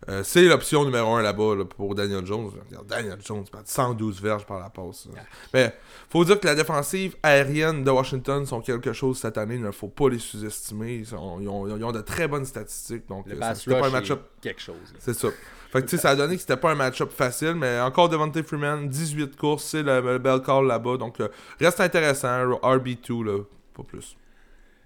euh, 0.09 0.23
c'est 0.23 0.43
l'option 0.43 0.85
numéro 0.85 1.14
1 1.14 1.23
là-bas 1.23 1.57
pour 1.77 1.95
Daniel 1.95 2.25
Jones. 2.25 2.53
Daniel 2.87 3.19
Jones, 3.25 3.45
112 3.64 4.23
verges 4.23 4.47
par 4.47 4.61
la 4.61 4.71
passe. 4.71 5.09
Mais 5.53 5.75
faut 6.09 6.25
dire 6.25 6.38
que 6.38 6.47
la 6.47 6.55
défensive 6.55 7.17
aérienne 7.23 7.83
de 7.83 7.91
Washington 7.91 8.47
sont 8.47 8.61
quelque 8.61 8.93
chose 8.93 9.19
cette 9.19 9.37
année. 9.38 9.57
Il 9.57 9.62
ne 9.62 9.73
faut 9.73 9.88
pas 9.88 10.09
les 10.09 10.21
sous-estimer. 10.21 10.95
Ils, 10.95 11.14
ont, 11.17 11.93
de 11.93 12.01
très 12.01 12.29
bonnes 12.29 12.45
statistiques. 12.45 13.09
Donc, 13.09 13.27
le 13.27 13.37
c'était 13.55 13.79
pas 13.79 13.88
un 13.88 13.91
match-up. 13.91 14.21
quelque 14.41 14.61
chose. 14.61 14.77
C'est 15.01 15.14
ça. 15.14 15.29
Fait 15.70 15.85
que, 15.85 15.96
ça 15.96 16.11
a 16.11 16.16
donné 16.16 16.37
que 16.37 16.40
c'était 16.40 16.57
pas 16.57 16.70
un 16.70 16.74
match-up 16.74 17.11
facile, 17.12 17.54
mais 17.54 17.78
encore 17.81 18.09
Devontae 18.09 18.42
Freeman, 18.42 18.88
18 18.88 19.37
courses, 19.37 19.64
c'est 19.64 19.83
le, 19.83 20.18
bel 20.18 20.40
call 20.40 20.66
là-bas. 20.66 20.96
Donc, 20.96 21.20
euh, 21.20 21.28
reste 21.61 21.81
intéressant. 21.81 22.28
RB2, 22.28 23.24
là, 23.24 23.42
pas 23.74 23.83
plus. 23.83 24.16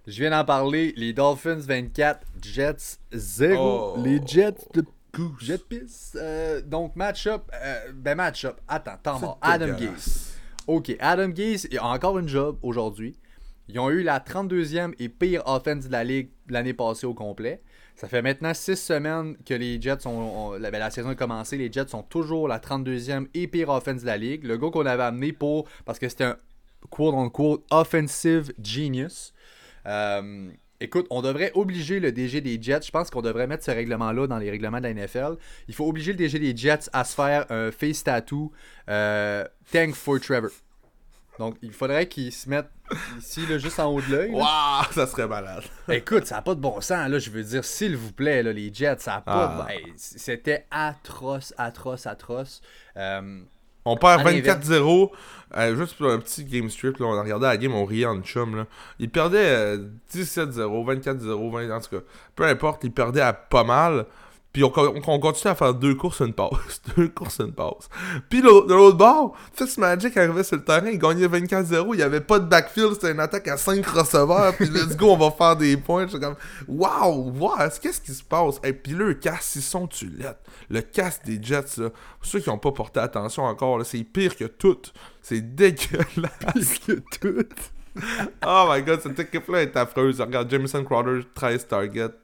Je 0.06 0.20
viens 0.20 0.30
d'en 0.30 0.44
parler. 0.44 0.92
Les 0.96 1.12
Dolphins 1.12 1.60
24, 1.60 2.26
Jets 2.42 2.98
0. 3.12 4.02
Les 4.02 4.20
Jets 4.26 4.56
de 4.74 4.84
Jet 5.38 5.68
Piss. 5.68 6.16
Euh, 6.16 6.60
donc, 6.62 6.96
match-up. 6.96 7.42
Euh, 7.54 7.92
ben, 7.94 8.16
match-up. 8.16 8.56
Attends, 8.66 8.96
temps 9.02 9.20
mort. 9.20 9.38
Adam 9.40 9.76
Gaze. 9.78 10.34
Ok, 10.66 10.96
Adam 10.98 11.28
Gaze 11.28 11.68
a 11.78 11.86
encore 11.86 12.18
une 12.18 12.28
job 12.28 12.58
aujourd'hui. 12.62 13.16
Ils 13.68 13.78
ont 13.78 13.90
eu 13.90 14.02
la 14.02 14.18
32e 14.18 14.94
et 14.98 15.08
pire 15.08 15.42
offense 15.46 15.86
de 15.86 15.92
la 15.92 16.02
ligue 16.02 16.30
l'année 16.48 16.74
passée 16.74 17.06
au 17.06 17.14
complet. 17.14 17.62
Ça 17.96 18.08
fait 18.08 18.22
maintenant 18.22 18.52
6 18.54 18.76
semaines 18.76 19.36
que 19.44 19.54
les 19.54 19.80
Jets 19.80 20.06
ont. 20.06 20.58
Ben, 20.58 20.70
la, 20.72 20.90
saison 20.90 21.10
a 21.10 21.14
commencé. 21.14 21.56
Les 21.56 21.70
Jets 21.70 21.88
sont 21.88 22.02
toujours 22.02 22.48
la 22.48 22.58
32e 22.58 23.26
et 23.34 23.46
pire 23.46 23.68
offense 23.68 24.02
de 24.02 24.06
la 24.06 24.16
ligue. 24.16 24.44
Le 24.44 24.58
gars 24.58 24.70
qu'on 24.70 24.86
avait 24.86 25.02
amené 25.02 25.32
pour. 25.32 25.68
Parce 25.84 25.98
que 25.98 26.08
c'était 26.08 26.24
un 26.24 26.36
quote 26.90 27.14
unquote 27.14 27.64
offensive 27.70 28.52
genius. 28.62 29.32
Euh, 29.86 30.50
Écoute, 30.82 31.06
on 31.10 31.22
devrait 31.22 31.52
obliger 31.54 32.00
le 32.00 32.10
DG 32.10 32.40
des 32.40 32.60
Jets. 32.60 32.80
Je 32.86 32.90
pense 32.90 33.08
qu'on 33.08 33.22
devrait 33.22 33.46
mettre 33.46 33.62
ce 33.62 33.70
règlement-là 33.70 34.26
dans 34.26 34.38
les 34.38 34.50
règlements 34.50 34.80
de 34.80 34.82
la 34.82 34.92
NFL. 34.92 35.36
Il 35.68 35.74
faut 35.74 35.86
obliger 35.86 36.10
le 36.10 36.18
DG 36.18 36.40
des 36.40 36.56
Jets 36.56 36.90
à 36.92 37.04
se 37.04 37.14
faire 37.14 37.46
un 37.50 37.70
face 37.70 38.02
tattoo 38.02 38.50
euh, 38.88 39.44
Thank 39.70 39.94
for 39.94 40.18
Trevor. 40.18 40.50
Donc, 41.38 41.56
il 41.62 41.72
faudrait 41.72 42.06
qu'il 42.06 42.30
se 42.32 42.48
mette 42.48 42.68
ici, 43.18 43.46
là, 43.46 43.58
juste 43.58 43.80
en 43.80 43.86
haut 43.86 44.00
de 44.00 44.10
l'œil. 44.10 44.30
Waouh, 44.32 44.84
ça 44.92 45.06
serait 45.06 45.26
malade. 45.26 45.64
Écoute, 45.88 46.26
ça 46.26 46.36
n'a 46.36 46.42
pas 46.42 46.54
de 46.54 46.60
bon 46.60 46.80
sens. 46.80 47.08
Là, 47.08 47.18
je 47.18 47.30
veux 47.30 47.42
dire, 47.42 47.64
s'il 47.64 47.96
vous 47.96 48.12
plaît, 48.12 48.42
là, 48.42 48.52
les 48.52 48.72
Jets, 48.72 48.96
ça 48.98 49.12
n'a 49.12 49.20
pas. 49.22 49.66
Ah. 49.68 49.72
C'était 49.96 50.66
atroce, 50.70 51.54
atroce, 51.56 52.06
atroce. 52.06 52.60
Euh, 52.96 53.40
on 53.84 53.96
perd 53.96 54.22
24-0. 54.22 55.10
Euh, 55.56 55.76
juste 55.76 55.96
pour 55.96 56.10
un 56.10 56.18
petit 56.18 56.44
game 56.44 56.70
strip, 56.70 56.98
là, 56.98 57.06
on 57.06 57.18
a 57.18 57.22
regardé 57.22 57.46
la 57.46 57.56
game, 57.56 57.74
on 57.74 57.84
riait 57.84 58.06
en 58.06 58.20
chum. 58.22 58.56
Là. 58.56 58.66
Il 58.98 59.10
perdait 59.10 59.76
17-0, 60.12 60.54
24-0, 60.54 61.50
20, 61.50 61.76
en 61.76 61.80
tout 61.80 61.96
cas. 61.96 62.04
Peu 62.36 62.44
importe, 62.44 62.84
il 62.84 62.92
perdait 62.92 63.20
à 63.20 63.32
pas 63.32 63.64
mal. 63.64 64.06
Puis 64.52 64.62
on, 64.64 64.72
on, 64.76 65.18
continue 65.18 65.50
à 65.50 65.54
faire 65.54 65.72
deux 65.72 65.94
courses, 65.94 66.20
une 66.20 66.34
passe. 66.34 66.82
deux 66.96 67.08
courses, 67.08 67.40
une 67.40 67.52
passe. 67.52 67.88
Puis 68.28 68.42
de 68.42 68.46
l'autre 68.46 68.98
bord, 68.98 69.34
Fitzmagic 69.54 70.14
arrivait 70.16 70.44
sur 70.44 70.56
le 70.56 70.64
terrain, 70.64 70.88
il 70.88 70.98
gagnait 70.98 71.26
24-0. 71.26 71.88
Il 71.92 71.96
n'y 71.96 72.02
avait 72.02 72.20
pas 72.20 72.38
de 72.38 72.44
backfield, 72.44 72.92
c'était 72.94 73.12
une 73.12 73.20
attaque 73.20 73.48
à 73.48 73.56
5 73.56 73.84
receveurs. 73.86 74.54
Puis 74.54 74.66
let's 74.66 74.94
go, 74.94 75.12
on 75.12 75.16
va 75.16 75.30
faire 75.30 75.56
des 75.56 75.78
points. 75.78 76.06
J'étais 76.06 76.20
comme, 76.20 76.36
waouh, 76.68 77.32
wow, 77.38 77.56
qu'est-ce 77.80 78.00
qui 78.00 78.12
se 78.12 78.22
passe? 78.22 78.60
Et 78.62 78.74
puis 78.74 78.92
là, 78.92 79.06
le 79.06 79.14
casse, 79.14 79.56
ils 79.56 79.62
sont 79.62 79.86
tulettes. 79.86 80.42
Le 80.68 80.82
casse 80.82 81.22
des 81.24 81.42
Jets, 81.42 81.78
là, 81.78 81.88
pour 81.88 82.26
ceux 82.26 82.40
qui 82.40 82.50
n'ont 82.50 82.58
pas 82.58 82.72
porté 82.72 83.00
attention 83.00 83.44
encore, 83.44 83.84
c'est 83.86 84.04
pire 84.04 84.36
que 84.36 84.44
tout. 84.44 84.82
C'est 85.22 85.40
dégueulasse. 85.40 86.08
Pire 86.54 86.78
que 86.86 86.92
tout. 87.20 87.48
oh 88.46 88.66
my 88.70 88.82
god, 88.82 89.00
cette 89.00 89.18
équipe-là 89.18 89.62
est 89.62 89.76
affreuse. 89.76 90.20
Regarde, 90.20 90.50
Jameson 90.50 90.84
Crowder, 90.84 91.20
13 91.34 91.68
targets 91.68 92.21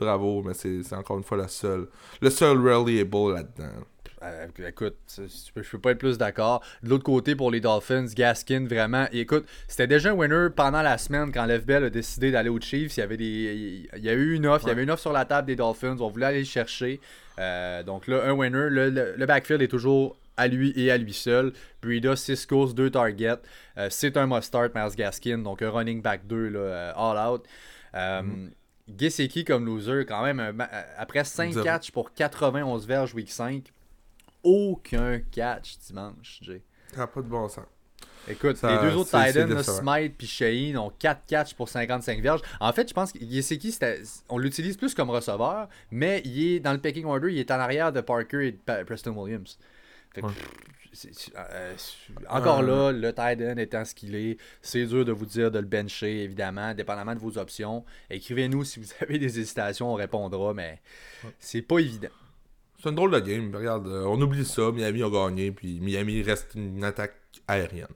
bravo, 0.00 0.42
mais 0.42 0.54
c'est 0.54 0.92
encore 0.94 1.18
une 1.18 1.24
fois 1.24 1.36
la 1.36 1.48
seule, 1.48 1.88
le 2.20 2.30
seul 2.30 2.56
reliable 2.58 3.34
là-dedans. 3.34 3.84
Euh, 4.22 4.46
écoute, 4.68 4.96
je 5.16 5.52
peux, 5.54 5.62
peux 5.62 5.78
pas 5.78 5.92
être 5.92 5.98
plus 5.98 6.18
d'accord. 6.18 6.62
De 6.82 6.90
l'autre 6.90 7.04
côté, 7.04 7.34
pour 7.34 7.50
les 7.50 7.60
Dolphins, 7.60 8.06
Gaskin, 8.14 8.66
vraiment. 8.66 9.06
écoute, 9.12 9.46
c'était 9.66 9.86
déjà 9.86 10.10
un 10.10 10.12
winner 10.12 10.48
pendant 10.54 10.82
la 10.82 10.98
semaine 10.98 11.32
quand 11.32 11.46
l'FBL 11.46 11.84
a 11.84 11.90
décidé 11.90 12.30
d'aller 12.30 12.50
aux 12.50 12.60
Chiefs. 12.60 12.96
Il 12.96 13.00
y 13.00 13.02
avait 13.02 13.16
des, 13.16 13.88
il 13.96 14.04
y 14.04 14.10
a 14.10 14.12
eu 14.12 14.34
une 14.34 14.46
offre, 14.46 14.66
il 14.66 14.68
y 14.68 14.72
avait 14.72 14.82
une 14.82 14.90
offre 14.90 15.00
sur 15.00 15.12
la 15.12 15.24
table 15.24 15.46
des 15.46 15.56
Dolphins. 15.56 15.96
On 16.00 16.08
voulait 16.08 16.26
aller 16.26 16.40
le 16.40 16.44
chercher. 16.44 17.00
Euh, 17.38 17.82
donc 17.82 18.06
là, 18.08 18.22
un 18.24 18.32
winner. 18.32 18.68
Le, 18.68 19.24
backfield 19.26 19.62
est 19.62 19.68
toujours 19.68 20.18
à 20.36 20.48
lui 20.48 20.74
et 20.76 20.90
à 20.90 20.98
lui 20.98 21.14
seul. 21.14 21.54
Brida, 21.82 22.14
6 22.14 22.44
courses, 22.44 22.74
2 22.74 22.90
targets. 22.90 23.40
Euh, 23.78 23.88
c'est 23.90 24.18
un 24.18 24.26
must-start, 24.26 24.74
Miles 24.74 24.96
Gaskin. 24.96 25.38
Donc 25.38 25.62
un 25.62 25.70
running 25.70 26.02
back 26.02 26.26
2, 26.26 26.48
là, 26.48 26.90
all 26.90 27.16
out. 27.16 27.46
Mm-hmm. 27.94 28.50
Gesicki 28.98 29.44
comme 29.44 29.66
loser, 29.66 30.04
quand 30.06 30.22
même, 30.22 30.40
euh, 30.40 30.64
après 30.96 31.24
5 31.24 31.62
catchs 31.62 31.90
pour 31.90 32.12
91 32.12 32.86
verges 32.86 33.14
week 33.14 33.30
5, 33.30 33.72
aucun 34.42 35.20
catch 35.30 35.78
dimanche, 35.78 36.40
Jay. 36.42 36.62
Ça 36.92 36.98
n'a 36.98 37.06
pas 37.06 37.20
de 37.20 37.26
bon 37.26 37.48
sens. 37.48 37.64
Écoute, 38.28 38.58
les 38.62 38.78
deux 38.78 38.96
autres 38.96 39.10
Titans, 39.10 39.62
Smite 39.62 40.22
et 40.22 40.26
Shane, 40.26 40.78
ont 40.78 40.92
4 40.98 41.26
catchs 41.26 41.54
pour 41.54 41.68
55 41.68 42.20
verges. 42.20 42.42
En 42.60 42.72
fait, 42.72 42.88
je 42.88 42.94
pense 42.94 43.12
que 43.12 43.18
Gesicki, 43.18 43.76
on 44.28 44.38
l'utilise 44.38 44.76
plus 44.76 44.94
comme 44.94 45.10
receveur, 45.10 45.68
mais 45.90 46.20
il 46.24 46.54
est 46.54 46.60
dans 46.60 46.72
le 46.72 46.78
pecking 46.78 47.06
order, 47.06 47.32
il 47.32 47.38
est 47.38 47.50
en 47.50 47.58
arrière 47.58 47.92
de 47.92 48.00
Parker 48.00 48.48
et 48.48 48.52
de 48.52 48.84
Preston 48.84 49.12
Williams. 49.12 49.58
Fait 50.12 50.22
que, 50.22 50.26
euh, 51.36 51.74
encore 52.28 52.62
là, 52.62 52.90
le 52.90 53.12
tight 53.12 53.40
end 53.40 53.56
étant 53.58 53.84
ce 53.84 53.94
qu'il 53.94 54.14
est, 54.14 54.38
c'est 54.60 54.84
dur 54.86 55.04
de 55.04 55.12
vous 55.12 55.26
dire 55.26 55.50
de 55.50 55.58
le 55.58 55.64
bencher, 55.64 56.24
évidemment, 56.24 56.74
dépendamment 56.74 57.14
de 57.14 57.20
vos 57.20 57.38
options. 57.38 57.84
Écrivez-nous 58.10 58.64
si 58.64 58.80
vous 58.80 58.88
avez 59.00 59.18
des 59.18 59.38
hésitations, 59.38 59.92
on 59.92 59.94
répondra, 59.94 60.52
mais 60.52 60.80
c'est 61.38 61.62
pas 61.62 61.78
évident. 61.78 62.08
C'est 62.82 62.88
une 62.88 62.94
drôle 62.94 63.12
de 63.12 63.20
game. 63.20 63.54
Regarde, 63.54 63.86
euh, 63.86 64.04
on 64.06 64.20
oublie 64.20 64.44
ça. 64.44 64.72
Miami 64.72 65.02
a 65.02 65.10
gagné, 65.10 65.52
puis 65.52 65.80
Miami 65.80 66.22
reste 66.22 66.54
une 66.54 66.82
attaque 66.82 67.14
aérienne. 67.46 67.86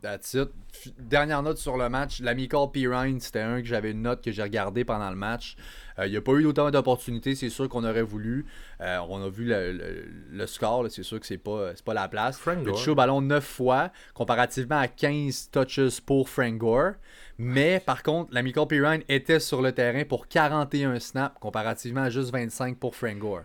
That's 0.00 0.34
it. 0.34 0.50
Dernière 0.98 1.42
note 1.42 1.58
sur 1.58 1.76
le 1.76 1.88
match. 1.88 2.20
L'amical 2.20 2.70
Pirine, 2.72 3.18
c'était 3.20 3.40
un 3.40 3.60
que 3.60 3.66
j'avais 3.66 3.90
une 3.90 4.02
note 4.02 4.22
que 4.22 4.30
j'ai 4.30 4.42
regardé 4.42 4.84
pendant 4.84 5.10
le 5.10 5.16
match. 5.16 5.56
Euh, 5.98 6.06
il 6.06 6.10
n'y 6.10 6.16
a 6.16 6.20
pas 6.20 6.32
eu 6.32 6.44
autant 6.44 6.70
d'opportunités, 6.70 7.34
c'est 7.34 7.48
sûr 7.48 7.68
qu'on 7.68 7.84
aurait 7.84 8.02
voulu. 8.02 8.46
Euh, 8.80 8.98
on 9.08 9.22
a 9.22 9.28
vu 9.28 9.46
le, 9.48 10.46
score, 10.46 10.86
c'est 10.90 11.02
sûr 11.02 11.20
que 11.20 11.26
c'est 11.26 11.38
pas, 11.38 11.72
pas 11.84 11.94
la 11.94 12.08
place. 12.08 12.38
Frank 12.38 12.58
Il 12.62 12.68
a 12.68 12.90
au 12.90 12.94
ballon 12.94 13.20
9 13.20 13.44
fois, 13.44 13.90
comparativement 14.14 14.78
à 14.78 14.88
15 14.88 15.50
touches 15.50 16.00
pour 16.00 16.28
Frank 16.28 16.58
Gore. 16.58 16.92
Mais 17.38 17.80
par 17.84 18.02
contre, 18.02 18.32
l'amical 18.32 18.66
Pirine 18.66 19.02
était 19.08 19.40
sur 19.40 19.62
le 19.62 19.72
terrain 19.72 20.04
pour 20.04 20.28
41 20.28 20.98
snaps, 21.00 21.38
comparativement 21.40 22.02
à 22.02 22.10
juste 22.10 22.32
25 22.32 22.78
pour 22.78 22.94
Frank 22.94 23.18
Gore. 23.18 23.42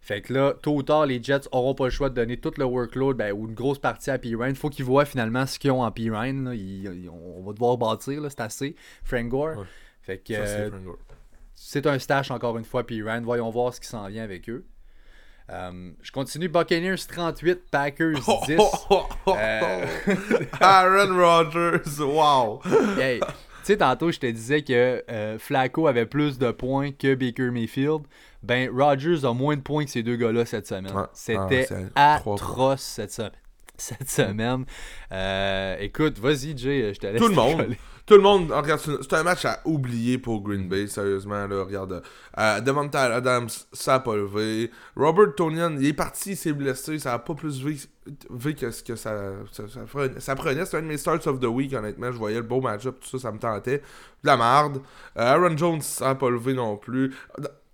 Fait 0.00 0.20
que 0.20 0.34
là, 0.34 0.54
tôt 0.60 0.74
ou 0.74 0.82
tard, 0.82 1.06
les 1.06 1.22
Jets 1.22 1.46
auront 1.52 1.76
pas 1.76 1.84
le 1.84 1.90
choix 1.90 2.10
de 2.10 2.14
donner 2.16 2.36
tout 2.36 2.52
le 2.58 2.64
workload 2.64 3.16
ben, 3.16 3.32
ou 3.32 3.46
une 3.46 3.54
grosse 3.54 3.78
partie 3.78 4.10
à 4.10 4.18
Pirine. 4.18 4.50
Il 4.50 4.56
faut 4.56 4.68
qu'ils 4.68 4.84
voient 4.84 5.04
finalement 5.04 5.46
ce 5.46 5.60
qu'ils 5.60 5.70
ont 5.70 5.84
en 5.84 5.92
Pirine. 5.92 6.48
on 7.08 7.42
va 7.44 7.52
devoir 7.52 7.78
bâtir, 7.78 8.20
c'est 8.28 8.40
assez. 8.40 8.74
Frank 9.04 9.28
Gore. 9.28 9.64
Fait 10.02 10.18
que 10.18 10.34
c'est 11.64 11.86
un 11.86 11.98
stash 11.98 12.30
encore 12.30 12.58
une 12.58 12.64
fois, 12.64 12.84
Pirine. 12.84 13.22
Voyons 13.22 13.50
voir 13.50 13.72
ce 13.72 13.80
qui 13.80 13.86
s'en 13.86 14.06
vient 14.08 14.24
avec 14.24 14.48
eux. 14.48 14.66
Euh, 15.50 15.92
je 16.02 16.12
continue 16.12 16.48
Buccaneers 16.48 16.96
38, 17.08 17.70
Packers 17.70 18.20
10. 18.46 18.58
Euh, 19.28 19.86
Aaron 20.60 21.16
Rodgers, 21.16 22.00
wow! 22.00 22.60
hey, 22.98 23.20
tu 23.20 23.26
sais, 23.62 23.76
tantôt, 23.76 24.10
je 24.10 24.18
te 24.18 24.26
disais 24.26 24.62
que 24.62 25.04
euh, 25.10 25.38
Flacco 25.38 25.86
avait 25.86 26.06
plus 26.06 26.38
de 26.38 26.50
points 26.50 26.90
que 26.92 27.14
Baker 27.14 27.50
Mayfield 27.50 28.02
ben 28.42 28.68
Rodgers 28.72 29.24
a 29.24 29.32
moins 29.32 29.56
de 29.56 29.62
points 29.62 29.84
que 29.84 29.90
ces 29.90 30.02
deux 30.02 30.16
gars-là 30.16 30.44
cette 30.44 30.66
semaine. 30.66 30.92
C'était 31.12 31.68
ah, 31.94 32.16
atroce 32.16 32.82
cette, 32.82 33.22
cette 33.76 34.10
semaine. 34.10 34.64
Euh, 35.12 35.76
écoute, 35.78 36.18
vas-y, 36.18 36.56
Jay, 36.58 36.92
je 36.92 36.98
te 36.98 37.06
laisse. 37.06 37.20
Tout 37.20 37.28
le 37.28 37.34
monde. 37.34 37.76
Tout 38.04 38.14
le 38.14 38.20
monde, 38.20 38.50
regarde, 38.50 38.80
c'est 38.80 39.12
un 39.12 39.22
match 39.22 39.44
à 39.44 39.60
oublier 39.64 40.18
pour 40.18 40.42
Green 40.42 40.68
Bay, 40.68 40.88
sérieusement. 40.88 41.46
Là, 41.46 41.62
regarde, 41.64 41.92
euh, 41.92 42.00
Adams, 42.36 43.48
ça 43.72 43.92
n'a 43.92 44.00
pas 44.00 44.16
levé. 44.16 44.70
Robert 44.96 45.34
Tonian, 45.36 45.76
il 45.78 45.86
est 45.86 45.92
parti, 45.92 46.30
il 46.30 46.36
s'est 46.36 46.52
blessé, 46.52 46.98
ça 46.98 47.12
n'a 47.12 47.18
pas 47.20 47.34
plus 47.34 47.62
vu 47.62 48.54
que 48.54 48.70
ce 48.70 48.82
que 48.82 48.96
ça, 48.96 49.14
ça, 49.52 49.64
ça, 49.68 50.34
prenait. 50.34 50.64
C'était 50.64 50.76
un 50.78 50.82
de 50.82 50.86
mes 50.86 50.98
starts 50.98 51.26
of 51.26 51.38
the 51.38 51.46
week, 51.46 51.72
honnêtement. 51.72 52.10
Je 52.10 52.18
voyais 52.18 52.38
le 52.38 52.42
beau 52.42 52.60
match-up, 52.60 52.98
tout 53.00 53.08
ça, 53.08 53.28
ça 53.28 53.32
me 53.32 53.38
tentait. 53.38 53.78
De 53.78 54.26
la 54.26 54.36
merde. 54.36 54.82
Euh, 55.16 55.34
Aaron 55.34 55.56
Jones, 55.56 55.80
ça 55.80 56.06
n'a 56.06 56.14
pas 56.16 56.28
levé 56.28 56.54
non 56.54 56.76
plus. 56.76 57.14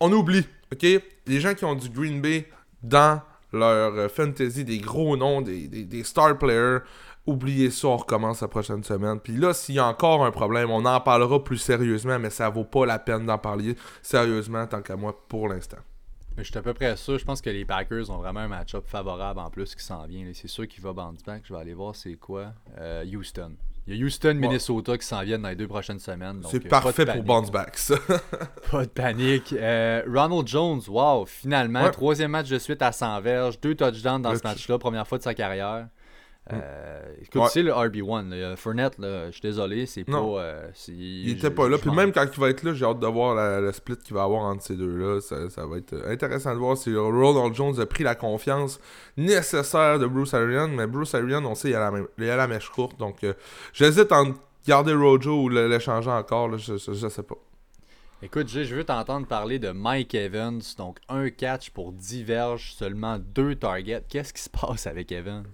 On 0.00 0.12
oublie 0.12 0.46
OK? 0.72 0.86
Les 1.26 1.40
gens 1.40 1.54
qui 1.54 1.64
ont 1.64 1.74
du 1.74 1.88
Green 1.88 2.20
Bay 2.20 2.48
dans 2.82 3.20
leur 3.52 3.94
euh, 3.94 4.08
fantasy, 4.08 4.64
des 4.64 4.78
gros 4.78 5.16
noms, 5.16 5.40
des, 5.40 5.66
des, 5.68 6.04
star 6.04 6.36
players, 6.38 6.80
oubliez 7.28 7.70
ça, 7.70 7.88
on 7.88 7.96
recommence 7.96 8.40
la 8.40 8.48
prochaine 8.48 8.82
semaine. 8.82 9.20
Puis 9.20 9.36
là, 9.36 9.52
s'il 9.54 9.76
y 9.76 9.78
a 9.78 9.86
encore 9.86 10.24
un 10.24 10.30
problème, 10.30 10.70
on 10.70 10.84
en 10.84 11.00
parlera 11.00 11.42
plus 11.42 11.58
sérieusement, 11.58 12.18
mais 12.18 12.30
ça 12.30 12.48
vaut 12.48 12.64
pas 12.64 12.86
la 12.86 12.98
peine 12.98 13.26
d'en 13.26 13.38
parler 13.38 13.76
sérieusement 14.02 14.66
tant 14.66 14.82
qu'à 14.82 14.96
moi 14.96 15.14
pour 15.28 15.48
l'instant. 15.48 15.78
Mais 16.36 16.44
je 16.44 16.50
suis 16.50 16.58
à 16.58 16.62
peu 16.62 16.72
près 16.72 16.96
sûr. 16.96 17.18
Je 17.18 17.24
pense 17.24 17.40
que 17.40 17.50
les 17.50 17.64
Packers 17.64 18.10
ont 18.10 18.18
vraiment 18.18 18.40
un 18.40 18.48
match-up 18.48 18.84
favorable 18.86 19.40
en 19.40 19.50
plus 19.50 19.74
qui 19.74 19.84
s'en 19.84 20.06
vient. 20.06 20.24
C'est 20.34 20.48
sûr 20.48 20.66
qu'il 20.68 20.82
va 20.82 20.92
bounce 20.92 21.22
back. 21.24 21.42
Je 21.44 21.52
vais 21.52 21.60
aller 21.60 21.74
voir 21.74 21.96
c'est 21.96 22.14
quoi. 22.14 22.52
Euh, 22.78 23.04
Houston. 23.04 23.56
Il 23.88 23.96
y 23.96 24.02
a 24.02 24.04
Houston, 24.04 24.34
Minnesota 24.34 24.98
qui 24.98 25.06
s'en 25.06 25.22
viennent 25.22 25.40
dans 25.40 25.48
les 25.48 25.56
deux 25.56 25.66
prochaines 25.66 25.98
semaines. 25.98 26.42
C'est 26.48 26.66
euh, 26.66 26.68
parfait 26.68 27.06
pour 27.06 27.22
bounce 27.22 27.50
back, 27.50 27.76
ça. 27.78 27.96
pas 28.70 28.84
de 28.84 28.90
panique. 28.90 29.54
Euh, 29.54 30.02
Ronald 30.06 30.46
Jones, 30.46 30.82
wow, 30.88 31.24
finalement, 31.24 31.90
troisième 31.90 32.32
match 32.32 32.50
de 32.50 32.58
suite 32.58 32.82
à 32.82 32.92
100 32.92 33.20
verges, 33.22 33.58
deux 33.60 33.74
touchdowns 33.74 34.20
dans 34.20 34.36
ce 34.36 34.42
match-là, 34.44 34.78
première 34.78 35.08
fois 35.08 35.16
de 35.16 35.22
sa 35.22 35.34
carrière. 35.34 35.88
Euh, 36.52 37.02
écoute, 37.22 37.42
c'est 37.50 37.62
le 37.62 37.72
RB1. 37.72 38.56
Fournette, 38.56 38.94
je 38.98 39.30
suis 39.32 39.42
désolé, 39.42 39.86
c'est 39.86 40.04
pas. 40.04 40.18
Euh, 40.18 40.70
il 40.88 41.30
était 41.30 41.50
pas 41.50 41.68
là. 41.68 41.78
Puis 41.78 41.90
même 41.90 42.12
quand 42.12 42.24
il 42.24 42.40
va 42.40 42.50
être 42.50 42.62
là, 42.62 42.72
j'ai 42.74 42.84
hâte 42.84 43.00
de 43.00 43.06
voir 43.06 43.34
la, 43.34 43.72
split 43.72 43.96
qu'il 43.96 44.14
va 44.14 44.22
avoir 44.22 44.42
entre 44.42 44.62
ces 44.62 44.76
deux-là. 44.76 45.20
Ça, 45.20 45.66
va 45.66 45.76
être 45.76 45.94
intéressant 46.06 46.54
de 46.54 46.58
voir 46.58 46.76
si 46.76 46.94
Ronald 46.94 47.54
Jones 47.54 47.78
a 47.80 47.86
pris 47.86 48.04
la 48.04 48.14
confiance 48.14 48.80
nécessaire 49.16 49.98
de 49.98 50.06
Bruce 50.06 50.34
Arians. 50.34 50.68
Mais 50.68 50.86
Bruce 50.86 51.14
Arians, 51.14 51.44
on 51.44 51.54
sait, 51.54 51.70
il 51.70 51.74
a 51.74 51.90
la, 51.90 51.98
il 52.18 52.30
a 52.30 52.36
la 52.36 52.46
mèche 52.46 52.70
courte. 52.70 52.98
Donc 52.98 53.24
euh, 53.24 53.34
j'hésite 53.72 54.10
à 54.12 54.22
garder 54.66 54.94
Rojo 54.94 55.42
ou 55.42 55.48
l'échanger 55.48 56.10
encore. 56.10 56.56
je, 56.56 56.76
je, 56.76 57.08
sais 57.08 57.22
pas. 57.22 57.36
Écoute, 58.20 58.48
je 58.48 58.74
veux 58.74 58.82
t'entendre 58.82 59.28
parler 59.28 59.60
de 59.60 59.70
Mike 59.70 60.14
Evans. 60.14 60.60
Donc, 60.76 60.98
un 61.08 61.30
catch 61.30 61.70
pour 61.70 61.92
diverge, 61.92 62.72
seulement 62.72 63.18
deux 63.18 63.54
targets. 63.54 64.02
Qu'est-ce 64.08 64.32
qui 64.32 64.42
se 64.42 64.50
passe 64.50 64.88
avec 64.88 65.12
Evans? 65.12 65.44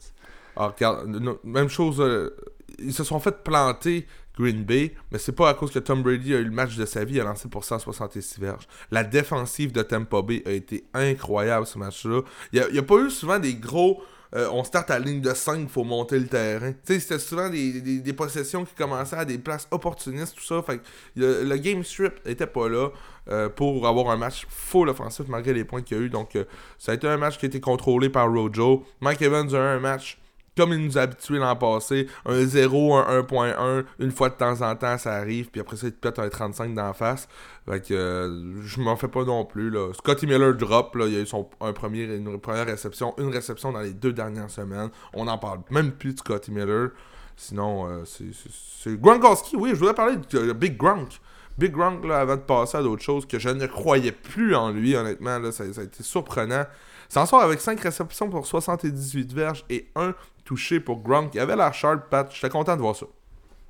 Alors, 0.57 0.75
regarde, 0.75 1.39
même 1.45 1.69
chose, 1.69 2.01
euh, 2.01 2.37
ils 2.79 2.95
se 2.95 3.05
sont 3.05 3.21
fait 3.21 3.43
planter 3.43 4.07
Green 4.39 4.65
Bay, 4.65 4.95
mais 5.13 5.19
c'est 5.19 5.33
pas 5.33 5.49
à 5.49 5.55
cause 5.55 5.71
que 5.71 5.79
Tom 5.79 6.03
Brady 6.03 6.35
a 6.35 6.39
eu 6.39 6.45
le 6.45 6.51
match 6.51 6.77
de 6.77 6.85
sa 6.87 7.05
vie, 7.05 7.15
il 7.15 7.21
a 7.21 7.25
lancé 7.25 7.49
pour 7.49 7.65
166 7.65 8.39
verges. 8.41 8.67
La 8.91 9.05
défensive 9.05 9.73
de 9.73 9.83
Tampa 9.83 10.23
Bay 10.23 10.43
a 10.47 10.51
été 10.51 10.85
incroyable 10.93 11.67
ce 11.67 11.79
match-là. 11.79 12.23
Il 12.53 12.67
n'y 12.73 12.79
a, 12.79 12.83
pas 12.83 12.97
eu 12.97 13.11
souvent 13.11 13.39
des 13.39 13.55
gros. 13.55 14.03
Euh, 14.35 14.49
on 14.51 14.65
start 14.65 14.91
à 14.91 14.99
ligne 14.99 15.21
de 15.21 15.33
5, 15.33 15.61
il 15.61 15.69
faut 15.69 15.85
monter 15.85 16.19
le 16.19 16.27
terrain. 16.27 16.73
Tu 16.73 16.95
sais, 16.95 16.99
c'était 16.99 17.19
souvent 17.21 17.49
des, 17.49 18.13
possessions 18.17 18.65
qui 18.65 18.75
commençaient 18.75 19.15
à 19.17 19.25
des 19.25 19.39
places 19.39 19.69
opportunistes, 19.71 20.35
tout 20.35 20.43
ça. 20.43 20.61
Fait 20.63 20.81
le, 21.15 21.57
game 21.57 21.85
strip 21.85 22.15
était 22.27 22.49
pas 22.49 22.69
là 22.69 22.89
euh, 23.29 23.49
pour 23.49 23.87
avoir 23.87 24.11
un 24.11 24.17
match 24.17 24.47
full 24.49 24.89
offensif 24.89 25.27
malgré 25.29 25.53
les 25.53 25.65
points 25.65 25.83
qu'il 25.83 25.97
y 25.97 26.01
a 26.01 26.03
eu. 26.03 26.09
Donc, 26.09 26.37
ça 26.77 26.91
a 26.91 26.95
été 26.97 27.07
un 27.07 27.17
match 27.17 27.39
qui 27.39 27.47
a 27.47 27.49
été 27.49 27.61
contrôlé 27.61 28.09
par 28.09 28.29
Rojo. 28.29 28.85
Mike 29.01 29.23
Evans 29.23 29.55
a 29.55 29.59
eu 29.59 29.77
un 29.77 29.81
match 29.81 30.19
comme 30.57 30.73
il 30.73 30.85
nous 30.85 30.99
a 30.99 31.03
habitués 31.03 31.39
l'an 31.39 31.57
passé, 31.57 32.07
un 32.27 32.45
0, 32.45 32.95
un 32.95 33.23
1.1, 33.23 33.85
une 33.99 34.11
fois 34.11 34.29
de 34.29 34.35
temps 34.35 34.63
en 34.63 34.75
temps, 34.77 34.99
ça 34.99 35.15
arrive, 35.15 35.51
puis 35.51 35.61
après 35.61 35.77
ça, 35.77 35.87
il 35.87 35.93
te 35.93 35.99
pète 35.99 36.19
un 36.19 36.29
35 36.29 36.75
d'en 36.75 36.93
face. 36.93 37.29
Fait 37.69 37.81
que 37.81 37.95
euh, 37.95 38.63
je 38.63 38.81
m'en 38.81 38.97
fais 38.97 39.09
pas 39.09 39.25
non 39.25 39.45
plus. 39.45 39.71
Là. 39.71 39.93
Scotty 39.95 40.27
Miller 40.27 40.55
drop, 40.55 40.95
là, 40.97 41.07
il 41.07 41.17
a 41.17 41.21
eu 41.21 41.27
son, 41.27 41.49
un 41.61 41.73
premier, 41.73 42.05
une 42.05 42.39
première 42.39 42.67
réception, 42.67 43.15
une 43.19 43.33
réception 43.33 43.73
dans 43.73 43.81
les 43.81 43.93
deux 43.93 44.13
dernières 44.13 44.51
semaines. 44.51 44.91
On 45.13 45.25
n'en 45.25 45.39
parle 45.39 45.61
même 45.71 45.93
plus 45.93 46.15
de 46.15 46.19
Scotty 46.19 46.51
Miller. 46.51 46.91
Sinon, 47.37 47.89
euh, 47.89 48.05
c'est 48.05 49.01
Gronkowski, 49.01 49.57
oui, 49.57 49.71
je 49.71 49.77
voudrais 49.77 49.95
parler 49.95 50.17
de 50.31 50.53
Big 50.53 50.77
Gronk. 50.77 51.21
Big 51.57 51.73
Gronk, 51.73 52.05
là, 52.05 52.19
avant 52.19 52.37
de 52.37 52.43
passer 52.43 52.79
à 52.79 52.83
d'autres 52.83 53.03
choses, 53.03 53.27
que 53.27 53.39
je 53.39 53.49
ne 53.49 53.67
croyais 53.67 54.13
plus 54.13 54.55
en 54.55 54.71
lui, 54.71 54.97
honnêtement, 54.97 55.39
là, 55.39 55.53
ça, 55.53 55.65
a 55.65 55.83
été 55.83 56.03
surprenant. 56.03 56.65
S'en 57.09 57.27
sort 57.27 57.43
avec 57.43 57.61
5 57.61 57.79
réceptions 57.81 58.29
pour 58.29 58.47
78 58.47 59.33
verges 59.33 59.65
et 59.71 59.89
1 59.95 60.15
touché 60.45 60.81
pour 60.81 61.01
Gronk. 61.01 61.35
Il 61.35 61.41
avait 61.41 61.57
la 61.57 61.71
sharp, 61.73 62.09
Pat. 62.11 62.31
J'étais 62.33 62.51
content 62.51 62.77
de 62.77 62.81
voir 62.81 62.97
ça. 62.97 63.07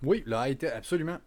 Oui, 0.02 0.22
là, 0.26 0.48
été 0.48 0.68
absolument. 0.68 1.18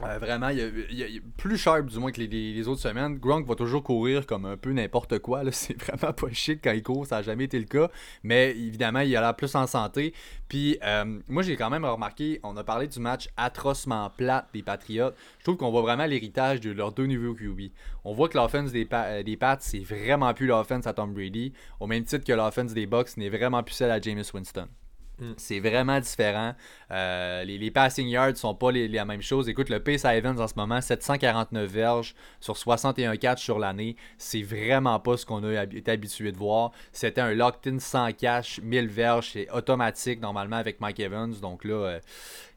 Euh, 0.00 0.18
vraiment, 0.18 0.48
il, 0.48 0.58
y 0.90 1.20
plus 1.36 1.58
sharp 1.58 1.86
du 1.86 1.98
moins 1.98 2.10
que 2.10 2.20
les, 2.20 2.66
autres 2.66 2.80
semaines. 2.80 3.18
Gronk 3.18 3.46
va 3.46 3.54
toujours 3.54 3.82
courir 3.82 4.26
comme 4.26 4.46
un 4.46 4.56
peu 4.56 4.72
n'importe 4.72 5.18
quoi. 5.18 5.42
C'est 5.52 5.80
vraiment 5.80 6.12
pas 6.12 6.30
chic 6.32 6.60
quand 6.64 6.72
il 6.72 6.82
court, 6.82 7.06
ça 7.06 7.16
n'a 7.16 7.22
jamais 7.22 7.44
été 7.44 7.58
le 7.58 7.66
cas. 7.66 7.90
Mais 8.22 8.50
évidemment, 8.52 9.00
il 9.00 9.14
a 9.16 9.20
l'air 9.20 9.36
plus 9.36 9.54
en 9.54 9.66
santé. 9.66 10.14
Puis 10.48 10.78
euh, 10.82 11.20
moi, 11.28 11.42
j'ai 11.42 11.56
quand 11.56 11.68
même 11.68 11.84
remarqué, 11.84 12.40
on 12.42 12.56
a 12.56 12.64
parlé 12.64 12.88
du 12.88 13.00
match 13.00 13.28
atrocement 13.36 14.10
plat 14.10 14.48
des 14.54 14.62
Patriots. 14.62 15.12
Je 15.38 15.44
trouve 15.44 15.56
qu'on 15.56 15.70
voit 15.70 15.82
vraiment 15.82 16.06
l'héritage 16.06 16.60
de 16.60 16.70
leurs 16.70 16.92
deux 16.92 17.06
nouveaux 17.06 17.34
QB. 17.34 17.72
On 18.04 18.14
voit 18.14 18.28
que 18.28 18.38
l'offense 18.38 18.72
des, 18.72 18.88
euh, 18.92 19.22
des 19.22 19.36
Pats, 19.36 19.58
c'est 19.60 19.84
vraiment 19.84 20.32
plus 20.32 20.46
l'offense 20.46 20.86
à 20.86 20.94
Tom 20.94 21.12
Brady. 21.12 21.52
Au 21.80 21.86
même 21.86 22.04
titre 22.04 22.24
que 22.24 22.32
l'offense 22.32 22.72
des 22.72 22.86
Bucks 22.86 23.16
n'est 23.18 23.28
vraiment 23.28 23.62
plus 23.62 23.74
celle 23.74 23.90
à 23.90 24.00
Jameis 24.00 24.30
Winston. 24.32 24.68
Mm. 25.22 25.34
C'est 25.36 25.60
vraiment 25.60 26.00
différent. 26.00 26.54
Euh, 26.90 27.44
les, 27.44 27.70
passing 27.70 28.08
yards 28.08 28.36
sont 28.36 28.54
pas 28.54 28.72
les, 28.72 28.88
la 28.88 29.04
même 29.04 29.22
chose. 29.22 29.48
Écoute, 29.48 29.68
le 29.68 29.80
pace 29.80 30.04
à 30.04 30.16
Evans 30.16 30.38
en 30.38 30.48
ce 30.48 30.54
moment, 30.56 30.80
749 30.80 31.70
verges 31.70 32.14
sur 32.40 32.56
61 32.56 33.16
catch 33.16 33.42
sur 33.42 33.60
l'année. 33.60 33.96
C'est 34.18 34.42
vraiment 34.42 34.98
pas 34.98 35.16
ce 35.16 35.24
qu'on 35.24 35.44
a 35.44 35.62
été 35.62 35.92
habitué 35.92 36.32
de 36.32 36.36
voir. 36.36 36.72
C'était 36.90 37.20
un 37.20 37.34
locked-in 37.34 37.78
sans 37.78 38.12
cash, 38.12 38.60
1000 38.62 38.88
verges. 38.88 39.30
C'est 39.32 39.50
automatique 39.52 40.20
normalement 40.20 40.56
avec 40.56 40.80
Mike 40.80 40.98
Evans. 40.98 41.32
Donc 41.40 41.64
là, 41.64 42.00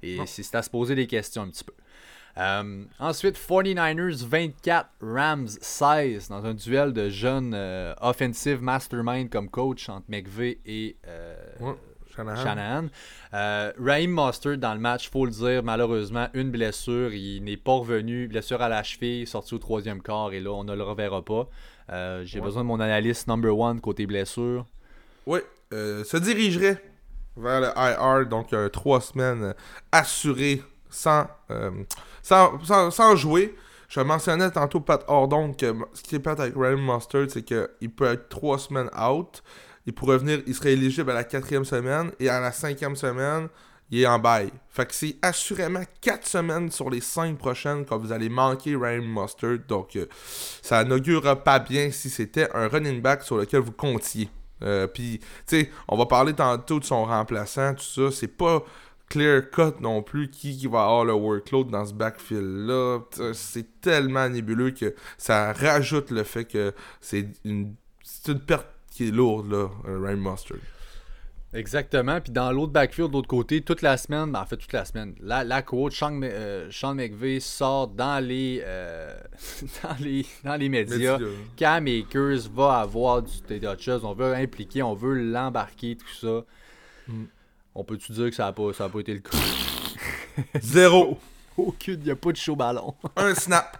euh, 0.01 0.25
c'est 0.25 0.55
à 0.55 0.63
se 0.63 0.69
poser 0.69 0.95
des 0.95 1.07
questions 1.07 1.43
un 1.43 1.49
petit 1.49 1.63
peu. 1.63 1.73
Euh, 2.37 2.83
ensuite, 2.99 3.37
49ers 3.37 4.25
24, 4.25 4.89
Rams 5.01 5.47
16 5.47 6.29
dans 6.29 6.45
un 6.45 6.53
duel 6.53 6.91
de 6.91 7.09
jeunes 7.09 7.55
offensive 8.01 8.61
mastermind 8.61 9.29
comme 9.29 9.49
coach 9.49 9.87
entre 9.87 10.05
McVeigh 10.09 10.57
et 10.65 10.97
Shanahan. 12.15 12.87
Euh, 13.33 13.71
Raheem 13.79 14.11
Mostert 14.11 14.57
dans 14.57 14.73
le 14.73 14.79
match, 14.79 15.09
faut 15.09 15.25
le 15.25 15.31
dire, 15.31 15.63
malheureusement, 15.63 16.27
une 16.33 16.51
blessure. 16.51 17.13
Il 17.13 17.43
n'est 17.43 17.57
pas 17.57 17.73
revenu. 17.73 18.27
Blessure 18.27 18.61
à 18.61 18.69
la 18.69 18.83
cheville, 18.83 19.27
sorti 19.27 19.53
au 19.53 19.57
troisième 19.57 20.01
quart 20.01 20.33
et 20.33 20.39
là, 20.39 20.51
on 20.51 20.63
ne 20.63 20.75
le 20.75 20.83
reverra 20.83 21.23
pas. 21.23 21.47
Euh, 21.91 22.23
j'ai 22.25 22.41
besoin 22.41 22.63
de 22.63 22.67
mon 22.67 22.79
analyste 22.79 23.27
number 23.27 23.57
one 23.57 23.79
côté 23.81 24.05
blessure. 24.05 24.65
Oui, 25.25 25.39
euh, 25.73 26.03
se 26.03 26.17
dirigerait 26.17 26.81
vers 27.37 27.61
le 27.61 27.67
IR, 27.75 28.27
donc 28.27 28.55
trois 28.71 29.01
semaines 29.01 29.53
assurées 29.91 30.61
sans, 30.89 31.27
sans, 32.23 32.91
sans, 32.91 33.15
jouer. 33.15 33.53
Je 33.89 33.99
mentionnais 33.99 34.49
tantôt 34.49 34.79
Pat 34.79 35.03
Hordon 35.07 35.53
que 35.53 35.73
ce 35.93 36.01
qui 36.01 36.15
est 36.15 36.19
pas 36.19 36.31
avec 36.31 36.55
Raheem 36.55 36.79
Mostert, 36.79 37.27
c'est 37.29 37.43
qu'il 37.43 37.91
peut 37.95 38.05
être 38.05 38.29
trois 38.29 38.57
semaines 38.57 38.89
out 38.97 39.43
il 39.85 39.93
pourrait 39.93 40.17
venir, 40.17 40.41
il 40.47 40.55
serait 40.55 40.73
éligible 40.73 41.11
à 41.11 41.13
la 41.13 41.23
quatrième 41.23 41.65
semaine 41.65 42.11
et 42.19 42.29
à 42.29 42.39
la 42.39 42.51
cinquième 42.51 42.95
semaine, 42.95 43.47
il 43.91 44.01
est 44.01 44.07
en 44.07 44.17
bail. 44.17 44.51
Fait 44.69 44.85
que 44.85 44.95
c'est 44.95 45.15
assurément 45.21 45.83
quatre 46.01 46.25
semaines 46.27 46.71
sur 46.71 46.89
les 46.89 47.01
cinq 47.01 47.37
prochaines 47.37 47.85
quand 47.85 47.97
vous 47.97 48.11
allez 48.11 48.29
manquer 48.29 48.75
Ryan 48.75 49.03
Mustard. 49.03 49.59
Donc 49.67 49.95
euh, 49.95 50.07
ça 50.61 50.83
n'augure 50.83 51.43
pas 51.43 51.59
bien 51.59 51.91
si 51.91 52.09
c'était 52.09 52.49
un 52.53 52.67
running 52.67 53.01
back 53.01 53.23
sur 53.23 53.37
lequel 53.37 53.61
vous 53.61 53.71
comptiez. 53.71 54.29
Euh, 54.63 54.87
Puis, 54.87 55.19
tu 55.19 55.25
sais, 55.45 55.69
on 55.87 55.97
va 55.97 56.05
parler 56.05 56.33
tantôt 56.33 56.79
de 56.79 56.85
son 56.85 57.05
remplaçant, 57.05 57.75
tout 57.75 57.83
ça. 57.83 58.09
C'est 58.11 58.27
pas 58.27 58.63
clear 59.09 59.51
cut 59.51 59.79
non 59.81 60.01
plus 60.01 60.31
qui, 60.31 60.57
qui 60.57 60.65
va 60.65 60.83
avoir 60.83 61.05
le 61.05 61.13
workload 61.13 61.69
dans 61.69 61.85
ce 61.85 61.93
backfield-là. 61.93 63.01
C'est 63.33 63.81
tellement 63.81 64.27
nébuleux 64.27 64.71
que 64.71 64.95
ça 65.17 65.53
rajoute 65.53 66.09
le 66.09 66.23
fait 66.23 66.45
que 66.45 66.73
c'est 67.01 67.27
une, 67.43 67.75
une 68.27 68.39
perte 68.39 68.67
qui 68.95 69.09
est 69.09 69.11
lourde, 69.11 69.51
là, 69.51 69.69
Ryan 69.85 70.17
Mustard. 70.17 70.57
Exactement. 71.55 72.19
Puis 72.19 72.33
dans 72.33 72.51
l'autre 72.51 72.73
backfield, 72.73 73.09
de 73.09 73.13
l'autre 73.13 73.29
côté, 73.29 73.61
toute 73.61 73.81
la 73.81 73.95
semaine, 73.97 74.31
ben, 74.31 74.41
en 74.41 74.45
fait 74.45 74.57
toute 74.57 74.73
la 74.73 74.83
semaine, 74.83 75.15
la, 75.21 75.43
la 75.45 75.61
coach 75.61 75.97
Sean, 75.97 76.19
euh, 76.21 76.69
McVeigh 76.93 77.39
sort 77.39 77.87
dans 77.87 78.23
les, 78.23 78.61
euh, 78.63 79.17
dans 79.83 79.95
les, 79.99 80.25
dans 80.43 80.55
les 80.55 80.67
médias. 80.67 81.17
Cam 81.55 81.87
Akers 81.87 82.49
va 82.53 82.79
avoir 82.79 83.23
du 83.23 83.59
Dodgers. 83.59 83.99
On 84.03 84.13
veut 84.13 84.33
impliquer, 84.33 84.83
on 84.83 84.93
veut 84.93 85.15
l'embarquer, 85.15 85.95
tout 85.95 86.13
ça. 86.19 86.43
Mm. 87.07 87.25
On 87.73 87.83
peut-tu 87.83 88.11
dire 88.11 88.29
que 88.29 88.35
ça 88.35 88.45
n'a 88.45 88.53
pas, 88.53 88.71
pas 88.71 88.99
été 88.99 89.13
le 89.13 89.19
cas? 89.19 89.37
Zéro. 90.61 91.17
Aucune, 91.57 91.99
il 92.01 92.05
n'y 92.05 92.11
a 92.11 92.15
pas 92.17 92.33
de 92.33 92.37
chaud 92.37 92.57
ballon. 92.57 92.95
Un 93.15 93.33
snap. 93.33 93.77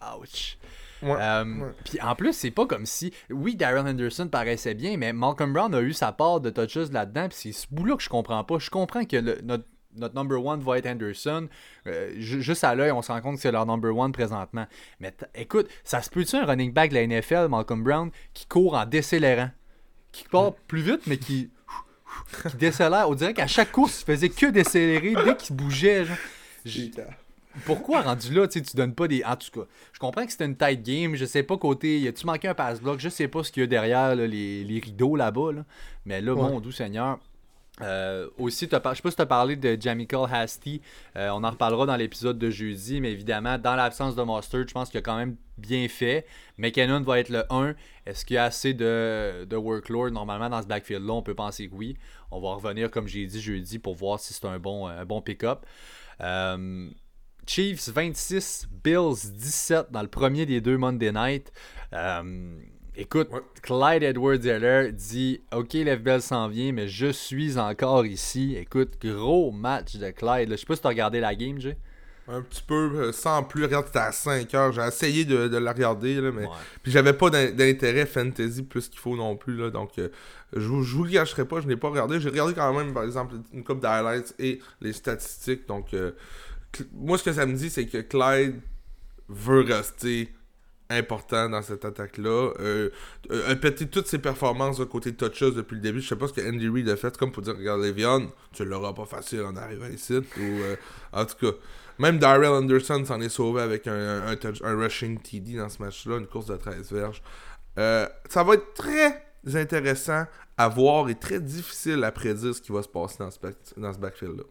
Ouch. 0.18 0.56
Euh, 1.02 1.70
puis 1.84 2.00
en 2.00 2.14
plus, 2.14 2.32
c'est 2.32 2.50
pas 2.50 2.66
comme 2.66 2.86
si. 2.86 3.12
Oui, 3.30 3.56
Darren 3.56 3.86
Henderson 3.86 4.28
paraissait 4.28 4.74
bien, 4.74 4.96
mais 4.96 5.12
Malcolm 5.12 5.52
Brown 5.52 5.74
a 5.74 5.80
eu 5.80 5.92
sa 5.92 6.12
part 6.12 6.40
de 6.40 6.50
touches 6.50 6.90
là-dedans. 6.90 7.28
Puis 7.28 7.38
c'est 7.40 7.52
ce 7.52 7.66
bout-là 7.70 7.96
que 7.96 8.02
je 8.02 8.08
comprends 8.08 8.44
pas. 8.44 8.58
Je 8.58 8.70
comprends 8.70 9.04
que 9.04 9.16
notre, 9.42 9.64
notre 9.96 10.14
number 10.14 10.44
one 10.44 10.60
va 10.60 10.78
être 10.78 10.86
Henderson. 10.86 11.48
Euh, 11.86 12.12
juste 12.18 12.64
à 12.64 12.74
l'œil, 12.74 12.92
on 12.92 13.02
se 13.02 13.12
rend 13.12 13.20
compte 13.20 13.36
que 13.36 13.42
c'est 13.42 13.52
leur 13.52 13.66
number 13.66 13.96
one 13.96 14.12
présentement. 14.12 14.66
Mais 15.00 15.14
écoute, 15.34 15.68
ça 15.84 16.02
se 16.02 16.10
peut-tu 16.10 16.36
un 16.36 16.44
running 16.44 16.72
back 16.72 16.90
de 16.90 16.96
la 16.96 17.06
NFL, 17.06 17.48
Malcolm 17.48 17.82
Brown, 17.82 18.10
qui 18.34 18.46
court 18.46 18.74
en 18.74 18.86
décélérant? 18.86 19.50
Qui 20.12 20.24
part 20.24 20.54
plus 20.66 20.82
vite, 20.82 21.06
mais 21.06 21.18
qui. 21.18 21.50
qui 22.50 22.56
décélère. 22.56 23.08
On 23.08 23.14
dirait 23.14 23.34
qu'à 23.34 23.46
chaque 23.46 23.70
course, 23.70 24.00
il 24.02 24.04
faisait 24.04 24.28
que 24.28 24.46
décélérer 24.46 25.14
dès 25.24 25.36
qu'il 25.36 25.54
bougeait. 25.56 26.04
Genre 26.04 26.16
pourquoi 27.64 28.02
rendu 28.02 28.32
là, 28.32 28.46
tu 28.46 28.60
donnes 28.74 28.94
pas 28.94 29.08
des. 29.08 29.24
En 29.24 29.36
tout 29.36 29.50
cas, 29.50 29.66
je 29.92 29.98
comprends 29.98 30.24
que 30.24 30.32
c'était 30.32 30.44
une 30.44 30.56
tight 30.56 30.82
game. 30.82 31.14
Je 31.14 31.24
sais 31.24 31.42
pas 31.42 31.56
côté. 31.56 31.98
Y 31.98 32.08
a-tu 32.08 32.26
manqué 32.26 32.48
un 32.48 32.54
pass 32.54 32.80
block 32.80 33.00
Je 33.00 33.08
sais 33.08 33.28
pas 33.28 33.42
ce 33.42 33.50
qu'il 33.50 33.62
y 33.62 33.64
a 33.64 33.66
derrière 33.66 34.14
les, 34.14 34.80
rideaux 34.82 35.16
là-bas. 35.16 35.50
Mais 36.04 36.20
là, 36.20 36.34
mon 36.34 36.60
doux 36.60 36.72
Seigneur. 36.72 37.18
Euh, 37.82 38.28
aussi, 38.38 38.66
je 38.70 38.76
ne 38.76 38.78
sais 38.78 38.80
pas 38.80 38.94
si 38.94 39.16
tu 39.16 39.22
as 39.22 39.26
parlé 39.26 39.56
de 39.56 39.80
Jamichael 39.80 40.28
Hasty. 40.30 40.82
Euh, 41.16 41.30
on 41.30 41.42
en 41.44 41.50
reparlera 41.50 41.86
dans 41.86 41.96
l'épisode 41.96 42.38
de 42.38 42.50
jeudi, 42.50 43.00
mais 43.00 43.12
évidemment, 43.12 43.58
dans 43.58 43.74
l'absence 43.74 44.14
de 44.14 44.22
Mustard, 44.22 44.68
je 44.68 44.74
pense 44.74 44.90
qu'il 44.90 44.98
a 44.98 45.02
quand 45.02 45.16
même 45.16 45.36
bien 45.56 45.88
fait. 45.88 46.26
McKinnon 46.58 47.00
va 47.00 47.20
être 47.20 47.30
le 47.30 47.44
1. 47.50 47.74
Est-ce 48.06 48.24
qu'il 48.26 48.34
y 48.34 48.38
a 48.38 48.44
assez 48.44 48.74
de, 48.74 49.46
de 49.48 49.56
workload 49.56 50.12
normalement 50.12 50.50
dans 50.50 50.60
ce 50.60 50.66
backfield-là? 50.66 51.12
On 51.12 51.22
peut 51.22 51.34
penser 51.34 51.68
que 51.68 51.74
oui. 51.74 51.96
On 52.30 52.40
va 52.40 52.54
revenir, 52.54 52.90
comme 52.90 53.08
j'ai 53.08 53.24
dit 53.26 53.40
jeudi, 53.40 53.78
pour 53.78 53.94
voir 53.94 54.20
si 54.20 54.34
c'est 54.34 54.44
un 54.44 54.58
bon, 54.58 54.86
un 54.86 55.04
bon 55.04 55.22
pick-up. 55.22 55.64
Euh, 56.20 56.90
Chiefs 57.46 57.88
26, 57.88 58.68
Bills 58.84 59.32
17 59.32 59.86
dans 59.90 60.02
le 60.02 60.08
premier 60.08 60.46
des 60.46 60.60
deux 60.60 60.76
Monday 60.76 61.12
Night. 61.12 61.52
Écoute, 62.96 63.30
Clyde 63.62 64.02
Edwards-Heller 64.02 64.92
dit 64.92 65.40
Ok, 65.54 65.72
l'FBL 65.72 66.20
s'en 66.20 66.48
vient, 66.48 66.72
mais 66.72 66.86
je 66.86 67.06
suis 67.06 67.58
encore 67.58 68.04
ici. 68.04 68.56
Écoute, 68.58 68.98
gros 69.02 69.52
match 69.52 69.96
de 69.96 70.10
Clyde. 70.10 70.50
Je 70.50 70.56
sais 70.56 70.66
pas 70.66 70.74
si 70.74 70.82
tu 70.82 70.86
as 70.86 70.90
regardé 70.90 71.20
la 71.20 71.34
game, 71.34 71.58
Jay. 71.58 71.76
Un 72.28 72.42
petit 72.42 72.62
peu, 72.62 72.90
euh, 72.94 73.12
sans 73.12 73.42
plus. 73.42 73.64
Regarde, 73.64 73.86
c'était 73.86 74.00
à 74.00 74.12
5 74.12 74.54
heures. 74.54 74.72
J'ai 74.72 74.82
essayé 74.82 75.24
de, 75.24 75.56
la 75.56 75.72
regarder, 75.72 76.20
là, 76.20 76.30
mais. 76.30 76.46
Puis 76.82 76.92
j'avais 76.92 77.12
pas 77.12 77.30
d'intérêt 77.30 78.06
fantasy 78.06 78.62
plus 78.62 78.88
qu'il 78.88 79.00
faut 79.00 79.16
non 79.16 79.36
plus, 79.36 79.56
là. 79.56 79.70
Donc, 79.70 79.98
euh, 79.98 80.10
je, 80.52 80.60
je 80.60 80.66
vous 80.68 81.04
le 81.04 81.10
gâcherai 81.10 81.44
pas, 81.44 81.60
je 81.60 81.66
n'ai 81.66 81.76
pas 81.76 81.88
regardé. 81.88 82.20
J'ai 82.20 82.28
regardé 82.28 82.54
quand 82.54 82.72
même, 82.72 82.92
par 82.92 83.04
exemple, 83.04 83.36
une 83.52 83.64
coupe 83.64 83.80
d'highlights 83.80 84.34
et 84.38 84.60
les 84.80 84.92
statistiques. 84.92 85.66
Donc, 85.66 85.94
euh, 85.94 86.12
moi, 86.92 87.18
ce 87.18 87.24
que 87.24 87.32
ça 87.32 87.46
me 87.46 87.54
dit, 87.54 87.70
c'est 87.70 87.86
que 87.86 87.98
Clyde 87.98 88.60
veut 89.28 89.60
rester 89.60 90.32
important 90.90 91.48
dans 91.48 91.62
cette 91.62 91.84
attaque-là. 91.84 92.52
Euh, 92.60 92.90
euh, 93.30 93.54
toutes 93.90 94.06
ses 94.06 94.18
performances 94.18 94.78
de 94.78 94.84
côté 94.84 95.12
de 95.12 95.16
touches 95.16 95.54
depuis 95.54 95.76
le 95.76 95.80
début. 95.80 96.00
Je 96.00 96.08
sais 96.08 96.16
pas 96.16 96.26
ce 96.26 96.32
que 96.32 96.40
Andy 96.40 96.68
Reid 96.68 96.88
a 96.88 96.96
fait, 96.96 97.16
comme 97.16 97.32
pour 97.32 97.42
dire 97.42 97.56
regarde 97.56 97.80
Le'Veon, 97.80 98.30
tu 98.52 98.64
l'auras 98.64 98.92
pas 98.92 99.06
facile 99.06 99.42
en 99.42 99.56
arrivant 99.56 99.86
ici. 99.86 100.16
Ou, 100.16 100.22
euh, 100.40 100.76
en 101.12 101.24
tout 101.24 101.36
cas, 101.36 101.56
même 101.98 102.18
Darrell 102.18 102.50
Anderson 102.50 103.04
s'en 103.04 103.20
est 103.20 103.28
sauvé 103.28 103.62
avec 103.62 103.86
un, 103.86 104.36
rushing 104.62 105.20
TD 105.20 105.56
dans 105.56 105.68
ce 105.68 105.80
match-là, 105.82 106.18
une 106.18 106.26
course 106.26 106.46
de 106.46 106.56
13 106.56 106.92
verges. 106.92 107.22
Euh, 107.78 108.06
ça 108.28 108.42
va 108.42 108.54
être 108.54 108.74
très 108.74 109.22
intéressant 109.54 110.24
à 110.56 110.68
voir 110.68 111.08
et 111.08 111.14
très 111.14 111.40
difficile 111.40 112.02
à 112.04 112.10
prédire 112.10 112.54
ce 112.54 112.60
qui 112.60 112.72
va 112.72 112.82
se 112.82 112.88
passer 112.88 113.16
dans 113.18 113.30
ce, 113.30 113.38
dans 113.76 113.92
ce 113.92 113.98
backfield-là. 113.98 114.44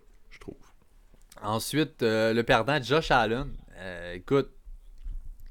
Ensuite, 1.42 2.02
le 2.02 2.42
perdant 2.42 2.82
Josh 2.82 3.12
Allen. 3.12 3.52
écoute, 4.14 4.50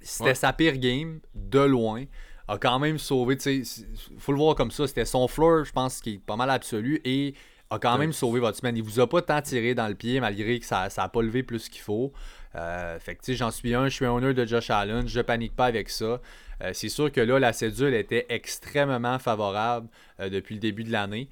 c'était 0.01 0.35
sa 0.35 0.53
pire 0.53 0.77
game, 0.77 1.21
de 1.35 1.61
loin. 1.61 2.05
A 2.47 2.57
quand 2.57 2.79
même 2.79 2.99
sauvé, 2.99 3.37
tu 3.37 3.65
sais, 3.65 3.85
faut 4.19 4.33
le 4.33 4.39
voir 4.39 4.55
comme 4.55 4.71
ça. 4.71 4.87
C'était 4.87 5.05
son 5.05 5.29
floor, 5.29 5.65
je 5.65 5.73
pense, 5.73 6.01
qui 6.01 6.15
est 6.15 6.19
pas 6.19 6.37
mal 6.37 6.51
absolu. 6.51 7.01
Et 7.05 7.35
a 7.71 7.79
quand 7.79 7.99
même 7.99 8.13
sauvé 8.13 8.41
votre 8.41 8.57
semaine. 8.57 8.77
Il 8.77 8.83
vous 8.83 9.01
a 9.01 9.09
pas 9.09 9.21
tant 9.21 9.43
tiré 9.43 9.75
dans 9.75 9.89
le 9.89 9.95
pied, 9.95 10.21
malgré 10.21 10.59
que 10.59 10.65
ça 10.65 10.89
n'a 10.97 11.09
pas 11.09 11.23
levé 11.23 11.43
plus 11.43 11.69
qu'il 11.69 11.83
faut. 11.83 12.13
Euh, 12.55 12.99
fait 12.99 13.17
que, 13.17 13.21
tu 13.21 13.33
sais, 13.33 13.37
j'en 13.37 13.51
suis 13.51 13.75
un, 13.75 13.89
je 13.89 13.95
suis 13.95 14.07
un 14.07 14.11
honneur 14.11 14.33
de 14.33 14.47
Josh 14.47 14.71
Allen. 14.71 15.07
Je 15.07 15.21
panique 15.21 15.55
pas 15.55 15.67
avec 15.67 15.91
ça. 15.91 16.21
Euh, 16.63 16.71
c'est 16.73 16.89
sûr 16.89 17.13
que 17.13 17.21
là, 17.21 17.39
la 17.39 17.53
cédule 17.53 17.95
était 17.95 18.27
extrêmement 18.31 19.19
favorable 19.19 19.89
euh, 20.19 20.31
depuis 20.31 20.55
le 20.55 20.61
début 20.61 20.85
de 20.85 20.93
l'année 20.93 21.29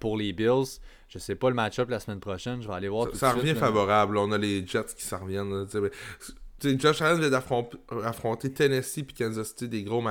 pour 0.00 0.16
les 0.16 0.32
Bills. 0.32 0.80
Je 1.08 1.18
sais 1.18 1.36
pas 1.36 1.48
le 1.48 1.54
match-up 1.54 1.88
la 1.88 2.00
semaine 2.00 2.20
prochaine. 2.20 2.62
Je 2.62 2.68
vais 2.68 2.74
aller 2.74 2.88
voir 2.88 3.06
ça, 3.06 3.10
tout 3.10 3.18
ça 3.18 3.32
revient 3.32 3.54
favorable. 3.54 4.18
On 4.18 4.32
a 4.32 4.38
les 4.38 4.66
Jets 4.66 4.94
qui 4.96 5.04
s'en 5.04 5.20
reviennent. 5.20 5.66
Josh 6.62 7.02
Allen 7.02 7.20
vient 7.20 7.30
d'affronter 7.30 8.52
Tennessee 8.52 9.02
puis 9.02 9.14
Kansas 9.14 9.48
City, 9.48 9.68
des 9.68 9.82
gros, 9.82 10.02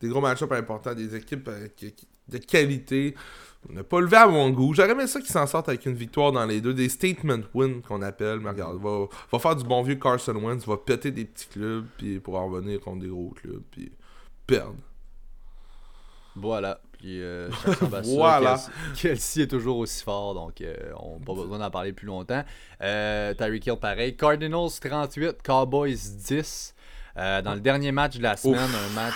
des 0.00 0.08
gros 0.08 0.20
match-ups 0.20 0.52
importants, 0.52 0.94
des 0.94 1.14
équipes 1.16 1.48
euh, 1.48 1.68
de 2.28 2.38
qualité. 2.38 3.14
On 3.68 3.72
n'a 3.72 3.82
pas 3.82 4.00
levé 4.00 4.16
à 4.16 4.28
mon 4.28 4.50
goût. 4.50 4.74
J'aurais 4.74 4.92
aimé 4.92 5.06
ça 5.06 5.20
qu'ils 5.20 5.32
s'en 5.32 5.46
sortent 5.46 5.68
avec 5.68 5.86
une 5.86 5.94
victoire 5.94 6.30
dans 6.30 6.44
les 6.44 6.60
deux. 6.60 6.74
Des 6.74 6.88
statement 6.88 7.40
wins 7.54 7.80
qu'on 7.80 8.02
appelle. 8.02 8.40
Mais 8.40 8.50
regarde, 8.50 8.80
va, 8.80 9.06
va 9.32 9.38
faire 9.38 9.56
du 9.56 9.64
bon 9.64 9.82
vieux 9.82 9.96
Carson 9.96 10.36
Wentz, 10.36 10.66
va 10.66 10.76
péter 10.76 11.10
des 11.10 11.24
petits 11.24 11.48
clubs 11.48 11.86
puis 11.96 12.20
pour 12.20 12.36
en 12.36 12.48
revenir 12.48 12.80
contre 12.80 13.00
des 13.00 13.08
gros 13.08 13.30
clubs 13.30 13.62
puis 13.70 13.90
perdre. 14.46 14.76
Voilà. 16.36 16.80
Puis, 16.98 17.22
euh, 17.22 17.48
voilà. 18.04 18.58
Kelsey, 18.94 19.42
est 19.42 19.46
toujours 19.46 19.78
aussi 19.78 20.02
fort, 20.02 20.34
donc 20.34 20.60
euh, 20.60 20.74
on 20.98 21.18
n'a 21.18 21.24
pas 21.24 21.34
besoin 21.34 21.58
d'en 21.58 21.70
parler 21.70 21.92
plus 21.92 22.06
longtemps. 22.06 22.44
Euh, 22.82 23.34
Tyreek 23.34 23.66
Hill, 23.66 23.76
pareil. 23.80 24.16
Cardinals 24.16 24.70
38, 24.80 25.42
Cowboys 25.42 25.96
10. 26.26 26.74
Euh, 27.18 27.40
dans 27.40 27.54
le 27.54 27.60
dernier 27.60 27.92
match 27.92 28.18
de 28.18 28.22
la 28.22 28.36
semaine, 28.36 28.58
un 28.58 28.94
match. 28.94 29.14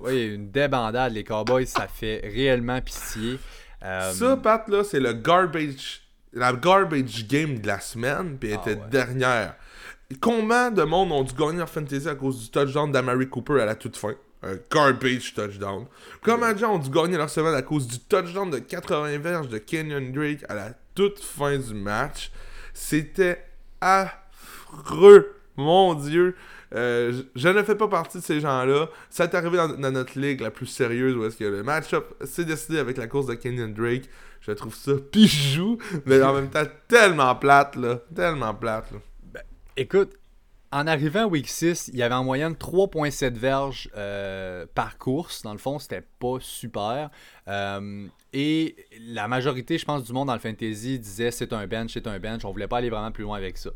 oui, 0.00 0.34
une 0.34 0.50
débandade. 0.50 1.12
Les 1.12 1.24
Cowboys, 1.24 1.66
ça 1.66 1.86
fait 1.86 2.20
réellement 2.24 2.80
pitié. 2.80 3.38
Ça, 3.80 4.36
Pat, 4.36 4.66
là, 4.68 4.82
c'est 4.84 5.00
le 5.00 5.12
garbage. 5.12 6.00
La 6.32 6.52
garbage 6.52 7.28
game 7.28 7.60
de 7.60 7.66
la 7.68 7.78
semaine, 7.78 8.36
puis 8.38 8.50
elle 8.50 8.58
ah 8.64 8.70
était 8.70 8.80
dernière. 8.90 9.54
Combien 10.20 10.70
de 10.72 10.82
monde 10.82 11.12
ont 11.12 11.22
dû 11.22 11.32
gagner 11.32 11.62
en 11.62 11.66
fantasy 11.66 12.08
à 12.08 12.16
cause 12.16 12.40
du 12.40 12.50
touchdown 12.50 12.90
d'Amari 12.90 13.28
Cooper 13.28 13.60
à 13.60 13.64
la 13.64 13.74
toute 13.76 13.96
fin? 13.96 14.14
Un 14.44 14.58
garbage 14.70 15.34
touchdown. 15.34 15.86
Comment 16.22 16.56
gens 16.56 16.74
ont 16.74 16.78
dû 16.78 16.90
gagner 16.90 17.16
leur 17.16 17.30
semaine 17.30 17.54
à 17.54 17.62
cause 17.62 17.86
du 17.86 17.98
touchdown 17.98 18.50
de 18.50 18.58
80 18.58 19.18
verges 19.18 19.48
de 19.48 19.58
Kenyon 19.58 20.12
Drake 20.12 20.44
à 20.48 20.54
la 20.54 20.70
toute 20.94 21.18
fin 21.18 21.58
du 21.58 21.74
match? 21.74 22.30
C'était 22.72 23.44
affreux. 23.80 25.34
Mon 25.56 25.94
Dieu. 25.94 26.36
Euh, 26.74 27.22
je, 27.36 27.48
ne 27.48 27.62
fais 27.62 27.76
pas 27.76 27.86
partie 27.86 28.18
de 28.18 28.22
ces 28.22 28.40
gens-là. 28.40 28.88
Ça 29.08 29.24
est 29.24 29.34
arrivé 29.34 29.56
dans, 29.56 29.92
notre 29.92 30.18
ligue 30.18 30.40
la 30.40 30.50
plus 30.50 30.66
sérieuse 30.66 31.14
où 31.14 31.24
est-ce 31.24 31.36
que 31.36 31.44
le 31.44 31.62
match-up 31.62 32.14
s'est 32.24 32.44
décidé 32.44 32.78
avec 32.78 32.96
la 32.96 33.06
course 33.06 33.26
de 33.26 33.34
Kenyon 33.34 33.68
Drake. 33.68 34.08
Je 34.40 34.52
trouve 34.52 34.74
ça 34.74 34.92
pijou, 35.12 35.78
mais 36.04 36.20
en 36.22 36.34
même 36.34 36.50
temps 36.50 36.64
tellement 36.88 37.34
plate, 37.36 37.76
là. 37.76 38.00
Tellement 38.14 38.54
plate, 38.54 38.90
là. 38.90 38.98
Ben, 39.32 39.42
écoute, 39.76 40.18
en 40.74 40.88
arrivant 40.88 41.26
week 41.26 41.46
6, 41.46 41.90
il 41.92 42.00
y 42.00 42.02
avait 42.02 42.16
en 42.16 42.24
moyenne 42.24 42.54
3,7 42.54 43.34
verges 43.34 43.88
euh, 43.96 44.66
par 44.74 44.98
course. 44.98 45.42
Dans 45.42 45.52
le 45.52 45.58
fond, 45.58 45.78
c'était 45.78 46.02
pas 46.18 46.38
super. 46.40 47.10
Euh, 47.46 48.08
et 48.32 48.74
la 49.06 49.28
majorité, 49.28 49.78
je 49.78 49.84
pense, 49.84 50.02
du 50.02 50.12
monde 50.12 50.26
dans 50.26 50.34
le 50.34 50.40
fantasy 50.40 50.98
disait 50.98 51.30
c'est 51.30 51.52
un 51.52 51.68
bench, 51.68 51.92
c'est 51.92 52.08
un 52.08 52.18
bench. 52.18 52.44
On 52.44 52.50
voulait 52.50 52.66
pas 52.66 52.78
aller 52.78 52.90
vraiment 52.90 53.12
plus 53.12 53.22
loin 53.22 53.36
avec 53.36 53.56
ça. 53.56 53.70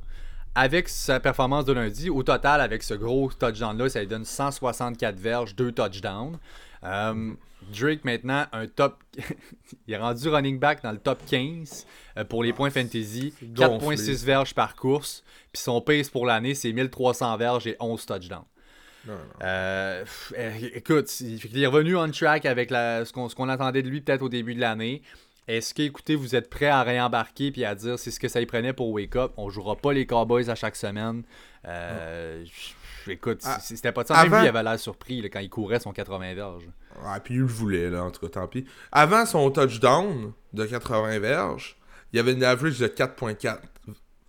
Avec 0.56 0.88
sa 0.88 1.20
performance 1.20 1.64
de 1.64 1.72
lundi, 1.72 2.10
au 2.10 2.24
total, 2.24 2.60
avec 2.60 2.82
ce 2.82 2.94
gros 2.94 3.30
touchdown-là, 3.30 3.88
ça 3.88 4.00
lui 4.00 4.08
donne 4.08 4.24
164 4.24 5.20
verges, 5.20 5.54
2 5.54 5.70
touchdowns. 5.70 6.36
Euh, 6.84 7.32
Drake 7.72 8.04
maintenant 8.04 8.46
un 8.52 8.66
top. 8.66 8.98
il 9.86 9.94
est 9.94 9.96
rendu 9.96 10.28
running 10.28 10.58
back 10.58 10.82
dans 10.82 10.92
le 10.92 10.98
top 10.98 11.20
15 11.26 11.86
pour 12.28 12.42
les 12.42 12.52
points 12.52 12.70
fantasy. 12.70 13.34
4.6 13.54 14.24
verges 14.24 14.54
par 14.54 14.76
course. 14.76 15.24
Puis 15.52 15.62
son 15.62 15.80
pace 15.80 16.08
pour 16.08 16.26
l'année, 16.26 16.54
c'est 16.54 16.72
1300 16.72 17.36
verges 17.36 17.66
et 17.66 17.76
11 17.80 18.06
touchdowns. 18.06 18.44
Euh, 19.42 20.04
eh, 20.36 20.76
écoute, 20.76 21.20
il 21.20 21.62
est 21.62 21.66
revenu 21.66 21.96
on 21.96 22.10
track 22.10 22.44
avec 22.46 22.70
la, 22.70 23.04
ce 23.04 23.12
qu'on 23.12 23.48
attendait 23.48 23.82
de 23.82 23.88
lui 23.88 24.00
peut-être 24.00 24.22
au 24.22 24.28
début 24.28 24.54
de 24.54 24.60
l'année. 24.60 25.02
Est-ce 25.46 25.72
que, 25.72 25.80
écoutez, 25.80 26.14
vous 26.14 26.36
êtes 26.36 26.50
prêt 26.50 26.66
à 26.66 26.82
réembarquer 26.82 27.50
puis 27.50 27.64
à 27.64 27.74
dire 27.74 27.98
c'est 27.98 28.10
ce 28.10 28.20
que 28.20 28.28
ça 28.28 28.40
y 28.40 28.46
prenait 28.46 28.74
pour 28.74 28.90
Wake 28.90 29.16
Up? 29.16 29.32
On 29.38 29.48
jouera 29.48 29.76
pas 29.76 29.94
les 29.94 30.04
Cowboys 30.04 30.50
à 30.50 30.54
chaque 30.54 30.76
semaine. 30.76 31.22
Euh, 31.66 32.44
écoute, 33.06 33.40
ah, 33.44 33.58
c'était 33.60 33.92
pas 33.92 34.04
ça. 34.04 34.22
Même 34.22 34.32
lui, 34.32 34.44
il 34.44 34.48
avait 34.48 34.62
l'air 34.62 34.78
surpris 34.78 35.28
quand 35.30 35.40
il 35.40 35.50
courait 35.50 35.80
son 35.80 35.92
80 35.92 36.34
verges. 36.34 36.68
Ouais, 37.02 37.20
puis 37.22 37.34
il 37.34 37.40
le 37.40 37.46
voulait, 37.46 37.90
là, 37.90 38.04
en 38.04 38.10
tout 38.10 38.20
cas, 38.20 38.28
tant 38.40 38.46
pis. 38.46 38.64
Avant 38.90 39.24
son 39.26 39.50
touchdown 39.50 40.32
de 40.52 40.66
80 40.66 41.18
verges, 41.20 41.76
il 42.12 42.16
y 42.16 42.20
avait 42.20 42.32
une 42.32 42.44
average 42.44 42.78
de 42.78 42.86
4.4 42.86 43.58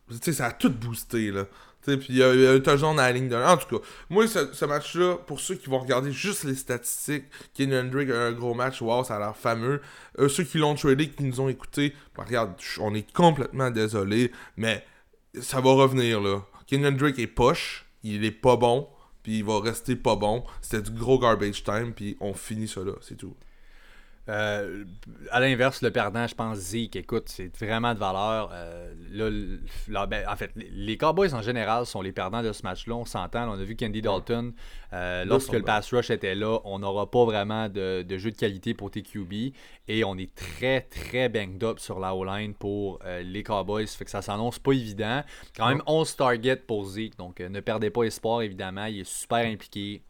tu 0.10 0.18
sais, 0.22 0.34
ça 0.34 0.48
a 0.48 0.52
tout 0.52 0.72
boosté, 0.72 1.32
là. 1.32 1.46
Puis 1.82 2.06
il 2.10 2.18
y, 2.18 2.24
a 2.24 2.52
un 2.52 2.60
touchdown 2.60 3.00
à 3.00 3.04
la 3.04 3.12
ligne 3.14 3.30
de... 3.30 3.36
En 3.36 3.58
tout 3.58 3.78
cas, 3.78 3.86
moi, 4.10 4.28
ce, 4.28 4.66
match-là, 4.66 5.16
pour 5.16 5.40
ceux 5.40 5.56
qui 5.56 5.70
vont 5.70 5.80
regarder 5.80 6.12
juste 6.12 6.44
les 6.44 6.54
statistiques, 6.54 7.26
Kenyon 7.54 7.86
Drake 7.86 8.10
a 8.10 8.26
un 8.28 8.32
gros 8.32 8.54
match, 8.54 8.82
wow, 8.82 9.04
ça 9.04 9.16
a 9.16 9.20
l'air 9.20 9.36
fameux. 9.36 9.82
Euh, 10.20 10.28
ceux 10.30 10.44
qui 10.44 10.58
l'ont 10.58 10.76
tradé, 10.76 11.10
qui 11.10 11.24
nous 11.24 11.40
ont 11.40 11.50
écouté, 11.50 11.96
ben, 12.16 12.26
regarde, 12.26 12.54
on 12.80 12.94
est 12.94 13.12
complètement 13.12 13.72
désolé, 13.72 14.32
mais 14.58 14.86
ça 15.42 15.62
va 15.62 15.72
revenir, 15.72 16.22
là. 16.22 16.44
Kenyon 16.68 16.92
Drake 16.92 17.18
est 17.18 17.28
poche, 17.28 17.89
il 18.04 18.24
est 18.26 18.32
pas 18.32 18.56
bon, 18.56 18.88
puis 19.24 19.40
il 19.40 19.44
va 19.44 19.60
rester 19.60 19.96
pas 19.96 20.16
bon. 20.16 20.44
C'était 20.62 20.82
du 20.82 20.92
gros 20.92 21.20
garbage 21.20 21.64
time, 21.64 21.94
puis 21.96 22.18
on 22.20 22.34
finit 22.34 22.68
là, 22.84 22.94
c'est 23.02 23.18
tout. 23.18 23.36
Euh, 24.30 24.84
à 25.32 25.40
l'inverse, 25.40 25.82
le 25.82 25.92
perdant, 25.92 26.28
je 26.28 26.36
pense, 26.36 26.58
Zeke, 26.58 26.96
écoute, 26.96 27.24
c'est 27.28 27.56
vraiment 27.58 27.94
de 27.96 28.00
valeur. 28.00 28.52
Euh, 28.54 29.58
là, 29.88 30.06
ben, 30.06 30.24
en 30.30 30.36
fait, 30.36 30.52
les 30.56 30.98
Cowboys 30.98 31.34
en 31.34 31.42
général 31.42 31.86
sont 31.88 32.02
les 32.02 32.12
perdants 32.12 32.44
de 32.44 32.52
ce 32.52 32.62
match-là. 32.64 32.96
On 32.96 33.06
s'entend. 33.06 33.50
On 33.50 33.60
a 33.60 33.64
vu 33.64 33.76
Candy 33.76 34.02
Dalton. 34.02 34.54
Euh, 34.94 35.26
lorsque 35.26 35.54
le 35.54 35.64
pass 35.64 35.92
rush 35.94 36.12
était 36.12 36.36
là, 36.36 36.60
on 36.64 36.80
n'aura 36.80 37.10
pas 37.10 37.26
vraiment 37.26 37.70
de, 37.70 38.06
jeu 38.18 38.32
de 38.32 38.38
qualité 38.38 38.76
pour 38.76 38.92
TQB. 38.92 39.54
Et 39.88 40.04
on 40.04 40.16
est 40.16 40.34
très, 40.36 40.82
très 40.82 41.28
banged 41.28 41.64
up 41.64 41.80
sur 41.80 42.00
la 42.00 42.14
O-line 42.14 42.54
pour 42.54 43.00
les 43.24 43.42
Cowboys. 43.42 43.88
Fait 43.88 44.06
que 44.06 44.12
ça 44.12 44.22
s'annonce 44.22 44.60
pas 44.60 44.74
évident. 44.74 45.24
Quand 45.58 45.70
même 45.70 45.82
11 45.88 46.16
targets 46.16 46.58
pour 46.58 46.86
Zeke. 46.86 47.18
Donc 47.18 47.40
ne 47.40 47.60
perdez 47.62 47.90
pas 47.90 48.04
espoir, 48.04 48.44
évidemment. 48.44 48.86
Il 48.86 49.00
est 49.00 49.10
super 49.10 49.40
impliqué. 49.40 50.04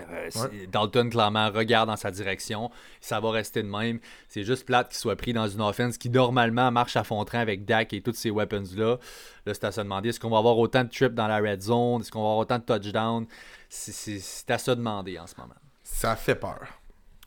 Euh, 0.00 0.66
Dalton, 0.70 1.10
clairement, 1.10 1.50
regarde 1.50 1.88
dans 1.88 1.96
sa 1.96 2.10
direction. 2.10 2.70
Ça 3.00 3.20
va 3.20 3.30
rester 3.30 3.62
de 3.62 3.68
même. 3.68 4.00
C'est 4.28 4.44
juste 4.44 4.66
plate 4.66 4.88
qu'il 4.88 4.98
soit 4.98 5.16
pris 5.16 5.32
dans 5.32 5.48
une 5.48 5.60
offense 5.60 5.98
qui, 5.98 6.10
normalement, 6.10 6.70
marche 6.70 6.96
à 6.96 7.04
fond 7.04 7.24
train 7.24 7.40
avec 7.40 7.64
Dak 7.64 7.92
et 7.92 8.00
toutes 8.00 8.16
ces 8.16 8.30
weapons-là. 8.30 8.98
Là, 9.46 9.54
c'est 9.54 9.64
à 9.64 9.72
se 9.72 9.80
demander 9.80 10.10
est-ce 10.10 10.20
qu'on 10.20 10.30
va 10.30 10.38
avoir 10.38 10.58
autant 10.58 10.84
de 10.84 10.88
trips 10.88 11.14
dans 11.14 11.28
la 11.28 11.38
red 11.38 11.62
zone? 11.62 12.02
Est-ce 12.02 12.10
qu'on 12.10 12.22
va 12.22 12.28
avoir 12.28 12.38
autant 12.38 12.58
de 12.58 12.64
touchdowns? 12.64 13.26
C'est 13.68 14.50
à 14.50 14.58
se 14.58 14.70
demander 14.70 15.18
en 15.18 15.26
ce 15.26 15.34
moment. 15.38 15.54
Ça 15.82 16.16
fait 16.16 16.34
peur. 16.34 16.78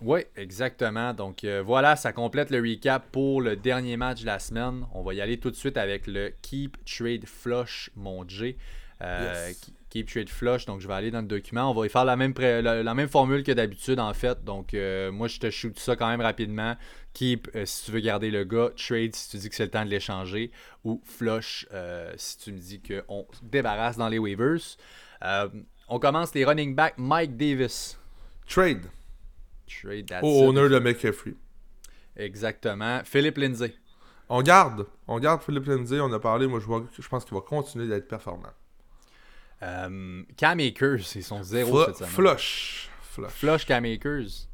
Oui, 0.02 0.22
exactement. 0.36 1.14
Donc 1.14 1.44
euh, 1.44 1.62
voilà, 1.64 1.96
ça 1.96 2.12
complète 2.12 2.50
le 2.50 2.60
recap 2.60 3.06
pour 3.12 3.42
le 3.42 3.56
dernier 3.56 3.98
match 3.98 4.22
de 4.22 4.26
la 4.26 4.40
semaine. 4.40 4.86
On 4.94 5.04
va 5.04 5.14
y 5.14 5.22
aller 5.22 5.38
tout 5.40 5.52
de 5.52 5.56
suite 5.56 5.78
avec 5.78 6.08
le 6.08 6.34
Keep 6.42 6.78
Trade 6.86 7.26
Flush, 7.26 7.92
mon 7.96 8.28
G. 8.28 8.58
Euh, 9.02 9.52
Keep 9.92 10.10
Trade 10.10 10.30
Flush. 10.30 10.66
Donc, 10.66 10.80
je 10.80 10.88
vais 10.88 10.94
aller 10.94 11.12
dans 11.12 11.20
le 11.20 11.28
document. 11.28 11.70
On 11.70 11.74
va 11.74 11.86
y 11.86 11.90
faire 11.90 12.06
la 12.06 12.16
même, 12.16 12.34
la, 12.40 12.94
même 12.94 13.10
formule 13.10 13.44
que 13.44 13.52
d'habitude, 13.52 14.00
en 14.00 14.14
fait. 14.14 14.44
Donc, 14.44 14.74
euh, 14.74 15.12
moi, 15.12 15.28
je 15.28 15.38
te 15.38 15.50
shoot 15.50 15.78
ça 15.78 15.98
quand 15.98 16.08
même 16.08 16.22
rapidement. 16.22 16.78
Keep 17.14 17.50
euh, 17.56 17.66
si 17.66 17.86
tu 17.86 17.92
veux 17.92 18.00
garder 18.00 18.32
le 18.32 18.46
gars. 18.46 18.70
Trade 18.78 19.14
si 19.14 19.30
tu 19.30 19.38
dis 19.38 19.50
que 19.50 19.56
c'est 19.56 19.66
le 19.66 19.70
temps 19.70 19.84
de 19.84 19.90
l'échanger. 19.90 20.52
Ou 20.86 21.02
Flush 21.04 21.68
euh, 21.74 22.14
si 22.16 22.38
tu 22.38 22.54
me 22.54 22.58
dis 22.58 22.82
qu'on 22.82 23.28
se 23.34 23.44
débarrasse 23.44 23.98
dans 23.98 24.08
les 24.08 24.18
waivers. 24.18 24.78
on 25.90 26.00
commence 26.00 26.34
les 26.34 26.46
running 26.46 26.74
back. 26.74 26.94
Mike 26.98 27.36
Davis. 27.36 28.00
Trade. 28.48 28.86
Trade, 29.68 30.06
that's 30.08 30.24
Au 30.24 30.50
honneur 30.50 30.70
de 30.70 30.80
McCaffrey. 30.80 31.36
Exactement. 32.16 33.02
Philippe 33.04 33.38
Lindsay. 33.38 33.76
On 34.30 34.42
garde. 34.42 34.88
On 35.08 35.20
garde 35.20 35.42
Philippe 35.42 35.66
Lindsay. 35.66 36.00
On 36.00 36.14
a 36.14 36.20
parlé. 36.20 36.48
Moi, 36.48 36.62
je, 36.62 37.02
je 37.02 37.10
pense 37.10 37.26
qu'il 37.26 37.34
va 37.36 37.42
continuer 37.42 37.90
d'être 37.90 38.08
performant. 38.08 38.52
Euh, 39.64 40.24
Cam 40.38 40.60
Akers, 40.60 41.04
c'est 41.04 41.22
son 41.22 41.44
zéro 41.44 41.86
cette 41.86 41.98
semaine. 41.98 42.10
Flush. 42.10 42.90
Flush. 43.02 43.32
Flush 43.32 43.66
Cam 43.66 43.86
Akers. 43.86 44.48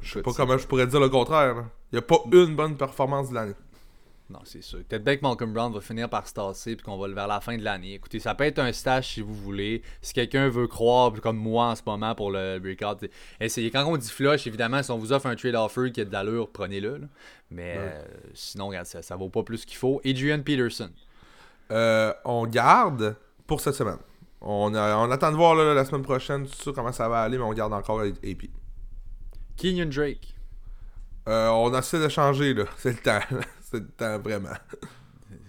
Je 0.00 0.12
sais 0.14 0.22
pas 0.22 0.32
comment 0.32 0.58
je 0.58 0.66
pourrais 0.66 0.86
dire 0.86 1.00
le 1.00 1.08
contraire. 1.08 1.64
Il 1.92 1.96
n'y 1.96 1.98
a 1.98 2.02
pas 2.02 2.18
une 2.32 2.56
bonne 2.56 2.76
performance 2.76 3.30
de 3.30 3.34
l'année. 3.34 3.54
Non, 4.30 4.40
c'est 4.44 4.62
sûr. 4.62 4.78
Peut-être 4.84 5.04
bien 5.04 5.16
que 5.16 5.20
Malcolm 5.20 5.52
Brown 5.52 5.72
va 5.72 5.80
finir 5.82 6.08
par 6.08 6.26
se 6.26 6.32
tasser 6.32 6.72
et 6.72 6.76
qu'on 6.76 6.96
va 6.96 7.06
le 7.06 7.14
vers 7.14 7.26
la 7.26 7.40
fin 7.40 7.56
de 7.56 7.62
l'année. 7.62 7.94
Écoutez, 7.94 8.18
ça 8.18 8.34
peut 8.34 8.44
être 8.44 8.60
un 8.60 8.72
stage 8.72 9.08
si 9.08 9.20
vous 9.20 9.34
voulez. 9.34 9.82
Si 10.00 10.14
quelqu'un 10.14 10.48
veut 10.48 10.66
croire, 10.66 11.12
comme 11.20 11.36
moi 11.36 11.66
en 11.66 11.76
ce 11.76 11.82
moment 11.84 12.14
pour 12.14 12.30
le 12.30 12.58
breakout, 12.58 13.06
essayez. 13.40 13.70
Quand 13.70 13.84
on 13.84 13.96
dit 13.96 14.08
flush, 14.10 14.46
évidemment, 14.46 14.82
si 14.82 14.90
on 14.90 14.96
vous 14.96 15.12
offre 15.12 15.26
un 15.26 15.36
trade 15.36 15.54
offer 15.54 15.92
qui 15.92 16.00
a 16.00 16.04
de 16.06 16.12
l'allure, 16.12 16.48
prenez-le. 16.50 17.02
Mais 17.50 17.74
euh, 17.76 18.02
sinon, 18.32 18.68
regarde, 18.68 18.86
ça, 18.86 19.02
ça 19.02 19.16
vaut 19.16 19.28
pas 19.28 19.42
plus 19.42 19.66
qu'il 19.66 19.76
faut. 19.76 20.00
Adrian 20.04 20.40
Peterson. 20.40 20.90
Euh, 21.70 22.14
on 22.24 22.46
garde 22.46 23.16
pour 23.52 23.60
cette 23.60 23.74
semaine. 23.74 23.98
On, 24.40 24.74
attend 24.74 25.30
de 25.30 25.36
voir 25.36 25.54
la 25.54 25.84
semaine 25.84 26.00
prochaine 26.00 26.46
sûr 26.46 26.72
comment 26.72 26.90
ça 26.90 27.06
va 27.06 27.20
aller, 27.20 27.36
mais 27.36 27.44
on 27.44 27.52
garde 27.52 27.74
encore 27.74 28.00
AP. 28.00 28.48
Kenyon 29.58 29.90
Drake. 29.90 30.34
Euh, 31.28 31.48
on 31.50 31.78
essaie 31.78 32.00
de 32.00 32.08
changer, 32.08 32.54
là. 32.54 32.64
C'est 32.78 32.92
le 32.92 32.96
temps. 32.96 33.20
C'est 33.60 33.80
le 33.80 33.88
temps, 33.88 34.18
vraiment. 34.18 34.56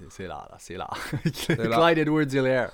C'est 0.10 0.28
là, 0.28 0.46
là. 0.52 0.58
C'est 0.60 0.76
là. 0.76 0.90
Clyde 1.94 1.98
Edwards-Hilaire. 1.98 2.72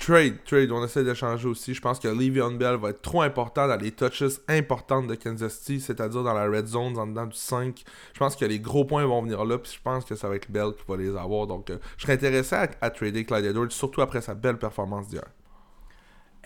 Trade, 0.00 0.42
trade, 0.44 0.70
on 0.70 0.82
essaie 0.82 1.04
de 1.04 1.12
changer 1.12 1.46
aussi. 1.46 1.74
Je 1.74 1.80
pense 1.80 1.98
que 1.98 2.08
Le'Veon 2.08 2.52
Bell 2.52 2.76
va 2.76 2.90
être 2.90 3.02
trop 3.02 3.20
important 3.20 3.68
dans 3.68 3.76
les 3.76 3.92
touches 3.92 4.24
importantes 4.48 5.06
de 5.08 5.14
Kansas 5.14 5.58
City, 5.58 5.78
c'est-à-dire 5.78 6.22
dans 6.22 6.32
la 6.32 6.46
red 6.48 6.66
zone, 6.66 6.96
en 6.98 7.06
dedans 7.06 7.26
du 7.26 7.36
5. 7.36 7.84
Je 8.14 8.18
pense 8.18 8.34
que 8.34 8.46
les 8.46 8.60
gros 8.60 8.86
points 8.86 9.04
vont 9.04 9.20
venir 9.22 9.44
là, 9.44 9.58
puis 9.58 9.72
je 9.74 9.82
pense 9.82 10.06
que 10.06 10.14
ça 10.14 10.28
va 10.28 10.36
être 10.36 10.50
Bell 10.50 10.72
qui 10.74 10.84
va 10.88 10.96
les 10.96 11.14
avoir. 11.14 11.46
Donc, 11.46 11.68
euh, 11.68 11.76
je 11.98 12.04
serais 12.04 12.14
intéressé 12.14 12.56
à, 12.80 12.90
trader 12.90 13.24
Clyde 13.24 13.44
Edwards, 13.44 13.70
surtout 13.70 14.00
après 14.00 14.22
sa 14.22 14.34
belle 14.34 14.58
performance 14.58 15.08
d'hier. 15.08 15.26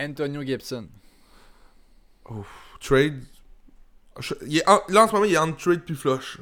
Antonio 0.01 0.43
Gibson. 0.43 0.89
trade. 2.81 3.23
là, 4.89 5.05
en 5.05 5.09
ce 5.09 5.13
moment, 5.13 5.25
il 5.25 5.35
est 5.35 5.39
entre 5.39 5.59
trade 5.59 5.85
puis 5.85 5.95
flush. 5.95 6.39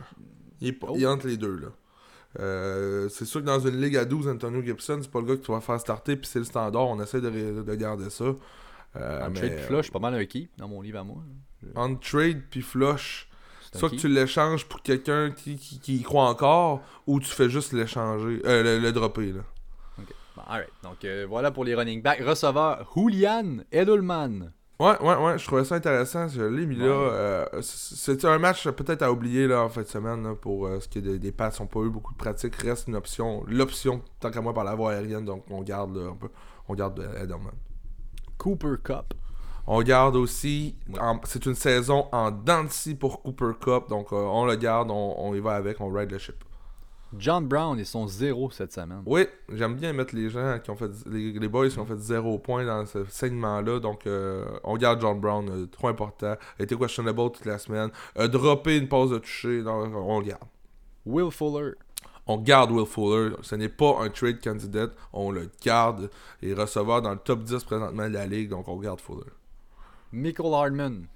Il 0.62 0.68
est, 0.68 0.78
il 0.94 1.03
est 1.03 1.07
entre 1.07 1.26
les 1.26 1.36
deux, 1.36 1.57
là. 1.57 1.68
Euh, 2.39 3.09
c'est 3.09 3.24
sûr 3.24 3.41
que 3.41 3.47
dans 3.47 3.61
une 3.61 3.80
ligue 3.80 3.97
à 3.97 4.05
12, 4.05 4.28
Antonio 4.28 4.62
Gibson, 4.62 4.99
c'est 5.01 5.11
pas 5.11 5.20
le 5.20 5.26
gars 5.26 5.37
que 5.37 5.45
tu 5.45 5.53
vas 5.53 5.61
faire 5.61 5.80
starter, 5.80 6.16
puis 6.16 6.26
c'est 6.26 6.39
le 6.39 6.45
standard. 6.45 6.89
On 6.89 7.01
essaie 7.03 7.20
de, 7.20 7.62
de 7.62 7.74
garder 7.74 8.11
ça. 8.11 8.24
Euh, 9.01 9.30
trade 9.30 9.57
puis 9.57 9.64
flush, 9.64 9.91
pas 9.91 9.99
mal 9.99 10.14
un 10.14 10.24
key 10.24 10.49
dans 10.57 10.68
mon 10.68 10.80
livre 10.80 10.99
à 10.99 11.05
moi. 11.05 11.22
En 11.74 11.95
trade 11.97 12.43
puis 12.51 12.62
flush, 12.62 13.28
soit 13.74 13.91
que 13.91 13.97
tu 13.97 14.09
l'échanges 14.09 14.64
pour 14.66 14.82
quelqu'un 14.82 15.30
qui, 15.30 15.57
qui, 15.57 15.97
y 15.97 16.03
croit 16.03 16.28
encore, 16.28 16.82
ou 17.07 17.20
tu 17.20 17.26
fais 17.26 17.51
juste 17.51 17.72
l'échanger, 17.72 18.41
euh, 18.45 18.80
le, 18.80 18.93
dropper. 18.93 19.32
Là. 19.32 19.41
Ok, 19.99 20.14
alright. 20.47 20.70
Donc 20.82 21.05
euh, 21.05 21.26
voilà 21.28 21.51
pour 21.51 21.64
les 21.64 21.74
running 21.74 22.03
backs. 22.03 22.20
Receveur, 22.20 22.91
Julian 22.95 23.59
Edelman. 23.72 24.53
Ouais, 24.79 25.01
ouais, 25.01 25.16
ouais, 25.16 25.39
je 25.39 25.47
trouvais 25.47 25.64
ça 25.64 25.77
intéressant. 25.77 26.29
Je 26.29 26.43
l'ai 26.43 26.66
mis 26.66 26.77
là. 26.77 26.85
Euh, 26.85 27.47
C'était 27.62 28.27
un 28.27 28.39
match 28.39 28.68
peut-être 28.68 29.01
à 29.03 29.11
oublier 29.11 29.47
là, 29.47 29.62
en 29.62 29.70
fin 29.70 29.81
de 29.83 29.87
semaine 29.87 30.37
pour 30.37 30.66
euh, 30.66 30.81
ce 30.81 30.89
qui 30.89 30.99
est 30.99 31.03
des, 31.03 31.18
des 31.18 31.33
passes 31.33 31.61
n'ont 31.61 31.66
pas 31.66 31.81
eu 31.81 31.89
beaucoup 31.89 32.12
de 32.12 32.18
pratique. 32.18 32.55
Reste 32.57 32.89
une 32.89 32.97
option. 32.97 33.43
L'option, 33.47 34.03
tant 34.20 34.31
qu'à 34.31 34.43
moi, 34.43 34.53
par 34.53 34.64
la 34.64 34.74
voie 34.74 34.93
aérienne. 34.93 35.24
Donc 35.24 35.45
on 35.51 35.62
garde 35.62 35.97
un 35.97 36.14
peu. 36.14 36.29
On 36.68 36.74
garde 36.74 37.01
euh, 37.01 37.22
Edelman. 37.22 37.55
Cooper 38.37 38.74
Cup. 38.85 39.14
On 39.66 39.81
garde 39.83 40.14
aussi. 40.14 40.77
C'est 41.24 41.47
une 41.47 41.55
saison 41.55 42.07
en 42.12 42.31
Dancy 42.31 42.95
pour 42.95 43.22
Cooper 43.22 43.53
Cup. 43.59 43.89
Donc 43.89 44.12
on 44.12 44.45
le 44.45 44.57
garde, 44.57 44.91
on, 44.91 45.14
on 45.18 45.35
y 45.35 45.41
va 45.41 45.53
avec, 45.53 45.81
on 45.81 45.89
ride 45.89 46.11
le 46.11 46.18
ship. 46.18 46.45
John 47.16 47.46
Brown, 47.46 47.78
ils 47.78 47.86
sont 47.86 48.07
zéro 48.07 48.50
cette 48.50 48.72
semaine. 48.72 49.02
Oui, 49.07 49.26
j'aime 49.52 49.74
bien 49.76 49.92
mettre 49.92 50.14
les 50.14 50.28
gens 50.28 50.59
qui 50.62 50.70
ont 50.70 50.76
fait 50.76 50.90
les, 51.07 51.48
boys 51.48 51.68
qui 51.68 51.78
ont 51.78 51.86
fait 51.86 51.98
zéro 51.98 52.38
point 52.38 52.64
dans 52.64 52.84
ce 52.84 53.04
segment-là. 53.04 53.78
Donc 53.78 54.07
euh, 54.07 54.44
on 54.64 54.76
garde 54.76 55.00
John 55.00 55.20
Brown, 55.20 55.48
euh, 55.48 55.66
trop 55.66 55.88
important. 55.88 56.34
A 56.59 56.62
été 56.62 56.76
questionable 56.76 57.30
toute 57.30 57.44
la 57.44 57.59
semaine. 57.59 57.90
A 58.16 58.28
droppé 58.28 58.76
une 58.76 58.88
pause 58.88 59.11
de 59.11 59.18
toucher, 59.18 59.62
donc 59.62 59.94
on 59.94 60.20
le 60.20 60.26
garde. 60.26 60.44
Will 61.04 61.30
Fuller. 61.30 61.72
On 62.26 62.38
garde 62.38 62.72
Will 62.72 62.86
Fuller. 62.86 63.36
Ce 63.42 63.54
n'est 63.54 63.68
pas 63.68 63.98
un 64.00 64.11
trade 64.11 64.42
candidate. 64.42 64.92
On 65.12 65.30
le 65.30 65.48
garde. 65.64 66.11
Il 66.42 66.50
est 66.50 66.54
receveur 66.54 67.02
dans 67.02 67.12
le 67.12 67.18
top 67.18 67.44
10 67.44 67.62
présentement 67.64 68.09
de 68.09 68.14
la 68.14 68.26
ligue, 68.26 68.50
donc 68.50 68.66
on 68.66 68.76
garde 68.78 69.00
Fuller. 69.00 69.30
Michael 70.12 70.52
Hardman. 70.52 71.07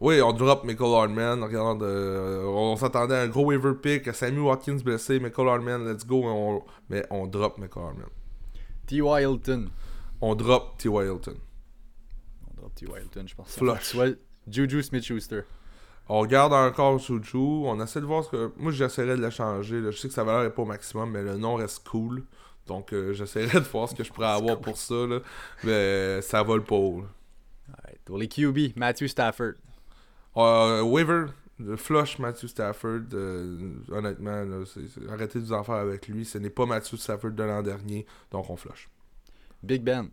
Oui, 0.00 0.22
on 0.22 0.32
drop 0.32 0.64
Michael 0.64 0.94
Hardman. 0.94 1.42
Regarde, 1.42 1.82
euh, 1.82 2.44
on 2.44 2.76
s'attendait 2.76 3.16
à 3.16 3.22
un 3.22 3.28
gros 3.28 3.44
waiver 3.44 3.74
pick, 3.74 4.14
Sammy 4.14 4.38
Watkins 4.38 4.78
blessé, 4.84 5.18
Michael 5.18 5.48
Hardman, 5.48 5.84
let's 5.84 6.06
go. 6.06 6.64
Mais 6.88 7.04
on 7.10 7.26
drop 7.26 7.58
Michael 7.58 7.82
Hardman. 7.82 8.08
T.Y. 8.86 9.22
Hilton. 9.22 9.70
On 10.20 10.34
drop 10.34 10.78
T.Y. 10.78 11.04
Hilton. 11.04 11.36
On 12.46 12.60
drop 12.60 12.74
T.Y. 12.74 13.02
Hilton, 13.02 13.24
je 13.26 13.34
pense. 13.34 13.56
Flush. 13.56 13.96
Juju 14.48 14.82
Smith-Schuster. 14.82 15.42
On 16.08 16.20
regarde 16.20 16.52
encore 16.54 16.98
Juju. 16.98 17.36
On 17.36 17.82
essaie 17.82 18.00
de 18.00 18.06
voir 18.06 18.24
ce 18.24 18.30
que. 18.30 18.52
Moi, 18.56 18.72
j'essaierai 18.72 19.16
de 19.16 19.20
le 19.20 19.30
changer. 19.30 19.82
Je 19.82 19.90
sais 19.90 20.08
que 20.08 20.14
sa 20.14 20.24
valeur 20.24 20.44
n'est 20.44 20.50
pas 20.50 20.62
au 20.62 20.66
maximum, 20.66 21.10
mais 21.10 21.22
le 21.22 21.36
nom 21.36 21.56
reste 21.56 21.86
cool. 21.86 22.22
Donc, 22.66 22.92
euh, 22.92 23.12
j'essaierai 23.12 23.60
de 23.60 23.66
voir 23.66 23.88
ce 23.88 23.94
que 23.94 24.04
je 24.04 24.12
pourrais 24.12 24.26
avoir 24.28 24.58
pour 24.60 24.78
ça. 24.78 25.06
Là. 25.06 25.20
Mais 25.64 26.22
ça 26.22 26.42
vole 26.42 26.62
pas 26.62 26.76
haut. 26.76 27.04
Pour 28.04 28.16
les 28.16 28.28
QB, 28.28 28.76
Matthew 28.76 29.06
Stafford. 29.08 29.52
Uh, 30.36 30.82
waiver, 30.84 31.26
flush 31.76 32.18
Matthew 32.18 32.46
Stafford, 32.48 33.02
euh, 33.12 33.72
honnêtement, 33.90 34.46
arrêtez 35.10 35.40
de 35.40 35.44
vous 35.44 35.52
en 35.52 35.64
faire 35.64 35.76
avec 35.76 36.06
lui. 36.08 36.24
Ce 36.24 36.38
n'est 36.38 36.50
pas 36.50 36.66
Matthew 36.66 36.96
Stafford 36.96 37.32
de 37.32 37.42
l'an 37.42 37.62
dernier, 37.62 38.06
donc 38.30 38.48
on 38.48 38.56
flush. 38.56 38.88
Big 39.62 39.82
Ben. 39.82 40.08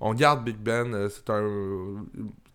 On 0.00 0.14
garde 0.14 0.44
Big 0.44 0.56
Ben. 0.56 0.92
Euh, 0.94 1.08
c'est 1.08 1.30
un, 1.30 2.04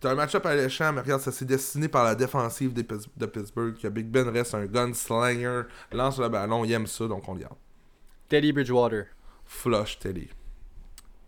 un 0.02 0.14
match-up 0.14 0.44
alléchant, 0.46 0.92
mais 0.92 1.00
regarde, 1.00 1.22
ça 1.22 1.32
s'est 1.32 1.44
destiné 1.44 1.88
par 1.88 2.04
la 2.04 2.14
défensive 2.14 2.72
de 2.72 3.26
Pittsburgh. 3.26 3.76
Que 3.76 3.88
Big 3.88 4.06
Ben 4.06 4.28
reste 4.28 4.54
un 4.54 4.66
gunslinger, 4.66 5.62
lance 5.92 6.18
le 6.18 6.28
ballon, 6.28 6.64
il 6.64 6.72
aime 6.72 6.86
ça, 6.86 7.06
donc 7.06 7.28
on 7.28 7.34
le 7.34 7.40
garde. 7.40 7.56
Teddy 8.28 8.52
Bridgewater. 8.52 9.06
Flush 9.44 9.98
Teddy. 9.98 10.28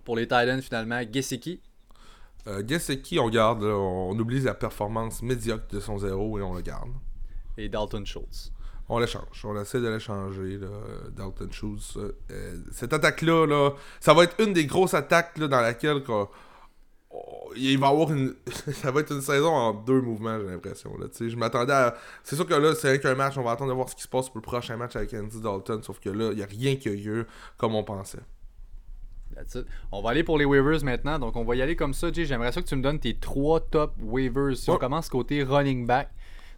Pour 0.04 0.16
les 0.16 0.24
Titans, 0.24 0.60
finalement, 0.62 1.02
Gesicki. 1.10 1.60
Euh, 2.48 2.62
qui 3.02 3.18
on 3.18 3.28
garde, 3.28 3.64
on 3.64 4.16
oublie 4.18 4.40
la 4.40 4.54
performance 4.54 5.22
médiocre 5.22 5.66
de 5.70 5.80
son 5.80 5.98
zéro 5.98 6.38
et 6.38 6.42
on 6.42 6.54
le 6.54 6.60
garde. 6.60 6.90
Et 7.58 7.68
Dalton 7.68 8.04
Schultz. 8.04 8.52
On 8.88 9.00
l'échange, 9.00 9.44
on 9.44 9.60
essaie 9.60 9.80
de 9.80 9.88
l'échanger, 9.88 10.60
Dalton 11.10 11.50
Schultz. 11.50 11.96
Euh, 12.30 12.56
cette 12.70 12.92
attaque-là, 12.92 13.46
là, 13.46 13.70
ça 13.98 14.14
va 14.14 14.24
être 14.24 14.40
une 14.40 14.52
des 14.52 14.66
grosses 14.66 14.94
attaques 14.94 15.40
dans 15.40 15.60
laquelle 15.60 16.02
il 17.56 17.78
va 17.78 17.88
avoir 17.88 18.12
une. 18.12 18.34
ça 18.74 18.92
va 18.92 19.00
être 19.00 19.12
une 19.12 19.22
saison 19.22 19.48
en 19.48 19.72
deux 19.72 20.00
mouvements, 20.00 20.38
j'ai 20.38 20.46
l'impression. 20.46 20.96
Je 21.18 21.36
m'attendais 21.36 21.72
à. 21.72 21.96
C'est 22.22 22.36
sûr 22.36 22.46
que 22.46 22.54
là, 22.54 22.76
c'est 22.76 23.00
qu'un 23.00 23.16
match, 23.16 23.36
on 23.36 23.42
va 23.42 23.52
attendre 23.52 23.70
de 23.70 23.74
voir 23.74 23.88
ce 23.88 23.96
qui 23.96 24.02
se 24.02 24.08
passe 24.08 24.28
pour 24.28 24.36
le 24.36 24.42
prochain 24.42 24.76
match 24.76 24.94
avec 24.94 25.12
Andy 25.14 25.40
Dalton, 25.40 25.82
sauf 25.82 25.98
que 25.98 26.10
là, 26.10 26.30
il 26.30 26.36
n'y 26.36 26.42
a 26.44 26.46
rien 26.46 26.76
qui 26.76 26.88
a 26.88 27.24
comme 27.56 27.74
on 27.74 27.82
pensait. 27.82 28.22
On 29.92 30.02
va 30.02 30.10
aller 30.10 30.24
pour 30.24 30.38
les 30.38 30.44
waivers 30.44 30.84
maintenant. 30.84 31.18
Donc, 31.18 31.36
on 31.36 31.44
va 31.44 31.56
y 31.56 31.62
aller 31.62 31.76
comme 31.76 31.94
ça. 31.94 32.08
J'aimerais 32.12 32.52
ça 32.52 32.62
que 32.62 32.66
tu 32.66 32.76
me 32.76 32.82
donnes 32.82 32.98
tes 32.98 33.14
trois 33.14 33.60
top 33.60 33.94
waivers. 34.00 34.56
Si 34.56 34.70
on 34.70 34.76
commence 34.76 35.08
côté 35.08 35.42
running 35.42 35.86
back, 35.86 36.08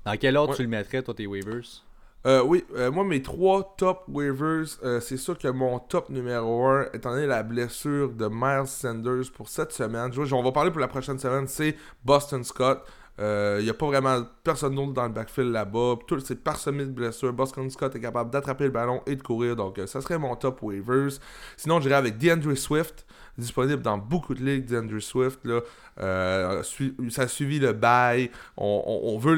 dans 0.05 0.16
quel 0.16 0.37
ordre 0.37 0.55
tu 0.55 0.62
le 0.62 0.68
mettrais, 0.68 1.03
toi, 1.03 1.14
tes 1.14 1.26
waivers? 1.26 1.85
Euh, 2.26 2.43
oui, 2.43 2.64
euh, 2.74 2.91
moi, 2.91 3.05
mes 3.05 3.22
trois 3.22 3.74
top 3.76 4.05
waivers, 4.09 4.66
euh, 4.83 5.01
c'est 5.01 5.16
sûr 5.16 5.39
que 5.39 5.49
mon 5.49 5.79
top 5.79 6.11
numéro 6.11 6.66
1, 6.66 6.89
étant 6.93 7.12
donné 7.12 7.26
la 7.26 7.45
blessure 7.45 8.11
de 8.12 8.29
Miles 8.31 8.66
Sanders 8.66 9.31
pour 9.33 9.49
cette 9.49 9.72
semaine, 9.72 10.12
je, 10.12 10.35
on 10.35 10.43
va 10.43 10.51
parler 10.51 10.72
pour 10.72 10.81
la 10.81 10.89
prochaine 10.89 11.18
semaine, 11.18 11.47
c'est 11.47 11.76
Boston 12.05 12.43
Scott. 12.43 12.85
Il 13.19 13.64
n'y 13.64 13.71
a 13.71 13.75
pas 13.75 13.87
vraiment 13.87 14.23
personne 14.45 14.75
d'autre 14.75 14.93
dans 14.93 15.05
le 15.05 15.12
backfield 15.12 15.51
là-bas. 15.51 15.97
Tout 16.07 16.21
c'est 16.21 16.43
parsemé 16.43 16.85
de 16.85 16.91
blessures. 16.91 17.33
Boston 17.33 17.69
Scott 17.71 17.95
est 17.97 18.01
capable 18.01 18.31
d'attraper 18.31 18.64
le 18.64 18.71
ballon 18.71 19.03
et 19.07 19.16
de 19.16 19.23
courir. 19.23 19.57
Donc, 19.57 19.81
ça 19.87 20.01
serait 20.01 20.19
mon 20.19 20.37
top 20.37 20.62
waivers. 20.62 21.19
Sinon, 21.57 21.81
j'irais 21.81 21.97
avec 21.97 22.19
DeAndre 22.19 22.57
Swift 22.57 23.05
disponible 23.39 23.83
dans 23.83 23.99
beaucoup 23.99 24.35
de 24.35 24.45
ligues 24.45 24.66
d'Andrew 24.66 25.01
Swift. 25.01 25.41
Là. 25.45 25.61
Euh, 26.01 26.62
ça 27.11 27.23
a 27.23 27.29
suivi 27.29 27.59
le 27.59 27.73
bail. 27.73 28.31
On, 28.57 29.19
veut 29.19 29.37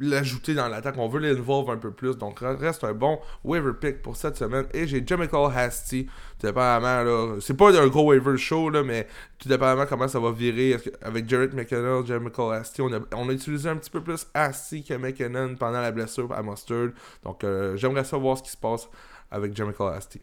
l'ajouter 0.00 0.54
dans 0.54 0.68
l'attaque. 0.68 0.96
On 0.98 1.08
veut 1.08 1.20
l'involve 1.20 1.70
un 1.70 1.76
peu 1.76 1.92
plus. 1.92 2.16
Donc, 2.18 2.40
reste 2.40 2.84
un 2.84 2.92
bon 2.92 3.18
waiver 3.44 3.72
pick 3.80 4.02
pour 4.02 4.16
cette 4.16 4.36
semaine. 4.36 4.66
Et 4.74 4.86
j'ai 4.86 5.04
Jamichael 5.06 5.56
Hasty. 5.56 6.06
Tout 6.38 6.46
dépendamment. 6.46 7.36
C'est 7.40 7.56
pas 7.56 7.80
un 7.80 7.86
gros 7.86 8.08
waiver 8.08 8.36
show, 8.36 8.68
là, 8.68 8.82
mais 8.82 9.06
tout 9.38 9.48
dépendamment 9.48 9.86
comment 9.86 10.08
ça 10.08 10.18
va 10.18 10.32
virer. 10.32 10.76
avec 11.00 11.28
Jared 11.28 11.54
McKinnon, 11.54 12.04
Jamichael 12.04 12.43
Hasty, 12.52 12.82
on 12.82 12.92
a, 12.92 13.00
on 13.14 13.28
a 13.28 13.32
utilisé 13.32 13.68
un 13.68 13.76
petit 13.76 13.90
peu 13.90 14.02
plus 14.02 14.26
Hasty 14.34 14.84
que 14.84 14.94
McKinnon 14.94 15.56
pendant 15.56 15.80
la 15.80 15.92
blessure 15.92 16.32
à 16.32 16.42
Mustard. 16.42 16.90
Donc, 17.22 17.44
euh, 17.44 17.76
j'aimerais 17.76 18.04
savoir 18.04 18.38
ce 18.38 18.42
qui 18.42 18.50
se 18.50 18.56
passe 18.56 18.88
avec 19.30 19.56
Jamichael 19.56 19.94
Hasty. 19.94 20.20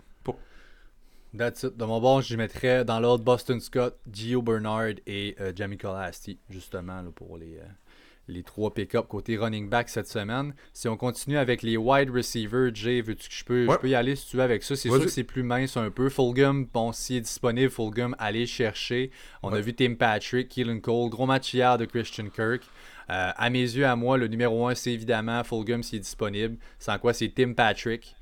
That's 1.37 1.63
it. 1.63 1.77
De 1.77 1.85
mon 1.85 2.01
bord, 2.01 2.21
je 2.21 2.35
mettrais 2.35 2.83
dans 2.83 2.99
l'ordre 2.99 3.23
Boston 3.23 3.61
Scott, 3.61 3.97
Gio 4.11 4.41
Bernard 4.41 4.95
et 5.07 5.35
euh, 5.39 5.53
Jamie 5.55 5.77
Colasty, 5.77 6.37
justement, 6.49 7.03
pour 7.15 7.37
les, 7.37 7.57
euh, 7.57 7.63
les 8.31 8.43
trois 8.43 8.73
pick-up 8.73 9.07
côté 9.07 9.37
running 9.37 9.69
back 9.69 9.89
cette 9.89 10.07
semaine. 10.07 10.53
Si 10.73 10.87
on 10.87 10.97
continue 10.97 11.37
avec 11.37 11.61
les 11.61 11.77
wide 11.77 12.09
receivers, 12.09 12.73
Jay, 12.73 13.01
veux-tu 13.01 13.29
que 13.29 13.35
je 13.35 13.45
peux, 13.45 13.71
je 13.71 13.77
peux 13.77 13.89
y 13.89 13.95
aller 13.95 14.15
si 14.15 14.27
tu 14.27 14.37
veux 14.37 14.43
avec 14.43 14.63
ça? 14.63 14.75
C'est 14.75 14.89
sûr 14.89 15.01
que 15.01 15.09
c'est 15.09 15.23
plus 15.23 15.43
mince 15.43 15.77
un 15.77 15.91
peu. 15.91 16.09
Fulgham, 16.09 16.65
bon, 16.65 16.91
s'il 16.91 17.17
est 17.17 17.21
disponible, 17.21 17.69
Fulgham, 17.69 18.15
allez 18.19 18.45
chercher. 18.45 19.11
On 19.43 19.53
a 19.53 19.59
vu 19.59 19.73
Tim 19.73 19.95
Patrick, 19.95 20.49
Keelan 20.49 20.79
Cole, 20.79 21.09
gros 21.09 21.25
match 21.25 21.53
hier 21.53 21.77
de 21.77 21.85
Christian 21.85 22.29
Kirk. 22.29 22.63
Euh, 23.09 23.31
à 23.35 23.49
mes 23.49 23.59
yeux, 23.59 23.85
à 23.85 23.95
moi, 23.95 24.17
le 24.17 24.27
numéro 24.27 24.67
1, 24.67 24.75
c'est 24.75 24.93
évidemment 24.93 25.43
Fulgham 25.43 25.83
s'il 25.83 25.97
est 25.97 26.01
disponible. 26.01 26.57
Sans 26.79 26.97
quoi, 26.97 27.13
c'est 27.13 27.29
Tim 27.29 27.53
Patrick. 27.53 28.15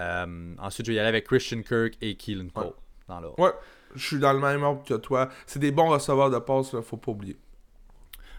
Euh, 0.00 0.54
ensuite, 0.58 0.86
je 0.86 0.92
vais 0.92 0.96
y 0.96 0.98
aller 0.98 1.08
avec 1.08 1.26
Christian 1.26 1.62
Kirk 1.62 1.94
et 2.00 2.16
Keelan 2.16 2.48
Cole. 2.48 2.72
Dans 3.08 3.20
ouais, 3.38 3.50
je 3.94 4.06
suis 4.06 4.18
dans 4.18 4.32
le 4.32 4.38
même 4.38 4.62
ordre 4.62 4.82
que 4.84 4.94
toi. 4.94 5.28
C'est 5.46 5.58
des 5.58 5.70
bons 5.70 5.88
receveurs 5.88 6.30
de 6.30 6.38
passe, 6.38 6.72
là, 6.72 6.82
faut 6.82 6.96
pas 6.96 7.12
oublier. 7.12 7.36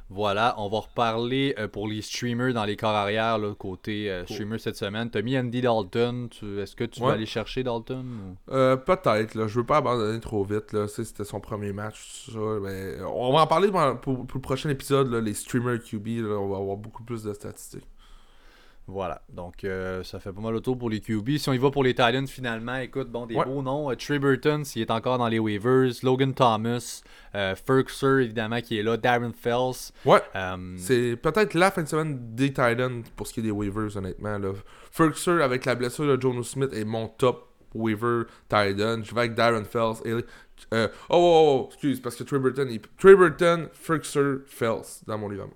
Voilà, 0.10 0.56
on 0.58 0.70
va 0.70 0.80
reparler 0.80 1.56
euh, 1.58 1.68
pour 1.68 1.88
les 1.88 2.02
streamers 2.02 2.54
dans 2.54 2.66
les 2.66 2.76
corps 2.76 2.92
arrière, 2.92 3.38
là, 3.38 3.54
côté 3.56 4.12
euh, 4.12 4.26
streamer 4.26 4.60
cette 4.60 4.76
semaine. 4.76 5.10
Tu 5.10 5.18
as 5.18 5.22
mis 5.22 5.38
Andy 5.38 5.62
Dalton. 5.62 6.30
Est-ce 6.60 6.76
que 6.76 6.84
tu 6.84 7.02
vas 7.02 7.14
aller 7.14 7.26
chercher 7.26 7.64
Dalton 7.64 8.36
Peut-être. 8.48 9.36
Là. 9.36 9.48
Je 9.48 9.60
veux 9.60 9.66
pas 9.66 9.78
abandonner 9.78 10.20
trop 10.20 10.44
vite. 10.44 10.74
Là. 10.74 10.88
C'était 10.88 11.24
son 11.24 11.40
premier 11.40 11.74
match. 11.74 12.30
mais 12.62 12.96
on 13.02 13.32
va 13.34 13.42
en 13.42 13.48
parler 13.48 13.70
pour, 14.02 14.26
le 14.34 14.42
prochain 14.42 14.70
épisode. 14.70 15.14
les 15.14 15.34
streamers 15.34 15.80
QB. 15.82 16.08
on 16.26 16.48
va 16.50 16.58
avoir 16.58 16.78
beaucoup 16.78 17.04
plus 17.04 17.24
de 17.24 17.34
statistiques. 17.34 17.88
Voilà, 18.86 19.22
donc 19.30 19.64
euh, 19.64 20.04
ça 20.04 20.20
fait 20.20 20.34
pas 20.34 20.42
mal 20.42 20.52
le 20.52 20.60
tour 20.60 20.78
pour 20.78 20.90
les 20.90 21.00
QB. 21.00 21.38
Si 21.38 21.48
on 21.48 21.54
y 21.54 21.58
va 21.58 21.72
pour 21.72 21.86
les 21.86 21.94
Titans, 21.94 22.28
finalement, 22.28 22.76
écoute, 22.76 23.10
bon, 23.10 23.26
des 23.26 23.36
beaux 23.36 23.62
noms. 23.62 23.90
Euh, 23.90 23.96
Trey 23.96 24.20
Burton, 24.20 24.66
s'il 24.66 24.82
est 24.82 24.92
encore 24.92 25.18
dans 25.18 25.30
les 25.30 25.40
waivers. 25.40 25.94
Logan 26.04 26.34
Thomas. 26.34 27.02
Euh, 27.34 27.56
évidemment, 28.20 28.60
qui 28.60 28.78
est 28.78 28.84
là. 28.84 28.98
Darren 28.98 29.32
Fells. 29.32 29.94
Ouais. 30.06 30.22
Euh, 30.36 30.76
c'est 30.78 31.16
peut-être 31.16 31.54
la 31.54 31.72
fin 31.72 31.84
de 31.84 31.88
semaine 31.88 32.36
des 32.36 32.50
Titans 32.50 33.04
pour 33.16 33.26
ce 33.26 33.34
qui 33.34 33.40
est 33.40 33.44
des 33.44 33.52
waivers, 33.52 33.96
honnêtement. 33.96 34.38
Là. 34.38 34.52
avec 35.44 35.64
la 35.64 35.76
blessure 35.76 36.06
de 36.06 36.22
Jonas 36.22 36.44
Smith, 36.44 36.74
est 36.74 36.84
mon 36.84 37.08
top 37.08 37.54
waiver 37.74 38.24
Titan. 38.50 39.02
Je 39.02 39.16
vais 39.16 39.22
avec 39.22 39.34
Darren 39.34 39.64
Fells. 39.64 40.02
Et, 40.04 40.14
oh, 40.14 40.22
oh, 40.74 40.88
oh, 41.10 41.70
excuse, 41.72 42.02
parce 42.02 42.18
que 42.18 42.24
Trey 42.24 42.40
Burton, 42.40 42.68
il... 42.70 42.82
Trey 43.00 43.16
Burton, 43.16 43.70
Fells 43.74 45.04
dans 45.08 45.18
mon 45.18 45.30
livre. 45.30 45.48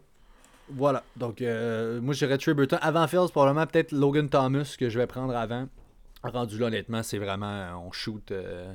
Voilà. 0.70 1.04
Donc, 1.16 1.42
euh, 1.42 2.02
moi, 2.02 2.14
j'irais 2.14 2.38
Trey 2.38 2.54
Burton. 2.54 2.80
Avant 2.82 3.08
Fields, 3.08 3.30
probablement 3.32 3.66
peut-être 3.66 3.92
Logan 3.92 4.30
Thomas 4.30 4.76
que 4.78 4.90
je 4.90 5.00
vais 5.00 5.08
prendre 5.08 5.36
avant. 5.36 5.68
Rendu 6.24 6.58
là, 6.58 6.68
honnêtement, 6.68 7.04
c'est 7.04 7.20
vraiment. 7.20 7.86
On 7.88 7.92
shoot. 7.92 8.32
Euh, 8.32 8.74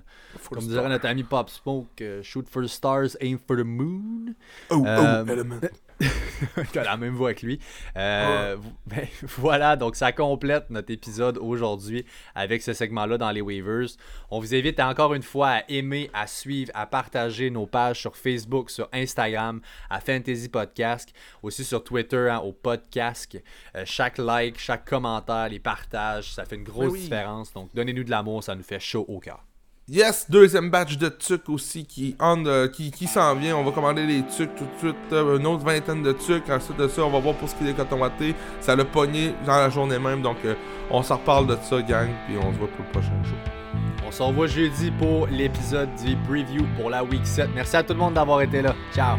comme 0.51 0.67
dirait 0.67 0.89
notre 0.89 1.07
ami 1.07 1.25
Pop 1.25 1.51
Smoke, 1.51 2.03
shoot 2.23 2.49
for 2.49 2.63
the 2.63 2.69
stars, 2.69 3.17
aim 3.21 3.37
for 3.37 3.57
the 3.57 3.65
moon. 3.65 4.35
Oh, 4.71 4.85
oh, 4.87 5.31
element. 5.31 5.61
qui 6.73 6.79
a 6.79 6.85
la 6.85 6.97
même 6.97 7.15
voix 7.15 7.35
que 7.35 7.47
lui. 7.47 7.61
Euh, 7.97 8.57
ben, 8.87 9.07
voilà, 9.39 9.77
donc 9.77 9.97
ça 9.97 10.13
complète 10.13 10.71
notre 10.71 10.91
épisode 10.91 11.39
aujourd'hui 11.39 12.05
avec 12.35 12.63
ce 12.63 12.73
segment-là 12.73 13.19
dans 13.19 13.31
les 13.31 13.41
waivers. 13.41 13.89
On 14.31 14.41
vous 14.41 14.55
invite 14.55 14.81
encore 14.81 15.15
une 15.15 15.23
fois 15.23 15.49
à 15.49 15.63
aimer, 15.69 16.11
à 16.13 16.27
suivre, 16.27 16.71
à 16.75 16.87
partager 16.87 17.51
nos 17.51 17.67
pages 17.67 18.01
sur 18.01 18.17
Facebook, 18.17 18.71
sur 18.71 18.89
Instagram, 18.93 19.61
à 19.91 20.01
Fantasy 20.01 20.49
Podcast, 20.49 21.13
aussi 21.43 21.65
sur 21.65 21.85
Twitter, 21.85 22.29
hein, 22.31 22.39
au 22.39 22.53
podcast. 22.53 23.39
Euh, 23.77 23.85
chaque 23.85 24.19
like, 24.19 24.59
chaque 24.59 24.89
commentaire, 24.89 25.49
les 25.49 25.61
partages, 25.61 26.33
ça 26.33 26.45
fait 26.45 26.57
une 26.57 26.65
grosse 26.65 26.93
ben 26.93 27.01
différence. 27.01 27.53
Donc 27.53 27.71
donnez-nous 27.75 28.05
de 28.05 28.11
l'amour, 28.11 28.43
ça 28.43 28.55
nous 28.55 28.63
fait 28.63 28.81
chaud 28.81 29.05
au 29.09 29.21
cœur. 29.21 29.45
Yes, 29.89 30.31
deuxième 30.31 30.71
batch 30.71 30.97
de 30.97 31.09
tucs 31.09 31.49
aussi 31.49 31.85
qui, 31.85 32.17
qui, 32.73 33.07
s'en 33.09 33.35
vient. 33.35 33.57
On 33.57 33.65
va 33.65 33.73
commander 33.73 34.07
les 34.07 34.23
tucs 34.23 34.55
tout 34.55 34.65
de 34.65 34.79
suite. 34.79 34.97
Euh, 35.13 35.39
une 35.39 35.47
autre 35.47 35.65
vingtaine 35.65 36.05
de 36.05 36.13
tucs. 36.13 36.49
Ensuite 36.49 36.77
de 36.77 36.87
ça, 36.87 37.03
on 37.03 37.11
va 37.11 37.19
voir 37.19 37.35
pour 37.35 37.49
ce 37.49 37.57
qui 37.57 37.65
est 37.65 37.67
des 37.69 37.75
cotons 37.75 37.99
Ça 38.61 38.77
l'a 38.77 38.85
pogné 38.85 39.35
dans 39.45 39.57
la 39.57 39.71
journée 39.71 39.99
même. 39.99 40.23
Donc, 40.23 40.37
euh, 40.45 40.55
on 40.89 41.03
s'en 41.03 41.17
reparle 41.17 41.49
de 41.49 41.57
ça, 41.63 41.83
gang. 41.83 42.09
Puis 42.27 42.37
on 42.39 42.53
se 42.53 42.59
voit 42.59 42.69
pour 42.69 42.85
le 42.85 42.93
prochain 42.93 43.25
jour. 43.25 43.39
On 44.07 44.13
se 44.13 44.23
revoit 44.23 44.47
jeudi 44.47 44.93
pour 44.93 45.27
l'épisode 45.27 45.89
du 45.97 46.17
preview 46.29 46.65
pour 46.77 46.89
la 46.89 47.03
week 47.03 47.27
7. 47.27 47.51
Merci 47.55 47.77
à 47.77 47.83
tout 47.83 47.95
le 47.95 47.99
monde 47.99 48.15
d'avoir 48.15 48.41
été 48.41 48.63
là. 48.63 48.77
Ciao. 48.95 49.17